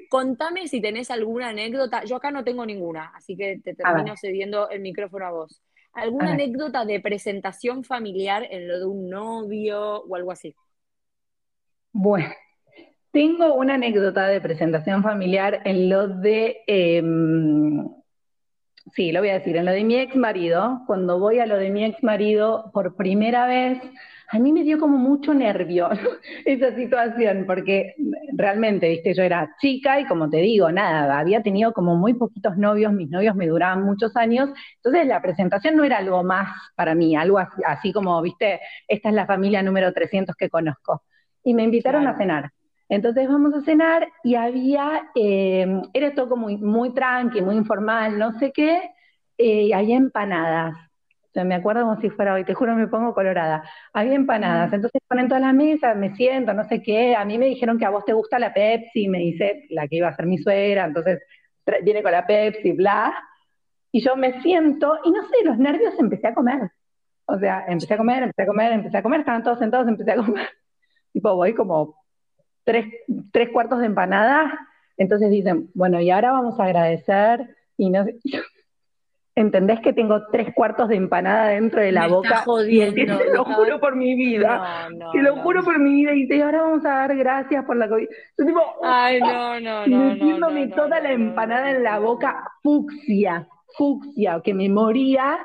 Contame 0.09 0.69
si 0.69 0.81
tenés 0.81 1.11
alguna 1.11 1.49
anécdota. 1.49 2.05
Yo 2.05 2.17
acá 2.17 2.31
no 2.31 2.45
tengo 2.45 2.65
ninguna, 2.65 3.13
así 3.15 3.37
que 3.37 3.59
te 3.59 3.75
termino 3.75 4.17
cediendo 4.17 4.71
el 4.71 4.81
micrófono 4.81 5.27
a 5.27 5.31
vos. 5.31 5.63
¿Alguna 5.93 6.33
anécdota 6.33 6.85
de 6.85 7.01
presentación 7.01 7.85
familiar 7.85 8.47
en 8.51 8.67
lo 8.67 8.79
de 8.79 8.87
un 8.87 9.11
novio 9.11 10.03
o 10.03 10.17
algo 10.17 10.33
así? 10.33 10.55
Bueno, 11.93 12.29
tengo 13.13 13.55
una 13.55 13.75
anécdota 13.75 14.27
de 14.27 14.41
presentación 14.41 15.03
familiar 15.03 15.61
en 15.65 15.89
lo 15.91 16.09
de, 16.09 16.63
em, 16.67 17.89
sí, 18.95 19.13
lo 19.13 19.21
voy 19.21 19.29
a 19.31 19.35
decir, 19.35 19.57
en 19.57 19.67
lo 19.67 19.73
de 19.73 19.85
mi 19.85 19.97
ex 19.97 20.17
marido. 20.17 20.83
Cuando 20.87 21.19
voy 21.19 21.39
a 21.39 21.47
lo 21.47 21.57
de 21.57 21.71
mi 21.71 21.85
ex 21.85 22.03
marido 22.03 22.71
por 22.73 22.97
primera 22.97 23.47
vez, 23.47 23.79
a 24.31 24.39
mí 24.39 24.53
me 24.53 24.65
dio 24.65 24.79
como 24.79 24.97
mucho 24.97 25.35
nervio 25.35 25.91
esa 26.47 26.75
situación, 26.75 27.45
porque 27.47 27.95
realmente, 28.35 28.89
viste, 28.89 29.15
yo 29.15 29.23
era 29.23 29.55
chica 29.61 30.01
y 30.01 30.07
como 30.07 30.31
te 30.31 30.39
digo, 30.39 30.73
nada, 30.73 31.19
había 31.19 31.43
tenido 31.43 31.73
como 31.75 31.97
muy 31.97 32.15
poquitos 32.15 32.57
novios, 32.57 32.95
mis 32.95 33.11
novios 33.11 33.37
me 33.37 33.47
duraban 33.47 33.83
muchos 33.85 34.17
años, 34.17 34.51
entonces 34.77 35.07
la 35.07 35.21
presentación 35.21 35.77
no 35.77 35.85
era 35.85 35.99
algo 35.99 36.25
más 36.25 36.49
para 36.77 36.95
mí, 36.95 37.15
algo 37.15 37.39
así, 37.67 37.93
como, 37.93 38.21
viste, 38.23 38.61
esta 38.89 39.11
es 39.11 39.15
la 39.15 39.27
familia 39.27 39.63
número 39.63 39.93
300 39.93 40.35
que 40.35 40.49
conozco. 40.49 41.03
Y 41.45 41.55
me 41.55 41.65
invitaron 41.65 42.07
a 42.07 42.17
cenar. 42.17 42.53
Entonces 42.93 43.27
vamos 43.27 43.55
a 43.55 43.63
cenar 43.63 44.07
y 44.23 44.35
había, 44.35 45.09
eh, 45.15 45.67
era 45.95 46.15
todo 46.15 46.37
muy, 46.37 46.59
muy 46.59 46.93
tranqui, 46.93 47.41
muy 47.41 47.57
informal, 47.57 48.19
no 48.19 48.39
sé 48.39 48.53
qué, 48.53 48.83
eh, 49.39 49.63
y 49.63 49.73
había 49.73 49.97
empanadas. 49.97 50.75
O 51.35 51.45
me 51.47 51.55
acuerdo 51.55 51.85
como 51.85 51.99
si 52.03 52.11
fuera 52.11 52.35
hoy, 52.35 52.45
te 52.45 52.53
juro 52.53 52.75
me 52.77 52.89
pongo 52.89 53.15
colorada. 53.15 53.63
Había 53.95 54.15
empanadas, 54.15 54.73
mm. 54.73 54.75
entonces 54.75 55.01
ponen 55.09 55.27
todas 55.27 55.41
las 55.41 55.55
mesas, 55.55 55.97
me 55.97 56.15
siento, 56.17 56.53
no 56.53 56.65
sé 56.65 56.83
qué. 56.83 57.17
A 57.17 57.25
mí 57.25 57.39
me 57.39 57.47
dijeron 57.47 57.79
que 57.79 57.87
a 57.87 57.91
vos 57.91 58.05
te 58.05 58.13
gusta 58.13 58.39
la 58.39 58.53
Pepsi, 58.53 59.09
me 59.09 59.21
dice 59.21 59.65
la 59.71 59.89
que 59.89 59.97
iba 59.97 60.09
a 60.09 60.15
ser 60.15 60.27
mi 60.27 60.37
suegra, 60.37 60.85
entonces 60.85 61.23
viene 61.85 62.03
con 62.03 62.13
la 62.13 62.27
Pepsi, 62.27 62.73
bla. 62.73 63.15
Y 63.91 64.05
yo 64.05 64.17
me 64.17 64.43
siento, 64.43 64.99
y 65.03 65.11
no 65.13 65.23
sé, 65.23 65.37
los 65.45 65.57
nervios 65.57 65.95
empecé 65.99 66.27
a 66.27 66.35
comer. 66.35 66.71
O 67.25 67.39
sea, 67.39 67.65
empecé 67.69 67.95
a 67.95 67.97
comer, 67.97 68.25
empecé 68.25 68.43
a 68.43 68.47
comer, 68.47 68.73
empecé 68.73 68.99
a 68.99 69.03
comer, 69.03 69.21
estaban 69.21 69.43
todos 69.43 69.59
sentados, 69.61 69.89
empecé 69.89 70.13
a 70.13 70.17
comer. 70.17 70.47
Tipo, 71.15 71.35
voy 71.37 71.55
como 71.55 72.02
tres, 72.65 72.87
tres 73.33 73.51
cuartos 73.51 73.81
de 73.81 73.87
empanada, 73.87 74.69
entonces 74.97 75.31
dicen, 75.31 75.71
bueno, 75.75 76.01
y 76.01 76.11
ahora 76.11 76.33
vamos 76.33 76.59
a 76.61 76.65
agradecer, 76.65 77.57
y 77.77 77.91
no 77.91 78.05
¿Entendés 79.35 79.81
que 79.81 79.95
tengo 79.95 80.27
tres 80.31 80.53
cuartos 80.55 80.91
de 80.91 80.97
empanada 80.97 81.49
dentro 81.49 81.81
de 81.81 81.91
la 81.91 82.03
Me 82.03 82.09
boca? 82.09 82.29
estás 82.29 82.45
jodiendo, 82.45 83.17
te 83.17 83.33
lo 83.33 83.45
juro 83.47 83.81
por 83.81 83.97
mi 83.97 84.15
vida. 84.15 84.89
No, 84.91 85.07
no, 85.07 85.11
te 85.13 85.23
lo 85.23 85.37
no. 85.37 85.43
juro 85.43 85.63
por 85.65 85.79
mi 85.79 85.95
vida. 85.95 86.13
Y 86.15 86.29
te 86.29 86.43
ahora 86.43 86.61
vamos 86.61 86.85
a 86.85 86.91
dar 86.91 87.17
gracias 87.17 87.65
por 87.65 87.77
la 87.77 87.89
COVID. 87.89 88.09
Yo 88.37 88.45
tipo, 88.45 88.61
Ay, 88.83 89.21
no, 89.21 89.59
no, 89.59 89.87
no, 89.87 89.87
no. 89.87 90.05
metiéndome 90.11 90.67
no, 90.67 90.77
no, 90.77 90.77
toda 90.77 90.99
no, 90.99 91.05
la 91.05 91.13
empanada 91.13 91.71
no, 91.71 91.77
en 91.79 91.83
la 91.83 91.99
boca, 91.99 92.45
fucsia, 92.63 93.49
fucsia, 93.79 94.43
que 94.45 94.53
me 94.53 94.69
moría 94.69 95.39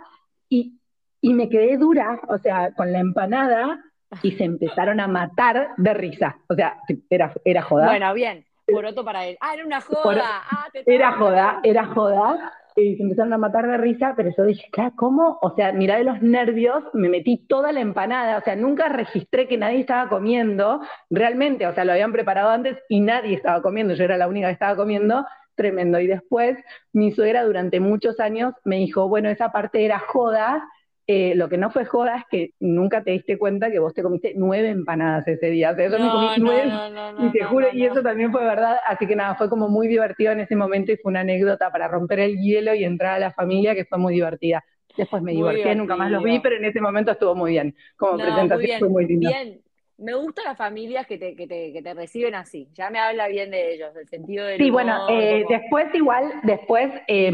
y, 0.50 0.78
y 1.22 1.34
me 1.34 1.48
quedé 1.48 1.78
dura, 1.78 2.20
o 2.28 2.38
sea, 2.40 2.74
con 2.74 2.92
la 2.92 3.00
empanada 3.00 3.82
y 4.24 4.32
se 4.32 4.44
empezaron 4.46 5.00
a 5.00 5.08
matar 5.08 5.70
de 5.78 5.94
risa. 5.94 6.38
O 6.50 6.56
sea, 6.56 6.78
era, 7.10 7.34
era 7.46 7.62
joda. 7.62 7.88
Bueno, 7.88 8.14
bien. 8.14 8.46
Poroto 8.66 9.06
para 9.06 9.26
él. 9.26 9.38
Ah, 9.40 9.54
era 9.54 9.66
una 9.66 9.80
joda. 9.82 10.04
Por- 10.04 10.18
Ah, 10.20 10.68
te 10.74 10.84
Era 10.94 11.14
joda, 11.14 11.60
era 11.64 11.86
joda. 11.86 12.54
Y 12.76 12.96
se 12.96 13.02
empezaron 13.04 13.34
a 13.34 13.38
matar 13.40 13.66
de 13.68 13.78
risa, 13.78 14.14
pero 14.16 14.30
yo 14.38 14.44
dije, 14.44 14.70
¿cómo? 14.96 15.40
O 15.42 15.56
sea, 15.56 15.72
mirá 15.72 15.98
de 15.98 16.04
los 16.04 16.22
nervios, 16.22 16.84
me 16.94 17.10
metí 17.10 17.38
toda 17.48 17.72
la 17.72 17.80
empanada, 17.80 18.38
o 18.38 18.42
sea, 18.42 18.56
nunca 18.56 18.88
registré 18.88 19.48
que 19.48 19.58
nadie 19.58 19.80
estaba 19.80 20.10
comiendo, 20.10 20.82
realmente, 21.10 21.66
o 21.66 21.74
sea, 21.74 21.86
lo 21.86 21.94
habían 21.94 22.12
preparado 22.12 22.52
antes 22.52 22.78
y 22.88 23.00
nadie 23.00 23.34
estaba 23.34 23.64
comiendo, 23.64 23.96
yo 23.96 24.04
era 24.04 24.16
la 24.16 24.28
única 24.28 24.46
que 24.48 24.54
estaba 24.54 24.76
comiendo, 24.76 25.26
tremendo. 25.56 26.00
Y 26.00 26.06
después, 26.06 26.56
mi 26.94 27.12
suegra 27.12 27.46
durante 27.46 27.80
muchos 27.80 28.20
años 28.20 28.54
me 28.64 28.76
dijo, 28.76 29.08
bueno, 29.10 29.30
esa 29.30 29.52
parte 29.52 29.84
era 29.84 29.98
joda, 29.98 30.64
eh, 31.08 31.34
lo 31.36 31.50
que 31.50 31.58
no 31.58 31.72
fue 31.72 31.86
joda 31.86 32.18
es 32.18 32.24
que 32.30 32.54
nunca 32.60 33.04
te 33.04 33.12
diste 33.12 33.38
cuenta 33.38 33.72
que 33.72 33.80
vos 33.80 33.94
te 33.94 34.04
comiste 34.04 34.34
nueve 34.36 34.70
empanadas 34.70 35.28
ese 35.28 35.48
día, 35.50 35.72
o 35.72 35.76
sea, 35.76 35.90
yo 35.90 36.00
me 36.00 36.12
comí 36.12 36.28
No, 36.28 36.38
no, 36.38 36.40
nueve 36.40 36.72
no, 36.90 37.12
y 37.18 37.32
te 37.32 37.44
juro, 37.46 37.68
y 37.74 37.86
eso 37.86 38.02
también 38.04 38.32
fue 38.32 38.44
verdad, 38.44 38.78
así 38.88 39.08
que 39.08 39.16
nada, 39.16 39.36
fue 39.36 39.50
como 39.50 39.70
muy 39.70 39.88
divertido 39.88 40.32
en 40.34 40.42
ese 40.42 40.56
momento 40.56 40.92
y 40.92 40.98
fue 40.98 41.10
una 41.12 41.22
anécdota 41.22 41.72
para 41.72 41.88
romper 41.88 42.20
el 42.20 42.38
hielo 42.38 42.74
y 42.76 42.84
entrar 42.84 43.14
a 43.16 43.20
la 43.20 43.32
familia 43.34 43.74
que 43.76 43.86
fue 43.86 43.98
muy 43.98 44.14
divertida. 44.14 44.64
Después 44.96 45.22
me 45.24 45.32
divertí, 45.34 45.74
nunca 45.76 45.96
más 45.96 46.12
los 46.12 46.24
vi, 46.24 46.40
pero 46.40 46.56
en 46.58 46.66
ese 46.66 46.82
momento 46.82 47.12
estuvo 47.12 47.36
muy 47.36 47.52
bien. 47.52 47.76
Como 47.98 48.18
No, 48.18 48.24
presentación 48.24 48.58
muy 48.58 48.66
bien, 48.66 48.80
fue 48.80 48.90
muy 48.90 49.06
lindo. 49.08 49.30
bien. 49.30 49.62
Me 49.98 50.14
gustan 50.14 50.46
las 50.46 50.58
familias 50.58 51.08
que 51.08 51.18
te, 51.18 51.36
que 51.36 51.48
te, 51.48 51.74
que 51.74 51.82
te 51.82 51.94
reciben 51.94 52.36
así. 52.36 52.70
Ya 52.74 52.90
me 52.92 53.00
habla 53.00 53.28
bien 53.28 53.50
de 53.52 53.74
ellos, 53.74 53.94
del 53.96 54.08
sentido 54.08 54.46
del 54.46 54.60
Sí, 54.60 54.70
bueno, 54.72 54.94
eh, 55.08 55.44
como- 55.44 55.60
después 55.60 55.86
igual, 55.94 56.34
después 56.44 56.92
eh, 57.08 57.32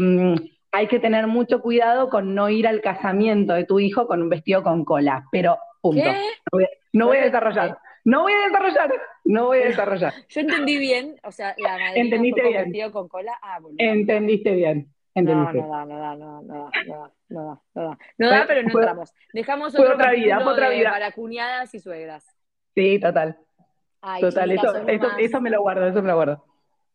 hay 0.74 0.88
que 0.88 0.98
tener 0.98 1.26
mucho 1.26 1.60
cuidado 1.60 2.08
con 2.10 2.34
no 2.34 2.48
ir 2.50 2.66
al 2.66 2.80
casamiento 2.80 3.52
de 3.54 3.64
tu 3.64 3.78
hijo 3.80 4.06
con 4.06 4.20
un 4.22 4.28
vestido 4.28 4.62
con 4.62 4.84
cola, 4.84 5.24
pero 5.30 5.56
punto. 5.80 6.02
¿Qué? 6.02 6.10
No 6.12 6.58
voy, 6.58 6.66
no 6.92 7.06
voy 7.06 7.16
a 7.18 7.22
desarrollar, 7.24 7.78
no 8.04 8.22
voy 8.22 8.32
a 8.32 8.46
desarrollar, 8.46 8.92
no 9.24 9.46
voy 9.46 9.58
a 9.58 9.66
desarrollar. 9.66 10.12
Yo 10.28 10.40
entendí 10.40 10.78
bien, 10.78 11.16
o 11.22 11.30
sea, 11.30 11.54
la 11.58 11.70
madrina 11.78 11.92
Entendiste 11.94 12.40
fue 12.40 12.50
bien. 12.50 12.64
vestido 12.64 12.92
con 12.92 13.08
cola. 13.08 13.38
Ah, 13.40 13.58
boludo. 13.60 13.76
Entendiste 13.78 14.52
bien, 14.52 14.88
No, 15.14 15.20
entendiste. 15.20 15.58
no 15.62 15.68
da, 15.68 15.84
no 15.84 15.98
da, 15.98 16.16
no 16.16 16.26
da, 16.26 16.40
no 16.42 16.54
da, 16.64 16.70
no 16.86 16.94
da, 16.98 17.10
no 17.28 17.44
da, 17.44 17.60
no 17.74 17.82
da. 17.90 17.98
No 18.18 18.30
da, 18.30 18.44
pero 18.48 18.62
no 18.62 18.70
fue- 18.70 18.80
entramos. 18.82 19.12
Dejamos 19.32 19.72
fue 19.76 19.84
otro 19.84 19.94
otra 19.94 20.10
vida, 20.10 20.22
capítulo 20.34 20.44
fue 20.44 20.52
otra 20.54 20.68
de- 20.70 20.76
vida. 20.76 20.90
para 20.90 21.12
cuñadas 21.12 21.74
y 21.74 21.78
suegras. 21.80 22.26
Sí, 22.74 22.98
total, 22.98 23.38
Ay, 24.00 24.20
total, 24.20 24.50
eso, 24.50 24.64
más. 24.98 25.18
eso 25.18 25.40
me 25.40 25.50
lo 25.50 25.62
guardo, 25.62 25.86
eso 25.86 26.02
me 26.02 26.08
lo 26.08 26.16
guardo. 26.16 26.44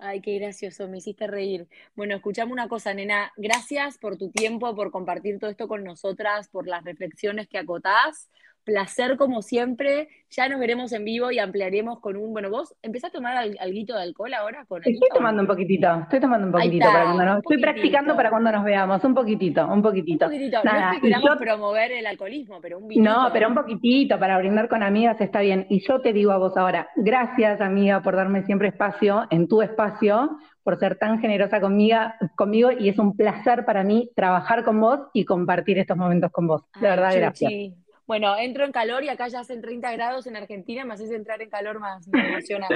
Ay, 0.02 0.22
qué 0.22 0.40
gracioso, 0.40 0.88
me 0.88 1.00
hiciste 1.00 1.28
reír. 1.28 1.68
Bueno, 1.96 2.16
escuchame 2.16 2.54
una 2.54 2.70
cosa, 2.70 2.94
nena. 2.94 3.34
Gracias 3.36 3.98
por 3.98 4.18
tu 4.18 4.32
tiempo, 4.32 4.74
por 4.76 4.92
compartir 4.92 5.40
todo 5.40 5.50
esto 5.50 5.68
con 5.68 5.84
nosotras, 5.84 6.48
por 6.48 6.68
las 6.68 6.86
reflexiones 6.86 7.50
que 7.50 7.58
acotás. 7.58 8.30
Placer 8.66 9.18
como 9.18 9.42
siempre. 9.42 10.10
Ya 10.32 10.48
nos 10.48 10.60
veremos 10.60 10.92
en 10.94 11.04
vivo 11.06 11.32
y 11.32 11.40
ampliaremos 11.40 12.00
con 12.02 12.16
un. 12.16 12.34
Bueno, 12.34 12.52
vos 12.52 12.76
empezás 12.84 13.10
a 13.10 13.14
tomar 13.14 13.36
al- 13.36 13.58
alguito 13.60 13.96
de 13.96 14.04
alcohol 14.04 14.32
ahora 14.36 14.66
con 14.68 14.78
Estoy 14.80 14.96
¿o 14.96 15.00
no? 15.14 15.16
tomando 15.16 15.42
un 15.42 15.48
poquitito, 15.48 15.88
estoy 16.04 16.20
tomando 16.20 16.46
un 16.46 16.52
poquitito 16.54 16.86
está, 16.86 16.92
para 16.94 17.06
cuando 17.06 17.26
nos, 17.26 17.38
estoy 17.38 17.58
poquitito. 17.58 17.72
practicando 17.74 18.16
para 18.16 18.30
cuando 18.30 18.52
nos 18.52 18.64
veamos, 18.64 19.04
un 19.04 19.16
poquitito, 19.16 19.66
un 19.66 19.72
Un 19.72 19.82
poquitito. 19.82 20.26
poquitito. 20.28 20.64
Nada, 20.64 20.80
no 20.88 20.92
es 20.94 21.00
que 21.02 21.08
queramos 21.08 21.30
yo- 21.32 21.38
promover 21.40 21.92
el 21.94 22.06
alcoholismo, 22.06 22.60
pero 22.62 22.78
un 22.78 22.88
vinito. 22.88 23.10
No, 23.10 23.30
pero 23.34 23.48
un 23.48 23.56
poquitito 23.56 24.20
para 24.20 24.38
brindar 24.38 24.70
con 24.70 24.84
amigas 24.84 25.20
está 25.20 25.40
bien. 25.42 25.66
Y 25.70 25.80
yo 25.88 26.02
te 26.02 26.14
digo 26.14 26.32
a 26.32 26.38
vos 26.38 26.56
ahora, 26.56 26.90
gracias 26.96 27.60
amiga 27.62 28.04
por 28.04 28.16
darme 28.16 28.44
siempre 28.44 28.68
espacio 28.68 29.26
en 29.32 29.48
tu 29.48 29.64
espacio, 29.64 30.38
por 30.64 30.78
ser 30.78 30.98
tan 31.00 31.20
generosa 31.20 31.60
conmigo, 31.60 31.98
conmigo 32.36 32.70
y 32.72 32.90
es 32.90 33.00
un 33.00 33.18
placer 33.18 33.66
para 33.66 33.84
mí 33.84 34.12
trabajar 34.16 34.64
con 34.64 34.80
vos 34.80 35.00
y 35.14 35.26
compartir 35.26 35.80
estos 35.80 35.98
momentos 35.98 36.30
con 36.32 36.46
vos. 36.46 36.62
De 36.80 36.88
Ay, 36.88 36.96
verdad, 36.98 37.34
Chuchi. 37.34 37.74
Bueno, 38.10 38.36
entro 38.36 38.66
en 38.66 38.72
calor 38.72 39.04
y 39.04 39.10
acá 39.10 39.28
ya 39.28 39.42
hacen 39.42 39.62
30 39.62 39.92
grados 39.92 40.26
en 40.26 40.36
Argentina, 40.36 40.84
me 40.84 40.96
haces 40.96 41.12
entrar 41.12 41.44
en 41.44 41.50
calor 41.52 41.80
más, 41.80 42.08
me 42.08 42.26
emocionas. 42.26 42.72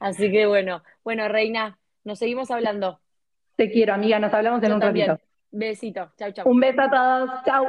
Así 0.00 0.32
que 0.32 0.44
bueno, 0.46 0.82
bueno, 1.04 1.28
Reina, 1.28 1.78
nos 2.02 2.18
seguimos 2.18 2.50
hablando. 2.50 2.98
Te 3.54 3.70
quiero, 3.70 3.94
amiga, 3.94 4.18
nos 4.18 4.34
hablamos 4.34 4.60
en 4.64 4.70
Yo 4.70 4.74
un 4.74 4.80
también. 4.80 5.06
ratito. 5.10 5.24
Besito, 5.52 6.10
chau, 6.18 6.32
chau. 6.32 6.50
Un 6.50 6.58
beso 6.58 6.82
a 6.82 6.90
todos, 6.90 7.30
chau. 7.44 7.64